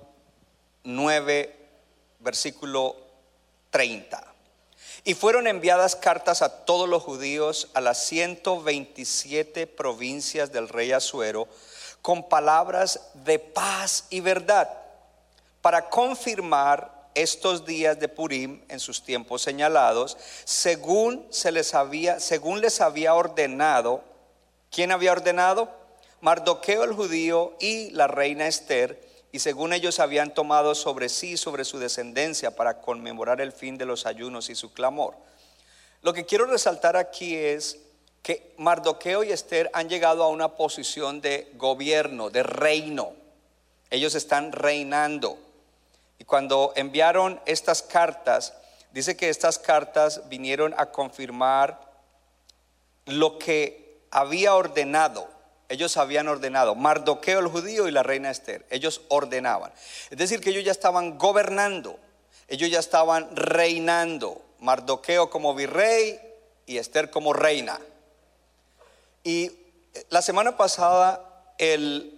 9, 0.83 1.55
versículo 2.19 2.95
30. 3.69 4.23
Y 5.03 5.13
fueron 5.13 5.47
enviadas 5.47 5.95
cartas 5.95 6.41
a 6.41 6.65
todos 6.65 6.89
los 6.89 7.03
judíos 7.03 7.69
a 7.73 7.81
las 7.81 8.05
127 8.05 9.67
provincias 9.67 10.51
del 10.51 10.67
rey 10.67 10.91
Asuero 10.91 11.47
con 12.01 12.27
palabras 12.27 13.09
de 13.13 13.39
paz 13.39 14.05
y 14.09 14.21
verdad 14.21 14.69
para 15.61 15.89
confirmar 15.89 16.96
estos 17.17 17.65
días 17.65 17.99
de 17.99 18.07
Purim 18.07 18.61
en 18.69 18.79
sus 18.79 19.03
tiempos 19.03 19.41
señalados, 19.41 20.17
según 20.45 21.25
se 21.31 21.51
les 21.51 21.73
había 21.73 22.19
según 22.19 22.61
les 22.61 22.79
había 22.79 23.15
ordenado. 23.15 24.03
¿Quién 24.69 24.91
había 24.91 25.11
ordenado? 25.11 25.69
Mardoqueo 26.21 26.83
el 26.83 26.93
judío 26.93 27.55
y 27.59 27.89
la 27.91 28.07
reina 28.07 28.47
Esther, 28.47 29.01
y 29.31 29.39
según 29.39 29.73
ellos 29.73 29.99
habían 29.99 30.33
tomado 30.33 30.75
sobre 30.75 31.09
sí, 31.09 31.37
sobre 31.37 31.65
su 31.65 31.79
descendencia, 31.79 32.55
para 32.55 32.81
conmemorar 32.81 33.41
el 33.41 33.51
fin 33.51 33.77
de 33.77 33.85
los 33.85 34.05
ayunos 34.05 34.49
y 34.49 34.55
su 34.55 34.73
clamor. 34.73 35.15
Lo 36.01 36.13
que 36.13 36.25
quiero 36.25 36.45
resaltar 36.45 36.97
aquí 36.97 37.35
es 37.35 37.79
que 38.21 38.53
Mardoqueo 38.57 39.23
y 39.23 39.31
Esther 39.31 39.69
han 39.73 39.89
llegado 39.89 40.23
a 40.23 40.27
una 40.27 40.55
posición 40.55 41.21
de 41.21 41.51
gobierno, 41.55 42.29
de 42.29 42.43
reino. 42.43 43.13
Ellos 43.89 44.15
están 44.15 44.51
reinando. 44.51 45.46
Y 46.19 46.25
cuando 46.25 46.73
enviaron 46.75 47.39
estas 47.45 47.81
cartas, 47.81 48.53
dice 48.91 49.15
que 49.15 49.29
estas 49.29 49.59
cartas 49.59 50.27
vinieron 50.29 50.73
a 50.77 50.87
confirmar 50.87 51.79
lo 53.05 53.37
que 53.39 54.01
había 54.11 54.55
ordenado 54.55 55.37
ellos 55.69 55.97
habían 55.97 56.27
ordenado, 56.27 56.75
Mardoqueo 56.75 57.39
el 57.39 57.47
judío 57.47 57.87
y 57.87 57.91
la 57.91 58.03
reina 58.03 58.31
Esther, 58.31 58.65
ellos 58.69 59.01
ordenaban. 59.09 59.71
Es 60.09 60.17
decir, 60.17 60.39
que 60.39 60.51
ellos 60.51 60.63
ya 60.63 60.71
estaban 60.71 61.17
gobernando, 61.17 61.99
ellos 62.47 62.69
ya 62.69 62.79
estaban 62.79 63.35
reinando, 63.35 64.41
Mardoqueo 64.59 65.29
como 65.29 65.53
virrey 65.55 66.19
y 66.65 66.77
Esther 66.77 67.09
como 67.09 67.33
reina. 67.33 67.79
Y 69.23 69.51
la 70.09 70.21
semana 70.21 70.55
pasada 70.55 71.53
el 71.57 72.17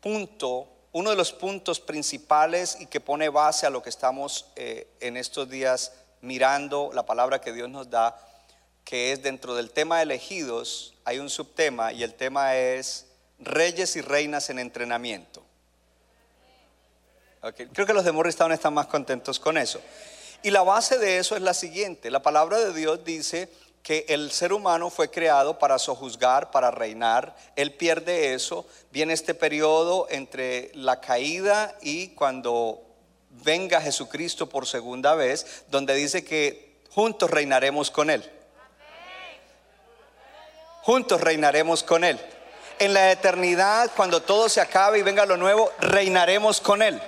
punto, 0.00 0.68
uno 0.98 1.10
de 1.10 1.16
los 1.16 1.32
puntos 1.32 1.78
principales 1.78 2.76
y 2.80 2.86
que 2.86 2.98
pone 2.98 3.28
base 3.28 3.66
a 3.66 3.70
lo 3.70 3.84
que 3.84 3.88
estamos 3.88 4.46
eh, 4.56 4.88
en 4.98 5.16
estos 5.16 5.48
días 5.48 5.92
mirando, 6.22 6.90
la 6.92 7.06
palabra 7.06 7.40
que 7.40 7.52
Dios 7.52 7.70
nos 7.70 7.88
da, 7.88 8.20
que 8.82 9.12
es 9.12 9.22
dentro 9.22 9.54
del 9.54 9.70
tema 9.70 10.02
elegidos, 10.02 10.94
hay 11.04 11.20
un 11.20 11.30
subtema 11.30 11.92
y 11.92 12.02
el 12.02 12.14
tema 12.14 12.56
es 12.56 13.06
reyes 13.38 13.94
y 13.94 14.00
reinas 14.00 14.50
en 14.50 14.58
entrenamiento. 14.58 15.44
Creo 17.72 17.86
que 17.86 17.94
los 17.94 18.04
de 18.04 18.10
Morristown 18.10 18.50
están 18.50 18.74
más 18.74 18.88
contentos 18.88 19.38
con 19.38 19.56
eso. 19.56 19.80
Y 20.42 20.50
la 20.50 20.62
base 20.62 20.98
de 20.98 21.18
eso 21.18 21.36
es 21.36 21.42
la 21.42 21.54
siguiente. 21.54 22.10
La 22.10 22.22
palabra 22.22 22.58
de 22.58 22.72
Dios 22.72 23.04
dice 23.04 23.48
que 23.82 24.04
el 24.08 24.30
ser 24.30 24.52
humano 24.52 24.90
fue 24.90 25.10
creado 25.10 25.58
para 25.58 25.78
sojuzgar, 25.78 26.50
para 26.50 26.70
reinar. 26.70 27.34
Él 27.56 27.74
pierde 27.74 28.34
eso. 28.34 28.66
Viene 28.90 29.14
este 29.14 29.34
periodo 29.34 30.06
entre 30.10 30.70
la 30.74 31.00
caída 31.00 31.76
y 31.80 32.08
cuando 32.08 32.82
venga 33.30 33.80
Jesucristo 33.80 34.48
por 34.48 34.66
segunda 34.66 35.14
vez, 35.14 35.64
donde 35.68 35.94
dice 35.94 36.24
que 36.24 36.80
juntos 36.90 37.30
reinaremos 37.30 37.90
con 37.90 38.10
Él 38.10 38.30
juntos 40.88 41.20
reinaremos 41.20 41.82
con 41.82 42.02
Él. 42.02 42.18
En 42.78 42.94
la 42.94 43.12
eternidad, 43.12 43.90
cuando 43.94 44.22
todo 44.22 44.48
se 44.48 44.62
acabe 44.62 44.98
y 44.98 45.02
venga 45.02 45.26
lo 45.26 45.36
nuevo, 45.36 45.70
reinaremos 45.80 46.62
con 46.62 46.80
Él. 46.80 46.98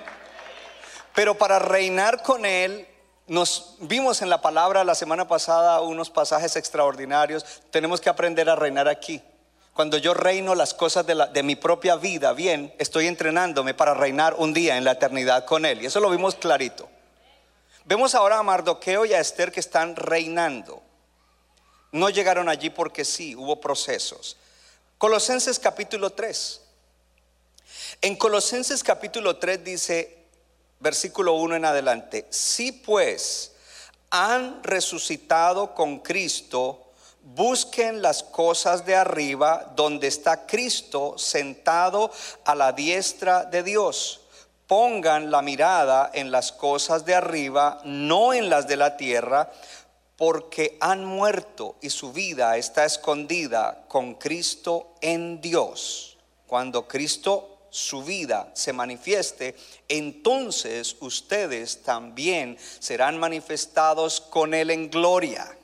Pero 1.15 1.39
para 1.39 1.59
reinar 1.59 2.23
con 2.23 2.45
Él, 2.45 2.87
nos 3.31 3.77
vimos 3.79 4.23
en 4.23 4.29
la 4.29 4.43
palabra 4.43 4.83
la 4.83 4.97
semana 4.97 5.29
pasada 5.29 5.83
unos 5.83 6.11
pasajes 6.11 6.57
extraordinarios. 6.57 7.45
Tenemos 7.71 8.01
que 8.01 8.11
aprender 8.11 8.51
a 8.51 8.57
reinar 8.57 8.89
aquí. 8.89 9.23
Cuando 9.73 9.99
yo 9.99 10.15
reino 10.15 10.57
las 10.57 10.75
cosas 10.75 11.07
de, 11.07 11.43
mi 11.45 11.55
propia 11.55 11.95
vida 11.95 12.33
bien, 12.33 12.75
estoy 12.81 13.07
entrenándome 13.07 13.73
para 13.73 13.95
reinar 13.95 14.35
un 14.35 14.53
día 14.53 14.77
en 14.77 14.83
la 14.83 14.91
eternidad 14.91 15.45
con 15.45 15.65
Él. 15.65 15.81
Y 15.81 15.87
eso 15.87 16.01
lo 16.01 16.11
vimos 16.11 16.35
clarito. 16.35 16.91
Vemos 17.85 18.17
ahora 18.17 18.41
a 18.41 18.43
Mardoqueo 18.43 19.05
y 19.05 19.13
a 19.13 19.21
Esther 19.21 19.53
que 19.53 19.61
están 19.61 19.95
reinando. 19.95 20.83
No 21.93 22.11
llegaron 22.11 22.49
allí 22.49 22.69
porque 22.69 23.05
sí, 23.05 23.37
hubo 23.37 23.61
procesos. 23.61 24.39
Colosenses 24.99 25.61
capítulo 25.61 26.11
3. 26.11 26.63
En 28.03 28.17
Colosenses 28.17 28.83
capítulo 28.83 29.37
3 29.37 29.63
dice, 29.63 30.20
versículo 30.81 31.35
1 31.35 31.57
en 31.57 31.65
adelante, 31.65 32.27
si 32.31 32.73
pues 32.73 33.53
han 34.11 34.63
resucitado 34.65 35.75
con 35.75 36.01
Cristo, 36.01 36.91
busquen 37.23 38.03
las 38.03 38.23
cosas 38.23 38.85
de 38.85 38.97
arriba 38.97 39.73
donde 39.77 40.09
está 40.09 40.47
Cristo 40.47 41.15
sentado 41.17 42.11
a 42.45 42.55
la 42.55 42.73
diestra 42.73 43.45
de 43.45 43.63
Dios. 43.63 44.23
Pongan 44.67 45.31
la 45.31 45.43
mirada 45.43 46.11
en 46.15 46.31
las 46.31 46.53
cosas 46.53 47.05
de 47.05 47.15
arriba, 47.15 47.81
no 47.85 48.33
en 48.33 48.49
las 48.51 48.67
de 48.67 48.77
la 48.77 48.97
tierra 48.97 49.51
porque 50.17 50.77
han 50.81 51.05
muerto 51.05 51.77
y 51.81 51.89
su 51.89 52.13
vida 52.13 52.59
está 52.59 52.85
escondida 52.85 53.85
con 53.89 54.15
Cristo 54.17 54.95
en 55.01 55.41
Dios. 55.41 56.19
Cuando 56.47 56.87
Cristo 56.87 57.50
su 57.71 58.05
vida 58.05 58.51
se 58.55 58.73
manifieste, 58.73 59.57
entonces 59.89 60.97
ustedes 61.01 61.83
también 61.83 62.59
serán 62.79 63.19
manifestados 63.19 64.21
con 64.21 64.55
Él 64.55 64.71
en 64.71 64.91
gloria. 64.91 65.57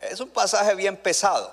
Es 0.00 0.20
un 0.20 0.30
pasaje 0.30 0.74
bien 0.74 0.96
pesado. 0.96 1.52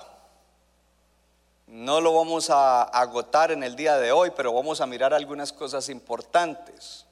No 1.66 2.00
lo 2.00 2.14
vamos 2.14 2.50
a 2.50 2.82
agotar 2.82 3.50
en 3.50 3.62
el 3.62 3.74
día 3.76 3.96
de 3.96 4.12
hoy, 4.12 4.32
pero 4.36 4.52
vamos 4.52 4.80
a 4.80 4.86
mirar 4.86 5.14
algunas 5.14 5.52
cosas 5.52 5.88
importantes. 5.88 7.06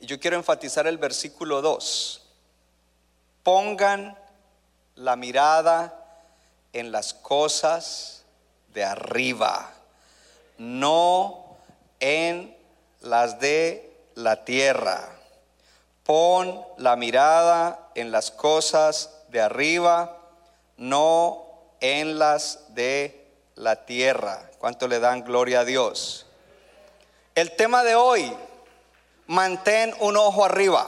Y 0.00 0.06
yo 0.06 0.20
quiero 0.20 0.36
enfatizar 0.36 0.86
el 0.86 0.98
versículo 0.98 1.60
2 1.62 2.24
pongan 3.44 4.18
la 4.96 5.14
mirada 5.14 5.94
en 6.72 6.90
las 6.90 7.14
cosas 7.14 8.24
de 8.72 8.82
arriba, 8.82 9.70
no 10.58 11.56
en 12.00 12.56
las 13.00 13.40
de 13.40 13.92
la 14.14 14.44
tierra. 14.44 15.10
Pon 16.04 16.64
la 16.78 16.96
mirada 16.96 17.90
en 17.94 18.10
las 18.10 18.30
cosas 18.30 19.10
de 19.28 19.40
arriba, 19.40 20.18
no 20.76 21.44
en 21.80 22.18
las 22.18 22.74
de 22.74 23.26
la 23.54 23.86
tierra. 23.86 24.50
¿Cuánto 24.58 24.88
le 24.88 25.00
dan 25.00 25.24
gloria 25.24 25.60
a 25.60 25.64
Dios? 25.64 26.26
El 27.34 27.56
tema 27.56 27.82
de 27.82 27.94
hoy, 27.94 28.32
mantén 29.26 29.94
un 30.00 30.16
ojo 30.16 30.44
arriba 30.44 30.86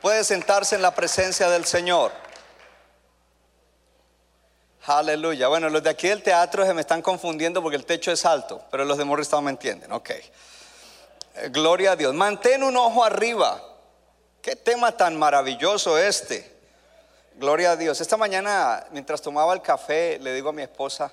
puede 0.00 0.24
sentarse 0.24 0.76
en 0.76 0.82
la 0.82 0.94
presencia 0.94 1.48
del 1.50 1.64
Señor. 1.64 2.12
Aleluya. 4.88 5.48
Bueno, 5.48 5.68
los 5.68 5.82
de 5.82 5.90
aquí 5.90 6.08
del 6.08 6.22
teatro 6.22 6.64
se 6.64 6.72
me 6.72 6.80
están 6.80 7.02
confundiendo 7.02 7.60
porque 7.62 7.76
el 7.76 7.84
techo 7.84 8.10
es 8.10 8.24
alto, 8.24 8.64
pero 8.70 8.86
los 8.86 8.96
de 8.96 9.04
Morristown 9.04 9.44
me 9.44 9.50
entienden. 9.50 9.92
Ok. 9.92 10.08
Eh, 10.08 10.22
gloria 11.50 11.92
a 11.92 11.96
Dios. 11.96 12.14
Mantén 12.14 12.62
un 12.62 12.74
ojo 12.74 13.04
arriba. 13.04 13.62
Qué 14.40 14.56
tema 14.56 14.96
tan 14.96 15.18
maravilloso 15.18 15.98
este. 15.98 16.56
Gloria 17.34 17.72
a 17.72 17.76
Dios. 17.76 18.00
Esta 18.00 18.16
mañana, 18.16 18.86
mientras 18.90 19.20
tomaba 19.20 19.52
el 19.52 19.60
café, 19.60 20.18
le 20.20 20.32
digo 20.32 20.48
a 20.48 20.52
mi 20.54 20.62
esposa, 20.62 21.12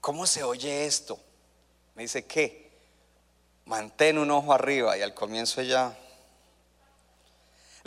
¿cómo 0.00 0.24
se 0.24 0.44
oye 0.44 0.86
esto? 0.86 1.18
Me 1.96 2.02
dice, 2.02 2.26
¿qué? 2.26 2.70
Mantén 3.64 4.18
un 4.18 4.30
ojo 4.30 4.52
arriba. 4.52 4.96
Y 4.96 5.02
al 5.02 5.14
comienzo 5.14 5.60
ella 5.60 5.96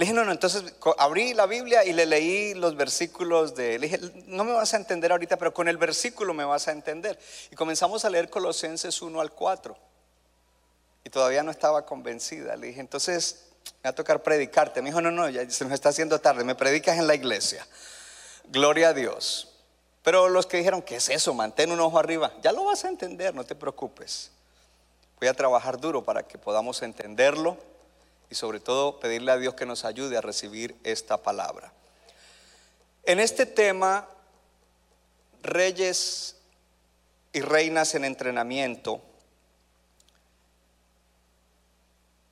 Le 0.02 0.06
dije, 0.06 0.16
no, 0.16 0.26
no, 0.26 0.32
entonces 0.32 0.64
abrí 0.98 1.36
la 1.36 1.46
Biblia 1.46 1.86
y 1.86 1.94
le 1.94 2.08
leí 2.08 2.56
los 2.56 2.76
versículos 2.76 3.54
de... 3.54 3.78
Le 3.78 3.88
dije, 3.88 4.00
no 4.26 4.44
me 4.44 4.52
vas 4.52 4.74
a 4.74 4.78
entender 4.78 5.12
ahorita, 5.12 5.38
pero 5.38 5.54
con 5.54 5.68
el 5.68 5.78
versículo 5.78 6.34
me 6.34 6.44
vas 6.44 6.68
a 6.68 6.72
entender. 6.72 7.20
Y 7.52 7.56
comenzamos 7.56 8.04
a 8.04 8.10
leer 8.10 8.28
Colosenses 8.28 9.00
1 9.00 9.22
al 9.22 9.32
4. 9.32 9.78
Y 11.04 11.12
todavía 11.12 11.44
no 11.44 11.52
estaba 11.52 11.86
convencida. 11.86 12.56
Le 12.56 12.66
dije, 12.66 12.80
entonces 12.80 13.50
me 13.84 13.90
va 13.90 13.90
a 13.92 13.94
tocar 13.94 14.24
predicarte. 14.24 14.82
Me 14.82 14.90
dijo, 14.90 15.02
no, 15.02 15.12
no, 15.12 15.30
ya 15.30 15.48
se 15.48 15.66
nos 15.66 15.74
está 15.74 15.90
haciendo 15.90 16.18
tarde, 16.18 16.44
me 16.44 16.56
predicas 16.56 16.98
en 16.98 17.06
la 17.06 17.14
iglesia. 17.14 17.64
Gloria 18.46 18.90
a 18.90 18.94
Dios. 18.96 19.50
Pero 20.02 20.30
los 20.30 20.48
que 20.48 20.58
dijeron, 20.58 20.82
¿qué 20.82 20.96
es 20.96 21.10
eso? 21.10 21.36
Mantén 21.36 21.72
un 21.72 21.80
ojo 21.80 22.00
arriba. 22.00 22.34
Ya 22.42 22.52
lo 22.54 22.64
vas 22.64 22.86
a 22.86 22.90
entender, 22.90 23.36
no 23.36 23.44
te 23.44 23.54
preocupes. 23.54 24.32
Voy 25.20 25.28
a 25.28 25.36
trabajar 25.36 25.80
duro 25.80 26.04
para 26.04 26.24
que 26.24 26.40
podamos 26.40 26.82
entenderlo 26.82 27.70
y 28.32 28.36
sobre 28.36 28.62
todo 28.62 29.00
pedirle 29.00 29.34
a 29.34 29.38
Dios 29.38 29.56
que 29.56 29.66
nos 29.66 29.84
ayude 29.84 30.18
a 30.18 30.22
recibir 30.22 30.76
esta 30.86 31.18
palabra. 31.18 31.74
En 33.04 33.20
este 33.20 33.46
tema, 33.46 34.08
reyes 35.44 36.38
y 37.34 37.42
reinas 37.42 37.94
en 37.94 38.06
entrenamiento, 38.06 39.02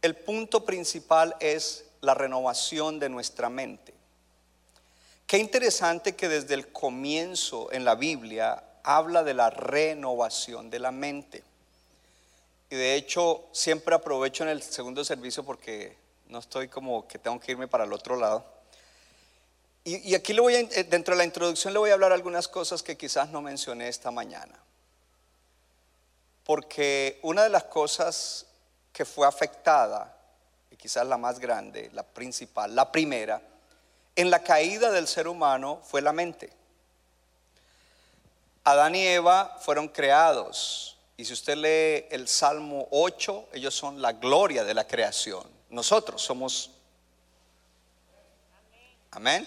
el 0.02 0.16
punto 0.16 0.64
principal 0.64 1.36
es 1.42 1.86
la 2.00 2.14
renovación 2.14 2.98
de 3.00 3.10
nuestra 3.10 3.50
mente. 3.50 3.94
Qué 5.28 5.38
interesante 5.38 6.16
que 6.16 6.30
desde 6.30 6.54
el 6.54 6.72
comienzo 6.72 7.72
en 7.74 7.84
la 7.84 7.96
Biblia 7.96 8.64
habla 8.84 9.24
de 9.26 9.34
la 9.34 9.50
renovación 9.50 10.70
de 10.70 10.80
la 10.80 10.92
mente. 10.92 11.44
Y 12.70 12.76
de 12.76 12.96
hecho, 12.96 13.48
siempre 13.52 13.96
aprovecho 13.96 14.44
en 14.44 14.50
el 14.50 14.62
segundo 14.62 15.04
servicio 15.04 15.44
porque 15.44 15.98
no 16.28 16.40
estoy 16.40 16.68
como 16.68 17.08
que 17.08 17.18
tengo 17.18 17.40
que 17.40 17.52
irme 17.52 17.68
para 17.68 17.84
el 17.84 17.94
otro 17.94 18.16
lado. 18.16 18.46
Y, 19.84 20.14
aquí 20.14 20.34
le 20.34 20.42
voy 20.42 20.54
eh, 20.54 20.84
dentro 20.84 21.16
de 21.16 21.18
la 21.18 21.24
introducción 21.24 21.74
le 21.74 21.80
voy 21.80 21.90
a 21.90 21.94
hablar 21.94 22.12
algunas 22.12 22.48
cosas 22.48 22.84
que 22.84 22.96
quizás 22.96 23.30
no 23.30 23.42
mencioné 23.42 23.88
esta 23.88 24.12
mañana. 24.12 24.60
Porque 26.44 27.20
una 27.24 27.44
de 27.44 27.50
las 27.50 27.64
cosas 27.64 28.46
que 28.94 29.06
fue 29.06 29.26
afectada, 29.26 30.16
y 30.70 30.76
quizás 30.76 31.08
la 31.08 31.18
más 31.18 31.40
grande, 31.40 31.90
la 31.94 32.04
principal, 32.04 32.76
la 32.76 32.92
primera, 32.92 33.42
en 34.16 34.30
la 34.30 34.44
caída 34.44 34.92
del 34.92 35.08
ser 35.08 35.28
humano 35.28 35.82
fue 35.84 36.02
la 36.02 36.14
mente. 36.14 36.52
Adán 38.64 38.94
y 38.94 39.08
Eva 39.08 39.58
fueron 39.62 39.88
creados. 39.88 40.99
Y 41.20 41.26
si 41.26 41.34
usted 41.34 41.58
lee 41.58 42.08
el 42.12 42.30
Salmo 42.30 42.88
8, 42.92 43.50
ellos 43.52 43.76
son 43.76 44.02
la 44.02 44.14
gloria 44.14 44.64
de 44.64 44.74
la 44.74 44.88
creación. 44.88 45.46
Nosotros 45.70 46.22
somos... 46.22 46.72
Amén. 49.12 49.46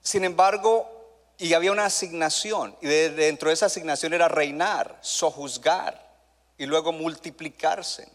Sin 0.00 0.24
embargo, 0.24 0.88
y 1.36 1.52
había 1.52 1.70
una 1.70 1.84
asignación, 1.84 2.78
y 2.80 2.86
de- 2.86 3.10
dentro 3.10 3.50
de 3.50 3.52
esa 3.52 3.66
asignación 3.66 4.14
era 4.14 4.26
reinar, 4.26 4.96
sojuzgar 5.02 6.16
y 6.56 6.64
luego 6.64 6.92
multiplicarse. 6.92 8.10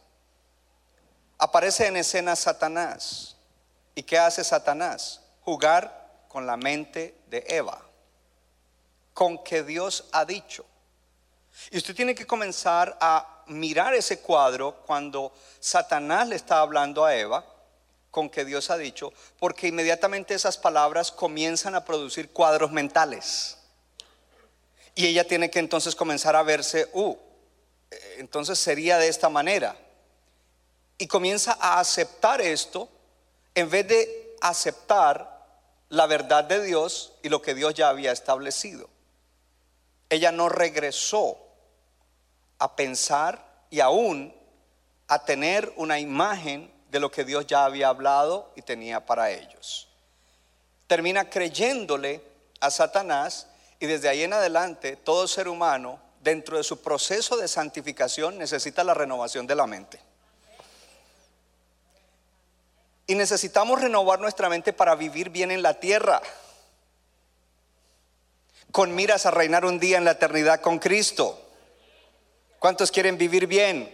Aparece 1.38 1.86
en 1.86 1.98
escena 1.98 2.36
Satanás. 2.36 3.36
¿Y 3.94 4.02
qué 4.02 4.18
hace 4.18 4.44
Satanás? 4.44 5.22
Jugar 5.42 6.24
con 6.30 6.48
la 6.48 6.58
mente 6.58 7.16
de 7.28 7.46
Eva, 7.48 7.80
con 9.14 9.44
que 9.44 9.62
Dios 9.62 10.06
ha 10.14 10.26
dicho. 10.26 10.66
Y 11.70 11.78
usted 11.78 11.96
tiene 11.96 12.16
que 12.16 12.28
comenzar 12.28 12.98
a 13.02 13.44
mirar 13.48 13.94
ese 13.94 14.20
cuadro 14.20 14.84
cuando 14.86 15.34
Satanás 15.60 16.28
le 16.28 16.36
está 16.36 16.60
hablando 16.60 17.06
a 17.06 17.16
Eva, 17.16 17.46
con 18.10 18.30
que 18.30 18.44
Dios 18.44 18.70
ha 18.70 18.78
dicho, 18.78 19.14
porque 19.40 19.68
inmediatamente 19.68 20.34
esas 20.34 20.58
palabras 20.58 21.12
comienzan 21.12 21.76
a 21.76 21.86
producir 21.86 22.32
cuadros 22.32 22.72
mentales. 22.72 23.58
Y 24.96 25.08
ella 25.08 25.26
tiene 25.26 25.50
que 25.50 25.60
entonces 25.60 25.96
comenzar 25.96 26.36
a 26.36 26.44
verse, 26.44 26.90
uh, 26.94 27.16
entonces 28.18 28.60
sería 28.60 28.98
de 28.98 29.08
esta 29.08 29.30
manera. 29.30 29.76
Y 30.98 31.08
comienza 31.08 31.58
a 31.60 31.80
aceptar 31.80 32.42
esto 32.42 32.90
en 33.56 33.70
vez 33.70 33.88
de 33.88 34.36
aceptar 34.42 35.42
la 35.90 36.06
verdad 36.06 36.44
de 36.44 36.64
Dios 36.64 37.14
y 37.24 37.30
lo 37.30 37.42
que 37.42 37.56
Dios 37.56 37.74
ya 37.74 37.90
había 37.90 38.12
establecido. 38.12 38.90
Ella 40.12 40.34
no 40.34 40.50
regresó 40.50 41.38
a 42.60 42.76
pensar 42.76 43.66
y 43.70 43.80
aún 43.80 44.36
a 45.08 45.24
tener 45.24 45.72
una 45.78 46.00
imagen 46.00 46.70
de 46.90 47.00
lo 47.00 47.10
que 47.10 47.24
Dios 47.24 47.48
ya 47.48 47.64
había 47.64 47.88
hablado 47.88 48.52
y 48.58 48.62
tenía 48.62 49.06
para 49.06 49.32
ellos. 49.32 49.88
Termina 50.88 51.30
creyéndole 51.30 52.22
a 52.60 52.70
Satanás 52.70 53.48
y 53.80 53.86
desde 53.86 54.10
ahí 54.10 54.24
en 54.24 54.34
adelante 54.34 54.98
todo 54.98 55.30
ser 55.30 55.48
humano 55.48 55.98
dentro 56.22 56.58
de 56.58 56.66
su 56.66 56.82
proceso 56.82 57.38
de 57.38 57.48
santificación 57.48 58.38
necesita 58.38 58.84
la 58.84 58.94
renovación 58.94 59.48
de 59.48 59.56
la 59.56 59.66
mente. 59.66 59.98
Y 63.08 63.16
necesitamos 63.16 63.80
renovar 63.80 64.20
nuestra 64.20 64.50
mente 64.50 64.74
para 64.74 64.94
vivir 64.96 65.30
bien 65.30 65.52
en 65.52 65.62
la 65.62 65.80
tierra. 65.80 66.22
Con 68.72 68.96
miras 68.96 69.26
a 69.26 69.32
reinar 69.32 69.66
un 69.66 69.80
día 69.80 69.98
en 69.98 70.06
la 70.06 70.12
eternidad 70.12 70.62
con 70.62 70.80
Cristo. 70.80 71.40
¿Cuántos 72.60 72.92
quieren 72.92 73.18
vivir 73.18 73.48
bien? 73.48 73.94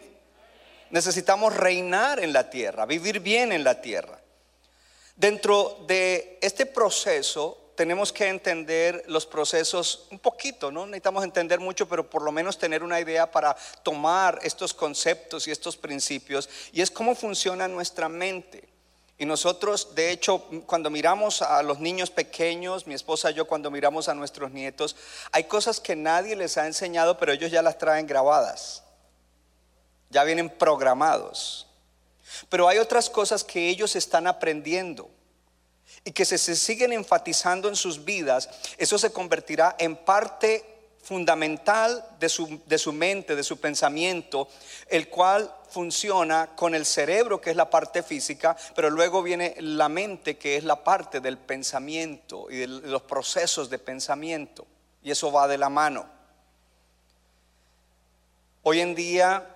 Necesitamos 0.89 1.55
reinar 1.55 2.19
en 2.19 2.31
la 2.31 2.49
tierra, 2.49 2.85
vivir 2.85 3.19
bien 3.19 3.51
en 3.51 3.63
la 3.63 3.81
tierra. 3.81 4.19
Dentro 5.15 5.83
de 5.87 6.37
este 6.41 6.65
proceso 6.65 7.71
tenemos 7.75 8.11
que 8.11 8.27
entender 8.27 9.03
los 9.07 9.25
procesos 9.25 10.07
un 10.11 10.19
poquito, 10.19 10.71
¿no? 10.71 10.85
Necesitamos 10.85 11.23
entender 11.23 11.59
mucho, 11.59 11.87
pero 11.87 12.09
por 12.09 12.21
lo 12.21 12.31
menos 12.31 12.57
tener 12.57 12.83
una 12.83 12.99
idea 12.99 13.29
para 13.29 13.55
tomar 13.83 14.39
estos 14.43 14.73
conceptos 14.73 15.47
y 15.47 15.51
estos 15.51 15.77
principios. 15.77 16.49
Y 16.71 16.81
es 16.81 16.91
cómo 16.91 17.15
funciona 17.15 17.67
nuestra 17.67 18.09
mente. 18.09 18.76
Y 19.19 19.25
nosotros, 19.25 19.95
de 19.95 20.11
hecho, 20.11 20.43
cuando 20.67 20.91
miramos 20.91 21.41
a 21.41 21.63
los 21.63 21.79
niños 21.79 22.11
pequeños, 22.11 22.85
mi 22.85 22.93
esposa 22.93 23.31
y 23.31 23.33
yo, 23.33 23.47
cuando 23.47 23.71
miramos 23.71 24.09
a 24.09 24.13
nuestros 24.13 24.51
nietos, 24.51 24.95
hay 25.31 25.45
cosas 25.45 25.79
que 25.79 25.95
nadie 25.95 26.35
les 26.35 26.57
ha 26.57 26.67
enseñado, 26.67 27.17
pero 27.17 27.31
ellos 27.31 27.49
ya 27.49 27.63
las 27.63 27.79
traen 27.79 28.05
grabadas. 28.05 28.83
Ya 30.11 30.23
vienen 30.23 30.49
programados. 30.49 31.65
Pero 32.49 32.67
hay 32.67 32.77
otras 32.77 33.09
cosas 33.09 33.43
que 33.43 33.69
ellos 33.69 33.95
están 33.95 34.27
aprendiendo 34.27 35.09
y 36.03 36.11
que 36.11 36.23
si 36.23 36.37
se 36.37 36.55
siguen 36.55 36.93
enfatizando 36.93 37.69
en 37.69 37.75
sus 37.75 38.05
vidas, 38.05 38.49
eso 38.77 38.99
se 38.99 39.11
convertirá 39.11 39.75
en 39.79 39.95
parte 39.95 40.76
fundamental 41.07 42.05
de 42.19 42.27
su, 42.27 42.59
de 42.65 42.77
su 42.77 42.91
mente, 42.91 43.37
de 43.37 43.43
su 43.43 43.61
pensamiento, 43.61 44.49
el 44.89 45.07
cual 45.07 45.49
funciona 45.69 46.49
con 46.53 46.75
el 46.75 46.85
cerebro, 46.85 47.39
que 47.39 47.51
es 47.51 47.55
la 47.55 47.69
parte 47.69 48.03
física, 48.03 48.57
pero 48.75 48.89
luego 48.89 49.23
viene 49.23 49.55
la 49.59 49.87
mente, 49.87 50.37
que 50.37 50.57
es 50.57 50.65
la 50.65 50.83
parte 50.83 51.21
del 51.21 51.37
pensamiento 51.37 52.51
y 52.51 52.57
de 52.57 52.67
los 52.67 53.03
procesos 53.03 53.69
de 53.69 53.79
pensamiento. 53.79 54.67
Y 55.01 55.11
eso 55.11 55.31
va 55.31 55.47
de 55.47 55.57
la 55.57 55.69
mano. 55.69 56.05
Hoy 58.63 58.81
en 58.81 58.93
día, 58.93 59.47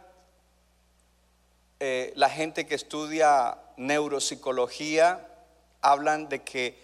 eh, 1.81 2.13
la 2.15 2.29
gente 2.29 2.65
que 2.65 2.75
estudia 2.75 3.57
neuropsicología 3.75 5.27
hablan 5.81 6.29
de 6.29 6.43
que 6.43 6.79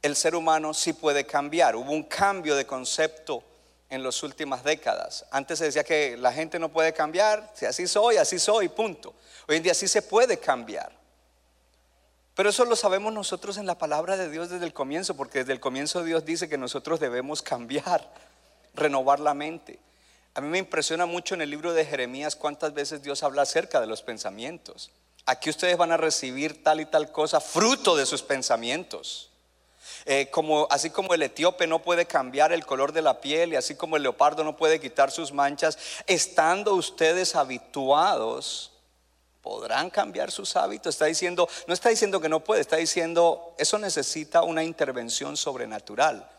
el 0.00 0.16
ser 0.16 0.34
humano 0.34 0.72
sí 0.72 0.94
puede 0.94 1.26
cambiar. 1.26 1.76
Hubo 1.76 1.92
un 1.92 2.04
cambio 2.04 2.56
de 2.56 2.64
concepto 2.64 3.44
en 3.90 4.02
las 4.02 4.22
últimas 4.22 4.64
décadas. 4.64 5.24
Antes 5.30 5.58
se 5.58 5.66
decía 5.66 5.84
que 5.84 6.16
la 6.16 6.32
gente 6.32 6.58
no 6.58 6.70
puede 6.70 6.92
cambiar, 6.92 7.52
si 7.54 7.66
así 7.66 7.86
soy, 7.86 8.16
así 8.16 8.38
soy, 8.38 8.68
punto. 8.68 9.14
Hoy 9.48 9.56
en 9.56 9.62
día 9.62 9.74
sí 9.74 9.86
se 9.88 10.02
puede 10.02 10.38
cambiar. 10.38 10.92
Pero 12.34 12.50
eso 12.50 12.64
lo 12.64 12.76
sabemos 12.76 13.12
nosotros 13.12 13.56
en 13.56 13.66
la 13.66 13.78
palabra 13.78 14.16
de 14.16 14.28
Dios 14.28 14.50
desde 14.50 14.66
el 14.66 14.74
comienzo, 14.74 15.16
porque 15.16 15.38
desde 15.38 15.52
el 15.52 15.60
comienzo 15.60 16.04
Dios 16.04 16.24
dice 16.24 16.48
que 16.48 16.58
nosotros 16.58 17.00
debemos 17.00 17.40
cambiar, 17.40 18.12
renovar 18.74 19.20
la 19.20 19.32
mente. 19.32 19.78
A 20.34 20.42
mí 20.42 20.48
me 20.48 20.58
impresiona 20.58 21.06
mucho 21.06 21.34
en 21.34 21.40
el 21.40 21.48
libro 21.48 21.72
de 21.72 21.86
Jeremías 21.86 22.36
cuántas 22.36 22.74
veces 22.74 23.02
Dios 23.02 23.22
habla 23.22 23.42
acerca 23.42 23.80
de 23.80 23.86
los 23.86 24.02
pensamientos. 24.02 24.90
Aquí 25.24 25.48
ustedes 25.48 25.78
van 25.78 25.92
a 25.92 25.96
recibir 25.96 26.62
tal 26.62 26.80
y 26.80 26.84
tal 26.84 27.10
cosa, 27.10 27.40
fruto 27.40 27.96
de 27.96 28.04
sus 28.04 28.22
pensamientos. 28.22 29.30
Eh, 30.08 30.28
como, 30.30 30.68
así 30.70 30.90
como 30.90 31.14
el 31.14 31.22
etíope 31.22 31.66
no 31.66 31.82
puede 31.82 32.06
cambiar 32.06 32.52
el 32.52 32.64
color 32.64 32.92
de 32.92 33.02
la 33.02 33.20
piel 33.20 33.52
y 33.52 33.56
así 33.56 33.74
como 33.74 33.96
el 33.96 34.04
leopardo 34.04 34.44
no 34.44 34.56
puede 34.56 34.78
quitar 34.78 35.10
sus 35.10 35.32
manchas, 35.32 35.76
estando 36.06 36.74
ustedes 36.74 37.34
habituados, 37.34 38.70
podrán 39.42 39.90
cambiar 39.90 40.30
sus 40.30 40.54
hábitos. 40.54 40.94
Está 40.94 41.06
diciendo, 41.06 41.48
no 41.66 41.74
está 41.74 41.88
diciendo 41.88 42.20
que 42.20 42.28
no 42.28 42.38
puede, 42.38 42.60
está 42.60 42.76
diciendo, 42.76 43.54
eso 43.58 43.78
necesita 43.78 44.42
una 44.42 44.62
intervención 44.62 45.36
sobrenatural. 45.36 46.30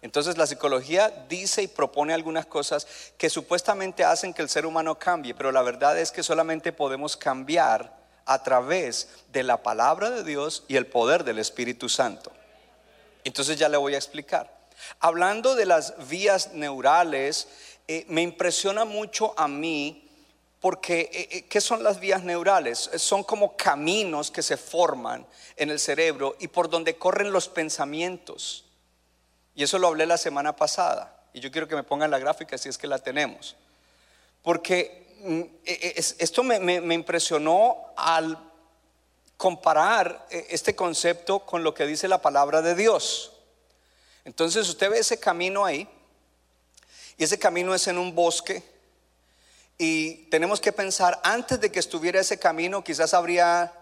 Entonces 0.00 0.38
la 0.38 0.46
psicología 0.46 1.26
dice 1.28 1.62
y 1.62 1.68
propone 1.68 2.14
algunas 2.14 2.46
cosas 2.46 2.86
que 3.18 3.28
supuestamente 3.28 4.02
hacen 4.02 4.32
que 4.32 4.40
el 4.40 4.48
ser 4.48 4.64
humano 4.64 4.98
cambie, 4.98 5.34
pero 5.34 5.52
la 5.52 5.60
verdad 5.60 5.98
es 5.98 6.10
que 6.10 6.22
solamente 6.22 6.72
podemos 6.72 7.18
cambiar 7.18 7.94
a 8.24 8.42
través 8.42 9.08
de 9.30 9.42
la 9.42 9.62
palabra 9.62 10.08
de 10.08 10.24
Dios 10.24 10.64
y 10.68 10.76
el 10.76 10.86
poder 10.86 11.24
del 11.24 11.38
Espíritu 11.38 11.90
Santo. 11.90 12.32
Entonces 13.24 13.58
ya 13.58 13.68
le 13.68 13.76
voy 13.76 13.94
a 13.94 13.98
explicar. 13.98 14.60
Hablando 14.98 15.54
de 15.54 15.66
las 15.66 16.08
vías 16.08 16.52
neurales, 16.52 17.48
eh, 17.86 18.04
me 18.08 18.22
impresiona 18.22 18.84
mucho 18.84 19.34
a 19.38 19.48
mí 19.48 20.08
porque, 20.60 21.10
eh, 21.12 21.28
eh, 21.30 21.42
¿qué 21.48 21.60
son 21.60 21.82
las 21.82 22.00
vías 22.00 22.22
neurales? 22.22 22.90
Son 22.96 23.24
como 23.24 23.56
caminos 23.56 24.30
que 24.30 24.42
se 24.42 24.56
forman 24.56 25.26
en 25.56 25.70
el 25.70 25.78
cerebro 25.78 26.36
y 26.38 26.48
por 26.48 26.68
donde 26.68 26.96
corren 26.96 27.32
los 27.32 27.48
pensamientos. 27.48 28.66
Y 29.54 29.62
eso 29.62 29.78
lo 29.78 29.88
hablé 29.88 30.06
la 30.06 30.18
semana 30.18 30.54
pasada. 30.54 31.24
Y 31.32 31.40
yo 31.40 31.50
quiero 31.50 31.68
que 31.68 31.76
me 31.76 31.82
pongan 31.82 32.10
la 32.10 32.18
gráfica 32.18 32.58
si 32.58 32.68
es 32.68 32.78
que 32.78 32.86
la 32.86 32.98
tenemos. 32.98 33.56
Porque 34.42 35.16
mm, 35.22 35.42
esto 36.18 36.42
me 36.42 36.94
impresionó 36.94 37.92
al 37.96 38.49
comparar 39.40 40.26
este 40.28 40.76
concepto 40.76 41.46
con 41.46 41.64
lo 41.64 41.72
que 41.72 41.86
dice 41.86 42.08
la 42.08 42.20
palabra 42.20 42.60
de 42.60 42.74
Dios. 42.74 43.32
Entonces 44.26 44.68
usted 44.68 44.90
ve 44.90 44.98
ese 44.98 45.18
camino 45.18 45.64
ahí, 45.64 45.88
y 47.16 47.24
ese 47.24 47.38
camino 47.38 47.74
es 47.74 47.86
en 47.86 47.96
un 47.96 48.14
bosque, 48.14 48.62
y 49.78 50.26
tenemos 50.28 50.60
que 50.60 50.72
pensar, 50.72 51.18
antes 51.24 51.58
de 51.58 51.72
que 51.72 51.78
estuviera 51.78 52.20
ese 52.20 52.38
camino, 52.38 52.84
quizás 52.84 53.14
habría 53.14 53.72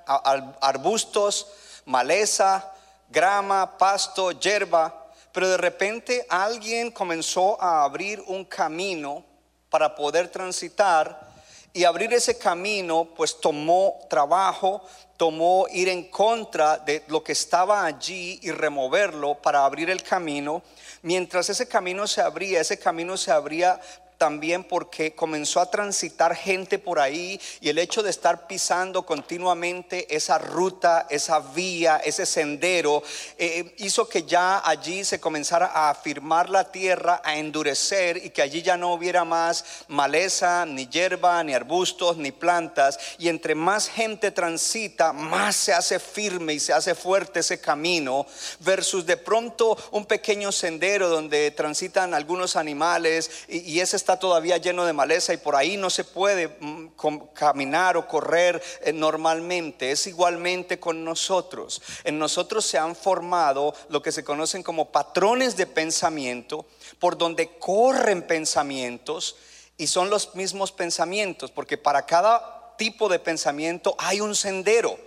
arbustos, 0.61 1.49
maleza, 1.87 2.73
grama, 3.09 3.79
pasto, 3.79 4.31
hierba, 4.31 5.11
pero 5.33 5.49
de 5.49 5.57
repente 5.57 6.25
alguien 6.31 6.93
comenzó 6.93 7.61
a 7.61 7.83
abrir 7.83 8.23
un 8.29 8.45
camino 8.45 9.25
para 9.71 9.97
poder 9.97 10.29
transitar 10.29 11.28
y 11.73 11.85
abrir 11.85 12.13
ese 12.13 12.39
camino 12.39 13.09
pues 13.17 13.41
tomó 13.41 14.01
trabajo, 14.09 14.83
tomó 15.17 15.67
ir 15.73 15.89
en 15.89 16.11
contra 16.11 16.79
de 16.79 17.05
lo 17.09 17.23
que 17.23 17.33
estaba 17.33 17.85
allí 17.85 18.39
y 18.43 18.51
removerlo 18.51 19.35
para 19.37 19.65
abrir 19.65 19.91
el 19.91 20.03
camino. 20.03 20.63
Mientras 21.03 21.49
ese 21.51 21.69
camino 21.69 22.07
se 22.07 22.21
abría, 22.21 22.61
ese 22.61 22.79
camino 22.79 23.17
se 23.17 23.31
abría 23.31 23.81
también 24.19 24.65
porque 24.65 25.15
comenzó 25.15 25.61
a 25.61 25.71
transitar 25.71 26.35
gente 26.35 26.79
por 26.81 26.99
ahí 26.99 27.41
y 27.61 27.69
el 27.69 27.79
hecho 27.79 28.03
de 28.03 28.11
estar 28.11 28.49
pisando 28.49 29.07
continuamente 29.07 30.15
esa 30.15 30.39
ruta, 30.39 31.07
esa 31.09 31.39
vía, 31.39 31.99
ese 32.05 32.27
sendero, 32.27 33.03
eh, 33.39 33.75
hizo 33.79 34.09
que 34.09 34.25
ya 34.25 34.61
allí 34.69 35.05
se 35.05 35.21
comenzara 35.21 35.67
a 35.67 35.91
afirmar 35.91 36.51
la 36.51 36.73
tierra, 36.73 37.23
a 37.25 37.37
endurecer 37.37 38.17
y 38.17 38.31
que 38.31 38.43
allí 38.43 38.61
ya 38.61 38.77
no 38.77 38.93
hubiera 38.93 39.25
más 39.25 39.65
maleza, 39.87 40.67
ni 40.67 40.89
hierba, 40.89 41.43
ni 41.45 41.55
arbustos, 41.55 42.17
ni 42.17 42.33
plantas. 42.33 42.99
Y 43.19 43.29
entre 43.29 43.55
más 43.55 43.89
gente 43.89 44.33
transita, 44.33 45.13
más 45.13 45.55
se 45.55 45.73
hace 45.73 46.01
firme 46.01 46.55
y 46.55 46.61
se 46.61 46.73
hace 46.73 46.97
fuerte 46.97 47.41
ese 47.41 47.61
camino, 47.61 48.27
versus 48.61 49.07
de 49.07 49.17
pronto 49.17 49.79
un 49.93 50.07
pequeño 50.07 50.51
sendero 50.51 51.09
donde 51.09 51.53
transitan 51.53 52.15
algunos 52.15 52.57
animales 52.57 53.31
y, 53.47 53.59
y 53.59 53.81
ese 53.81 54.08
está 54.09 54.19
todavía 54.19 54.57
lleno 54.57 54.87
de 54.87 54.95
maleza 54.95 55.35
y 55.35 55.37
por 55.37 55.55
ahí 55.55 55.77
no 55.77 55.91
se 55.91 56.03
puede 56.03 56.49
mm, 56.49 56.87
caminar 57.35 57.99
o 57.99 58.09
correr 58.09 58.63
eh, 58.81 58.91
normalmente. 58.91 59.91
Es 59.91 60.07
igualmente 60.07 60.81
con 60.81 61.05
nosotros. 61.05 61.83
En 62.05 62.19
nosotros 62.19 62.65
se 62.65 62.79
han 62.79 62.97
formado 62.97 63.75
lo 63.91 64.01
que 64.01 64.11
se 64.11 64.25
conocen 64.25 64.63
como 64.63 64.91
patrones 64.91 65.59
de 65.59 65.67
pensamiento, 65.67 66.65
por 66.99 67.19
donde 67.19 67.59
corren 67.59 68.23
pensamientos 68.23 69.37
y 69.77 69.89
son 69.89 70.09
los 70.09 70.35
mismos 70.35 70.73
pensamientos, 70.73 71.51
porque 71.51 71.77
para 71.77 72.07
cada 72.07 72.77
tipo 72.79 73.11
de 73.11 73.19
pensamiento 73.19 73.95
hay 73.99 74.23
un 74.23 74.35
sendero. 74.35 74.99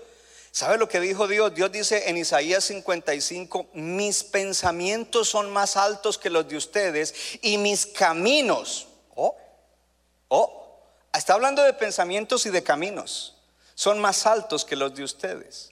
¿Sabe 0.52 0.78
lo 0.78 0.88
que 0.88 1.00
dijo 1.00 1.28
Dios? 1.28 1.56
Dios 1.56 1.72
dice 1.72 2.08
en 2.08 2.18
Isaías 2.18 2.66
55, 2.66 3.66
mis 3.74 4.24
pensamientos 4.24 5.28
son 5.28 5.50
más 5.50 5.76
altos 5.76 6.20
que 6.20 6.30
los 6.30 6.48
de 6.48 6.58
ustedes 6.58 7.16
y 7.42 7.58
mis 7.58 7.88
caminos 7.88 8.90
Oh, 10.34 10.80
está 11.14 11.34
hablando 11.34 11.62
de 11.62 11.74
pensamientos 11.74 12.46
y 12.46 12.52
de 12.52 12.64
caminos. 12.64 13.36
Son 13.76 14.00
más 14.00 14.26
altos 14.26 14.64
que 14.64 14.78
los 14.78 14.96
de 14.96 15.04
ustedes. 15.04 15.72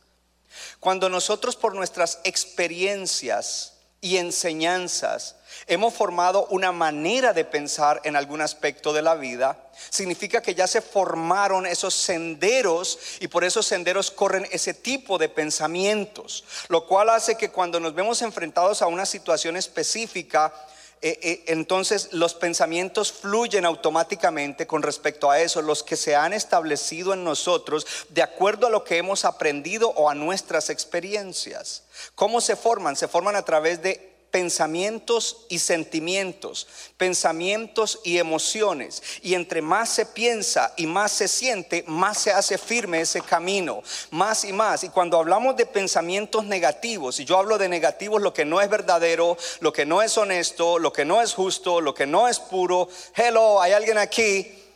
Cuando 0.82 1.08
nosotros 1.08 1.56
por 1.56 1.74
nuestras 1.76 2.20
experiencias 2.26 3.76
y 4.02 4.18
enseñanzas 4.18 5.38
hemos 5.66 5.94
formado 5.94 6.46
una 6.48 6.74
manera 6.74 7.32
de 7.32 7.46
pensar 7.46 8.02
en 8.04 8.18
algún 8.18 8.42
aspecto 8.42 8.92
de 8.92 9.02
la 9.02 9.16
vida, 9.16 9.72
significa 9.90 10.42
que 10.42 10.56
ya 10.56 10.68
se 10.68 10.82
formaron 10.82 11.66
esos 11.66 11.94
senderos 11.94 13.00
y 13.22 13.30
por 13.30 13.46
esos 13.46 13.66
senderos 13.66 14.12
corren 14.12 14.46
ese 14.52 14.74
tipo 14.74 15.18
de 15.18 15.30
pensamientos, 15.30 16.44
lo 16.68 16.86
cual 16.86 17.12
hace 17.12 17.36
que 17.36 17.50
cuando 17.50 17.80
nos 17.80 17.96
vemos 17.96 18.22
enfrentados 18.22 18.82
a 18.82 18.88
una 18.88 19.06
situación 19.06 19.56
específica, 19.56 20.54
eh, 21.02 21.18
eh, 21.22 21.44
entonces 21.48 22.12
los 22.12 22.34
pensamientos 22.34 23.12
fluyen 23.12 23.66
automáticamente 23.66 24.68
con 24.68 24.84
respecto 24.84 25.32
a 25.32 25.40
eso, 25.40 25.62
los 25.62 25.82
que 25.82 25.96
se 25.96 26.16
han 26.16 26.34
establecido 26.34 27.14
en 27.14 27.24
nosotros 27.24 27.88
de 28.10 28.22
acuerdo 28.22 28.68
a 28.68 28.70
lo 28.70 28.84
que 28.84 28.98
hemos 28.98 29.24
aprendido 29.24 29.90
o 29.92 30.10
a 30.10 30.16
nuestras 30.16 30.70
experiencias. 30.70 31.84
¿Cómo 32.16 32.42
se 32.42 32.58
forman? 32.58 32.98
Se 32.98 33.08
forman 33.08 33.38
a 33.38 33.46
través 33.46 33.82
de 33.82 34.19
pensamientos 34.32 35.46
y 35.50 35.60
sentimientos, 35.60 36.68
pensamientos 36.98 38.00
y 38.04 38.18
emociones. 38.18 39.02
Y 39.22 39.34
entre 39.34 39.62
más 39.62 39.90
se 39.90 40.06
piensa 40.06 40.74
y 40.78 40.86
más 40.86 41.12
se 41.12 41.28
siente, 41.28 41.84
más 41.88 42.20
se 42.20 42.32
hace 42.32 42.58
firme 42.58 43.02
ese 43.02 43.22
camino, 43.22 43.82
más 44.12 44.44
y 44.46 44.54
más. 44.54 44.84
Y 44.84 44.90
cuando 44.90 45.18
hablamos 45.18 45.56
de 45.56 45.66
pensamientos 45.66 46.46
negativos, 46.46 47.20
y 47.20 47.26
yo 47.26 47.38
hablo 47.38 47.58
de 47.58 47.70
negativos, 47.70 48.22
lo 48.22 48.34
que 48.34 48.46
no 48.46 48.62
es 48.62 48.70
verdadero, 48.70 49.38
lo 49.60 49.74
que 49.74 49.86
no 49.86 50.02
es 50.02 50.18
honesto, 50.18 50.80
lo 50.80 50.94
que 50.94 51.06
no 51.06 51.22
es 51.22 51.34
justo, 51.34 51.82
lo 51.82 51.94
que 51.94 52.06
no 52.06 52.28
es 52.28 52.40
puro, 52.40 52.88
hello, 53.16 53.62
hay 53.62 53.74
alguien 53.74 53.98
aquí 53.98 54.69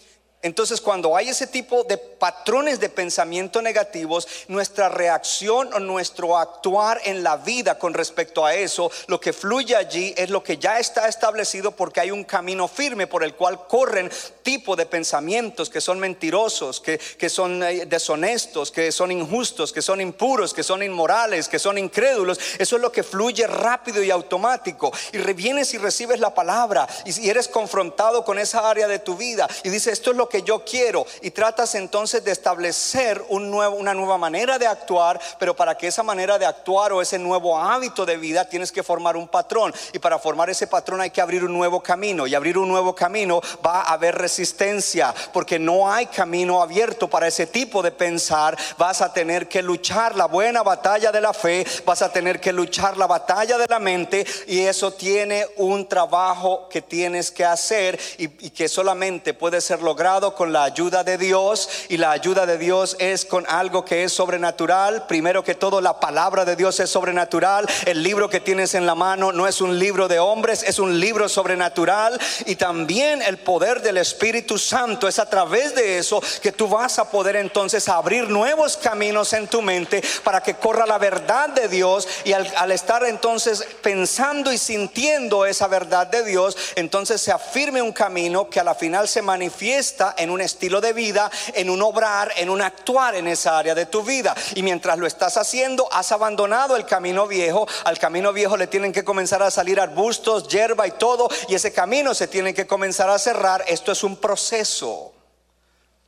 entonces, 0.44 0.82
cuando 0.82 1.16
hay 1.16 1.30
ese 1.30 1.48
tipo 1.48 1.84
de 1.86 1.98
patrones 1.98 2.80
de 2.80 2.90
pensamiento 2.90 3.62
negativos, 3.62 4.28
nuestra 4.48 4.90
reacción 4.90 5.74
o 5.74 5.80
nuestro 5.80 6.38
actuar 6.38 7.02
en 7.06 7.24
la 7.24 7.38
vida 7.38 7.80
con 7.80 7.94
respecto 7.94 8.46
a 8.46 8.54
eso, 8.54 8.92
lo 9.08 9.20
que 9.20 9.34
fluye 9.34 9.76
allí 9.76 10.14
es 10.18 10.30
lo 10.30 10.44
que 10.44 10.58
ya 10.58 10.80
está 10.80 11.08
establecido 11.08 11.72
porque 11.72 12.02
hay 12.02 12.12
un 12.12 12.24
camino 12.26 12.68
firme 12.68 13.08
por 13.08 13.24
el 13.24 13.36
cual 13.36 13.68
corren 13.68 14.12
tipo 14.44 14.76
de 14.76 14.86
pensamientos 14.86 15.70
que 15.70 15.82
son 15.82 16.00
mentirosos, 16.00 16.82
que, 16.82 16.98
que 16.98 17.30
son 17.30 17.64
eh, 17.64 17.86
deshonestos, 17.86 18.70
que 18.70 18.92
son 18.92 19.12
injustos, 19.12 19.72
que 19.72 19.82
son 19.82 20.02
impuros, 20.02 20.54
que 20.54 20.64
son 20.64 20.84
inmorales, 20.84 21.48
que 21.48 21.58
son 21.60 21.78
incrédulos. 21.78 22.40
Eso 22.60 22.76
es 22.76 22.82
lo 22.82 22.92
que 22.92 23.04
fluye 23.04 23.48
rápido 23.48 24.04
y 24.04 24.12
automático. 24.12 24.92
Y 25.14 25.18
vienes 25.34 25.74
y 25.74 25.78
recibes 25.78 26.20
la 26.20 26.34
palabra 26.34 26.88
y 27.06 27.30
eres 27.30 27.48
confrontado 27.48 28.24
con 28.26 28.40
esa 28.40 28.70
área 28.70 28.88
de 28.88 29.00
tu 29.00 29.16
vida 29.16 29.48
y 29.64 29.70
dices, 29.70 29.94
esto 29.94 30.12
es 30.12 30.18
lo 30.18 30.30
que 30.30 30.33
yo 30.42 30.66
quiero. 30.66 31.06
Y 31.22 31.32
tratas 31.32 31.76
entonces 31.76 32.24
de 32.24 32.32
establecer 32.32 33.24
una 33.30 33.94
nueva 33.94 34.18
manera 34.18 34.58
de 34.58 34.66
actuar, 34.66 35.20
pero 35.38 35.56
para 35.56 35.78
que 35.78 35.88
esa 35.88 36.02
manera 36.02 36.40
de 36.40 36.46
actuar 36.46 36.94
o 36.94 37.02
ese 37.02 37.20
nuevo 37.20 37.58
hábito 37.58 38.06
de 38.06 38.18
vida 38.18 38.46
tienes 38.46 38.72
que 38.72 38.84
formar 38.84 39.16
un 39.16 39.28
patrón. 39.28 39.74
Y 39.94 40.00
para 40.00 40.18
formar 40.18 40.50
ese 40.50 40.68
patrón 40.68 41.02
hay 41.02 41.12
que 41.12 41.22
abrir 41.22 41.44
un 41.44 41.54
nuevo 41.54 41.82
camino. 41.82 42.26
Y 42.26 42.34
abrir 42.34 42.58
un 42.58 42.68
nuevo 42.68 42.96
camino 42.96 43.42
va 43.66 43.82
a 43.82 43.94
haber 43.94 44.16
resistencia 44.16 45.14
porque 45.32 45.60
no 45.60 45.92
hay 45.92 46.08
camino 46.08 46.62
abierto 46.62 47.10
para 47.10 47.28
ese 47.28 47.48
tipo 47.48 47.82
de 47.82 47.92
pensar, 47.92 48.58
vas 48.78 49.02
a 49.02 49.14
tener 49.14 49.48
que 49.48 49.62
luchar 49.62 50.16
la 50.16 50.26
buena 50.26 50.64
batalla 50.64 51.12
de 51.12 51.22
la 51.22 51.34
fe, 51.34 51.66
vas 51.86 52.02
a 52.02 52.12
tener 52.12 52.40
que 52.40 52.54
luchar 52.54 52.98
la 52.98 53.08
batalla 53.08 53.58
de 53.58 53.68
la 53.68 53.80
mente 53.80 54.26
y 54.48 54.62
eso 54.62 54.94
tiene 54.94 55.46
un 55.58 55.88
trabajo 55.88 56.68
que 56.70 56.82
tienes 56.82 57.32
que 57.32 57.46
hacer 57.46 58.00
y 58.18 58.50
que 58.50 58.68
solamente 58.68 59.34
puede 59.34 59.62
ser 59.62 59.82
logrado 59.82 60.23
con 60.32 60.54
la 60.54 60.64
ayuda 60.64 61.04
de 61.04 61.18
Dios 61.18 61.70
y 61.90 61.98
la 61.98 62.12
ayuda 62.12 62.46
de 62.46 62.58
Dios 62.58 62.96
es 63.00 63.26
con 63.26 63.46
algo 63.50 63.84
que 63.84 64.06
es 64.06 64.14
sobrenatural. 64.14 65.06
Primero 65.06 65.44
que 65.44 65.56
todo, 65.56 65.82
la 65.82 66.00
palabra 66.00 66.46
de 66.46 66.56
Dios 66.56 66.80
es 66.80 66.90
sobrenatural. 66.90 67.68
El 67.86 68.02
libro 68.02 68.30
que 68.30 68.40
tienes 68.40 68.74
en 68.74 68.86
la 68.86 68.96
mano 68.96 69.32
no 69.32 69.48
es 69.48 69.60
un 69.60 69.78
libro 69.78 70.08
de 70.08 70.20
hombres, 70.20 70.64
es 70.64 70.80
un 70.80 71.00
libro 71.00 71.28
sobrenatural. 71.28 72.20
Y 72.46 72.56
también 72.56 73.22
el 73.22 73.38
poder 73.38 73.82
del 73.82 73.98
Espíritu 73.98 74.58
Santo 74.58 75.08
es 75.08 75.20
a 75.20 75.30
través 75.30 75.76
de 75.76 75.98
eso 75.98 76.22
que 76.42 76.54
tú 76.54 76.68
vas 76.68 76.98
a 77.00 77.12
poder 77.12 77.36
entonces 77.36 77.90
abrir 77.90 78.30
nuevos 78.30 78.78
caminos 78.78 79.34
en 79.34 79.48
tu 79.48 79.62
mente 79.62 80.02
para 80.24 80.42
que 80.42 80.56
corra 80.56 80.86
la 80.86 80.98
verdad 80.98 81.50
de 81.50 81.68
Dios. 81.68 82.08
Y 82.24 82.32
al, 82.32 82.50
al 82.56 82.72
estar 82.72 83.04
entonces 83.04 83.68
pensando 83.82 84.52
y 84.54 84.58
sintiendo 84.58 85.46
esa 85.46 85.68
verdad 85.68 86.08
de 86.08 86.24
Dios, 86.24 86.56
entonces 86.76 87.22
se 87.22 87.32
afirme 87.32 87.82
un 87.82 87.92
camino 87.92 88.50
que 88.50 88.60
a 88.60 88.64
la 88.64 88.76
final 88.76 89.08
se 89.08 89.22
manifiesta 89.22 90.13
en 90.18 90.30
un 90.30 90.42
estilo 90.42 90.82
de 90.82 90.94
vida, 90.94 91.30
en 91.54 91.70
un 91.70 91.82
obrar, 91.82 92.32
en 92.38 92.50
un 92.50 92.62
actuar 92.62 93.16
en 93.16 93.28
esa 93.28 93.58
área 93.58 93.76
de 93.76 93.86
tu 93.86 94.04
vida. 94.04 94.36
Y 94.56 94.64
mientras 94.64 94.98
lo 94.98 95.08
estás 95.08 95.38
haciendo, 95.38 95.88
has 95.92 96.12
abandonado 96.12 96.76
el 96.76 96.86
camino 96.86 97.28
viejo. 97.28 97.68
Al 97.86 98.00
camino 98.00 98.34
viejo 98.34 98.58
le 98.58 98.68
tienen 98.68 98.92
que 98.92 99.04
comenzar 99.04 99.44
a 99.44 99.52
salir 99.52 99.80
arbustos, 99.80 100.48
hierba 100.48 100.88
y 100.88 100.92
todo. 100.92 101.30
Y 101.48 101.56
ese 101.56 101.74
camino 101.74 102.14
se 102.14 102.28
tiene 102.28 102.54
que 102.54 102.68
comenzar 102.68 103.10
a 103.10 103.20
cerrar. 103.20 103.64
Esto 103.68 103.92
es 103.92 104.04
un 104.04 104.18
proceso. 104.18 105.14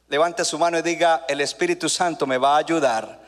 Levante 0.07 0.45
su 0.45 0.59
mano 0.59 0.77
y 0.77 0.81
diga, 0.81 1.25
el 1.27 1.41
Espíritu 1.41 1.89
Santo 1.89 2.27
me 2.27 2.37
va 2.37 2.55
a 2.55 2.59
ayudar 2.59 3.19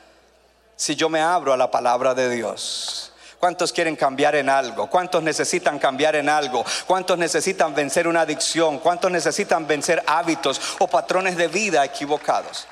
si 0.76 0.96
yo 0.96 1.10
me 1.10 1.20
abro 1.20 1.52
a 1.52 1.58
la 1.58 1.72
palabra 1.72 2.14
de 2.14 2.30
Dios. 2.30 3.07
¿Cuántos 3.40 3.72
quieren 3.72 3.96
cambiar 3.96 4.36
en 4.36 4.50
algo? 4.50 4.90
¿Cuántos 4.90 5.22
necesitan 5.22 5.78
cambiar 5.78 6.16
en 6.16 6.28
algo? 6.28 6.66
¿Cuántos 6.88 7.18
necesitan 7.18 7.76
vencer 7.76 8.08
una 8.08 8.22
adicción? 8.22 8.80
¿Cuántos 8.80 9.12
necesitan 9.12 9.68
vencer 9.68 10.02
hábitos 10.08 10.60
o 10.80 10.88
patrones 10.88 11.38
de 11.38 11.48
vida 11.48 11.86
equivocados? 11.86 12.68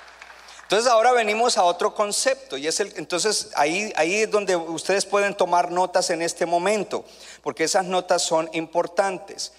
Entonces 0.63 0.91
ahora 0.91 1.12
venimos 1.12 1.60
a 1.60 1.63
otro 1.63 1.93
concepto 1.93 2.57
y 2.57 2.65
es 2.65 2.79
el 2.79 2.91
entonces 2.95 3.51
ahí 3.53 3.93
ahí 3.95 4.22
es 4.22 4.31
donde 4.31 4.55
ustedes 4.55 5.05
pueden 5.05 5.36
tomar 5.36 5.72
notas 5.72 6.10
en 6.10 6.24
este 6.24 6.48
momento, 6.48 7.05
porque 7.43 7.65
esas 7.65 7.86
notas 7.86 8.24
son 8.24 8.50
importantes. 8.53 9.53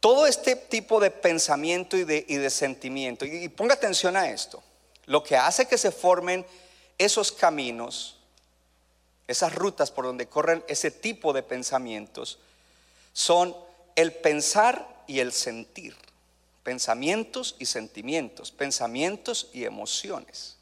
Todo 0.00 0.26
este 0.26 0.54
tipo 0.54 1.00
de 1.00 1.10
pensamiento 1.10 1.96
y 1.96 2.04
de, 2.04 2.26
y 2.28 2.36
de 2.36 2.50
sentimiento, 2.50 3.24
y, 3.24 3.44
y 3.44 3.48
ponga 3.48 3.72
atención 3.72 4.16
a 4.18 4.28
esto, 4.28 4.62
lo 5.06 5.24
que 5.24 5.38
hace 5.38 5.66
que 5.66 5.78
se 5.78 5.90
formen 5.90 6.46
esos 6.98 7.32
caminos, 7.32 8.17
esas 9.28 9.54
rutas 9.54 9.90
por 9.90 10.06
donde 10.06 10.26
corren 10.26 10.64
ese 10.66 10.90
tipo 10.90 11.32
de 11.32 11.42
pensamientos, 11.42 12.38
son 13.12 13.54
el 13.94 14.12
pensar 14.12 15.04
y 15.06 15.20
el 15.20 15.32
sentir. 15.32 15.94
Pensamientos 16.64 17.54
y 17.58 17.66
sentimientos, 17.66 18.50
pensamientos 18.50 19.48
y 19.52 19.64
emociones. 19.64 20.56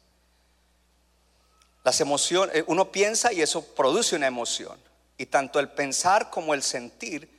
Las 1.83 2.01
emociones, 2.01 2.55
eh, 2.55 2.63
uno 2.67 2.91
piensa 2.91 3.31
y 3.31 3.41
eso 3.41 3.63
produce 3.63 4.15
una 4.15 4.27
emoción. 4.27 4.77
Y 5.17 5.27
tanto 5.27 5.59
el 5.59 5.69
pensar 5.69 6.29
como 6.29 6.53
el 6.53 6.61
sentir 6.61 7.29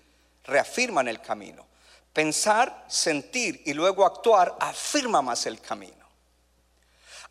reafirman 0.44 1.08
el 1.08 1.20
camino. 1.20 1.66
Pensar, 2.12 2.86
sentir 2.88 3.62
y 3.66 3.74
luego 3.74 4.04
actuar 4.04 4.56
afirma 4.58 5.20
más 5.22 5.46
el 5.46 5.60
camino. 5.60 6.06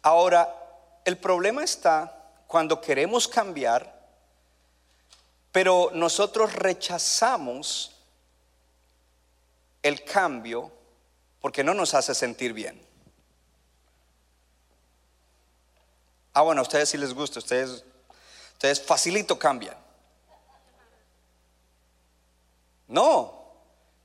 Ahora, 0.03 0.53
el 1.03 1.17
problema 1.17 1.63
está 1.63 2.16
cuando 2.47 2.79
queremos 2.79 3.27
cambiar, 3.27 3.97
pero 5.51 5.91
nosotros 5.93 6.53
rechazamos 6.53 7.91
el 9.83 10.03
cambio 10.03 10.71
porque 11.41 11.63
no 11.63 11.73
nos 11.73 11.93
hace 11.93 12.15
sentir 12.15 12.53
bien. 12.53 12.81
Ah, 16.33 16.41
bueno, 16.41 16.61
a 16.61 16.63
ustedes 16.63 16.89
sí 16.89 16.97
les 16.97 17.13
gusta, 17.13 17.39
ustedes, 17.39 17.83
ustedes 18.53 18.81
facilito 18.81 19.37
cambian. 19.37 19.75
No, 22.87 23.53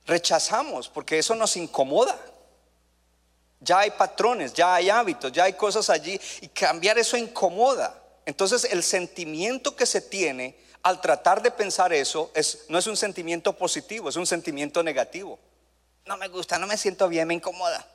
rechazamos 0.05 0.89
porque 0.89 1.19
eso 1.19 1.35
nos 1.35 1.55
incomoda. 1.55 2.19
Ya 3.59 3.79
hay 3.79 3.91
patrones, 3.91 4.53
ya 4.53 4.75
hay 4.75 4.89
hábitos, 4.89 5.31
ya 5.31 5.45
hay 5.45 5.53
cosas 5.53 5.89
allí 5.89 6.19
y 6.41 6.49
cambiar 6.49 6.97
eso 6.97 7.15
incomoda. 7.15 8.02
Entonces 8.25 8.65
el 8.65 8.83
sentimiento 8.83 9.75
que 9.75 9.85
se 9.85 10.01
tiene 10.01 10.55
al 10.81 10.99
tratar 10.99 11.41
de 11.41 11.51
pensar 11.51 11.93
eso 11.93 12.31
es, 12.35 12.65
no 12.67 12.77
es 12.77 12.87
un 12.87 12.97
sentimiento 12.97 13.53
positivo, 13.53 14.09
es 14.09 14.17
un 14.17 14.27
sentimiento 14.27 14.83
negativo. 14.83 15.39
No 16.05 16.17
me 16.17 16.27
gusta, 16.27 16.59
no 16.59 16.67
me 16.67 16.77
siento 16.77 17.07
bien, 17.07 17.27
me 17.27 17.33
incomoda. 17.33 17.87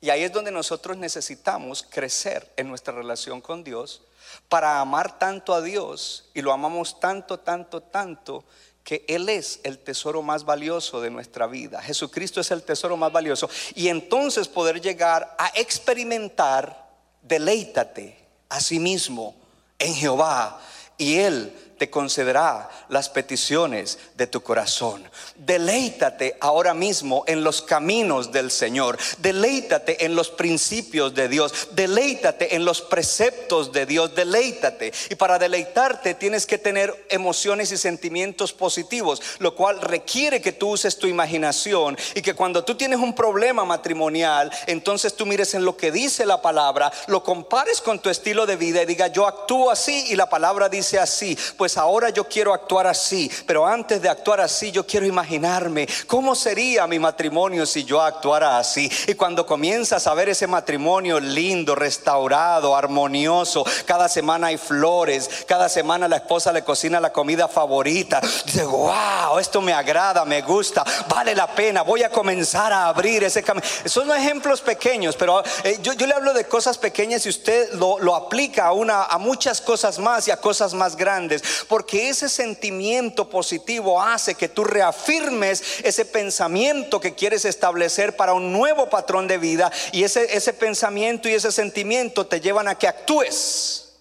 Y 0.00 0.10
ahí 0.10 0.24
es 0.24 0.32
donde 0.32 0.50
nosotros 0.50 0.96
necesitamos 0.96 1.86
crecer 1.88 2.52
en 2.56 2.68
nuestra 2.68 2.92
relación 2.92 3.40
con 3.40 3.64
Dios 3.64 4.02
para 4.48 4.80
amar 4.80 5.18
tanto 5.18 5.54
a 5.54 5.62
Dios 5.62 6.30
y 6.34 6.42
lo 6.42 6.52
amamos 6.52 7.00
tanto, 7.00 7.38
tanto, 7.38 7.80
tanto 7.80 8.44
que 8.84 9.04
Él 9.08 9.28
es 9.28 9.60
el 9.62 9.78
tesoro 9.78 10.20
más 10.22 10.44
valioso 10.44 11.00
de 11.00 11.10
nuestra 11.10 11.46
vida. 11.46 11.80
Jesucristo 11.80 12.40
es 12.40 12.50
el 12.50 12.62
tesoro 12.62 12.96
más 12.96 13.12
valioso. 13.12 13.48
Y 13.74 13.88
entonces 13.88 14.48
poder 14.48 14.80
llegar 14.80 15.34
a 15.38 15.52
experimentar, 15.54 16.90
deleítate 17.22 18.21
a 18.52 18.60
sí 18.60 18.78
mismo 18.78 19.34
en 19.78 19.94
Jehová 19.94 20.60
y 20.98 21.16
Él 21.16 21.71
te 21.78 21.90
concederá 21.90 22.70
las 22.88 23.08
peticiones 23.08 23.98
de 24.16 24.26
tu 24.26 24.42
corazón. 24.42 25.02
Deleítate 25.36 26.36
ahora 26.40 26.74
mismo 26.74 27.24
en 27.26 27.42
los 27.42 27.62
caminos 27.62 28.32
del 28.32 28.50
Señor. 28.50 28.98
Deleítate 29.18 30.04
en 30.04 30.14
los 30.14 30.30
principios 30.30 31.14
de 31.14 31.28
Dios. 31.28 31.68
Deleítate 31.72 32.54
en 32.54 32.64
los 32.64 32.82
preceptos 32.82 33.72
de 33.72 33.86
Dios. 33.86 34.14
Deleítate. 34.14 34.92
Y 35.10 35.14
para 35.14 35.38
deleitarte 35.38 36.14
tienes 36.14 36.46
que 36.46 36.58
tener 36.58 37.06
emociones 37.08 37.72
y 37.72 37.76
sentimientos 37.76 38.52
positivos, 38.52 39.20
lo 39.38 39.54
cual 39.54 39.80
requiere 39.80 40.40
que 40.40 40.52
tú 40.52 40.70
uses 40.70 40.98
tu 40.98 41.06
imaginación 41.06 41.96
y 42.14 42.22
que 42.22 42.34
cuando 42.34 42.64
tú 42.64 42.76
tienes 42.76 42.98
un 42.98 43.14
problema 43.14 43.64
matrimonial, 43.64 44.50
entonces 44.66 45.14
tú 45.14 45.26
mires 45.26 45.54
en 45.54 45.64
lo 45.64 45.76
que 45.76 45.90
dice 45.90 46.26
la 46.26 46.42
palabra, 46.42 46.92
lo 47.06 47.22
compares 47.22 47.80
con 47.80 47.98
tu 47.98 48.10
estilo 48.10 48.46
de 48.46 48.56
vida 48.56 48.82
y 48.82 48.86
diga, 48.86 49.08
yo 49.08 49.26
actúo 49.26 49.70
así 49.70 50.06
y 50.08 50.16
la 50.16 50.28
palabra 50.28 50.68
dice 50.68 50.98
así. 50.98 51.36
Pues 51.56 51.71
ahora 51.76 52.10
yo 52.10 52.24
quiero 52.24 52.52
actuar 52.52 52.86
así, 52.86 53.30
pero 53.46 53.66
antes 53.66 54.00
de 54.02 54.08
actuar 54.08 54.40
así 54.40 54.70
yo 54.70 54.86
quiero 54.86 55.06
imaginarme 55.06 55.88
cómo 56.06 56.34
sería 56.34 56.86
mi 56.86 56.98
matrimonio 56.98 57.66
si 57.66 57.84
yo 57.84 58.00
actuara 58.00 58.58
así. 58.58 58.90
Y 59.06 59.14
cuando 59.14 59.46
comienzas 59.46 60.06
a 60.06 60.14
ver 60.14 60.28
ese 60.28 60.46
matrimonio 60.46 61.20
lindo, 61.20 61.74
restaurado, 61.74 62.76
armonioso, 62.76 63.64
cada 63.86 64.08
semana 64.08 64.48
hay 64.48 64.58
flores, 64.58 65.44
cada 65.46 65.68
semana 65.68 66.08
la 66.08 66.16
esposa 66.16 66.52
le 66.52 66.62
cocina 66.62 67.00
la 67.00 67.12
comida 67.12 67.48
favorita, 67.48 68.20
dice, 68.44 68.64
wow, 68.64 69.38
esto 69.38 69.60
me 69.60 69.72
agrada, 69.72 70.24
me 70.24 70.42
gusta, 70.42 70.84
vale 71.08 71.34
la 71.34 71.46
pena, 71.54 71.82
voy 71.82 72.02
a 72.02 72.10
comenzar 72.10 72.72
a 72.72 72.86
abrir 72.86 73.24
ese 73.24 73.42
camino. 73.42 73.66
Son 73.84 74.10
ejemplos 74.10 74.60
pequeños, 74.60 75.16
pero 75.16 75.42
eh, 75.64 75.78
yo, 75.82 75.92
le 75.94 76.14
hablo 76.14 76.32
de 76.34 76.44
cosas 76.44 76.78
pequeñas 76.78 77.24
y 77.26 77.28
usted 77.28 77.72
lo, 77.74 77.98
lo 77.98 78.14
aplica 78.14 78.66
a, 78.66 78.72
una, 78.72 79.04
a 79.04 79.18
muchas 79.18 79.60
cosas 79.60 79.98
más 79.98 80.28
y 80.28 80.30
a 80.30 80.36
cosas 80.36 80.74
más 80.74 80.96
grandes 80.96 81.42
porque 81.68 82.08
ese 82.08 82.28
sentimiento 82.28 83.28
positivo 83.28 84.00
hace 84.00 84.34
que 84.34 84.48
tú 84.48 84.64
reafirmes 84.64 85.80
ese 85.84 86.04
pensamiento 86.04 87.00
que 87.00 87.14
quieres 87.14 87.44
establecer 87.44 88.16
para 88.16 88.34
un 88.34 88.52
nuevo 88.52 88.88
patrón 88.88 89.28
de 89.28 89.38
vida 89.38 89.70
y 89.92 90.04
ese, 90.04 90.36
ese 90.36 90.52
pensamiento 90.52 91.28
y 91.28 91.34
ese 91.34 91.52
sentimiento 91.52 92.26
te 92.26 92.40
llevan 92.40 92.68
a 92.68 92.76
que 92.76 92.88
actúes. 92.88 93.94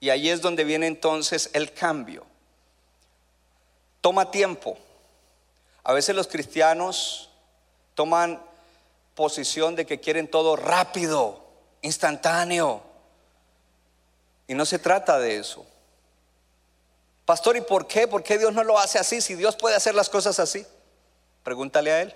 Y 0.00 0.10
ahí 0.10 0.30
es 0.30 0.40
donde 0.40 0.64
viene 0.64 0.86
entonces 0.86 1.50
el 1.52 1.72
cambio. 1.72 2.24
Toma 4.00 4.30
tiempo. 4.30 4.78
A 5.82 5.92
veces 5.92 6.14
los 6.14 6.28
cristianos 6.28 7.30
toman 7.94 8.40
posición 9.14 9.74
de 9.74 9.86
que 9.86 9.98
quieren 9.98 10.28
todo 10.28 10.54
rápido, 10.54 11.44
instantáneo. 11.82 12.82
Y 14.46 14.54
no 14.54 14.64
se 14.64 14.78
trata 14.78 15.18
de 15.18 15.36
eso. 15.36 15.66
Pastor, 17.28 17.58
¿y 17.58 17.60
por 17.60 17.86
qué? 17.86 18.08
¿Por 18.08 18.22
qué 18.22 18.38
Dios 18.38 18.54
no 18.54 18.64
lo 18.64 18.78
hace 18.78 18.98
así? 18.98 19.20
Si 19.20 19.34
Dios 19.34 19.54
puede 19.54 19.76
hacer 19.76 19.94
las 19.94 20.08
cosas 20.08 20.40
así. 20.40 20.64
Pregúntale 21.42 21.92
a 21.92 22.00
Él. 22.00 22.14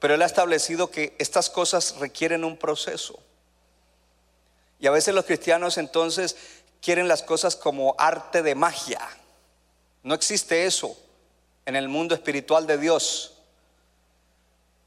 Pero 0.00 0.14
Él 0.14 0.22
ha 0.22 0.26
establecido 0.26 0.90
que 0.90 1.14
estas 1.20 1.48
cosas 1.48 1.94
requieren 2.00 2.42
un 2.42 2.56
proceso. 2.56 3.20
Y 4.80 4.88
a 4.88 4.90
veces 4.90 5.14
los 5.14 5.26
cristianos 5.26 5.78
entonces 5.78 6.34
quieren 6.82 7.06
las 7.06 7.22
cosas 7.22 7.54
como 7.54 7.94
arte 7.98 8.42
de 8.42 8.56
magia. 8.56 9.00
No 10.02 10.14
existe 10.14 10.66
eso 10.66 10.96
en 11.66 11.76
el 11.76 11.88
mundo 11.88 12.16
espiritual 12.16 12.66
de 12.66 12.78
Dios. 12.78 13.34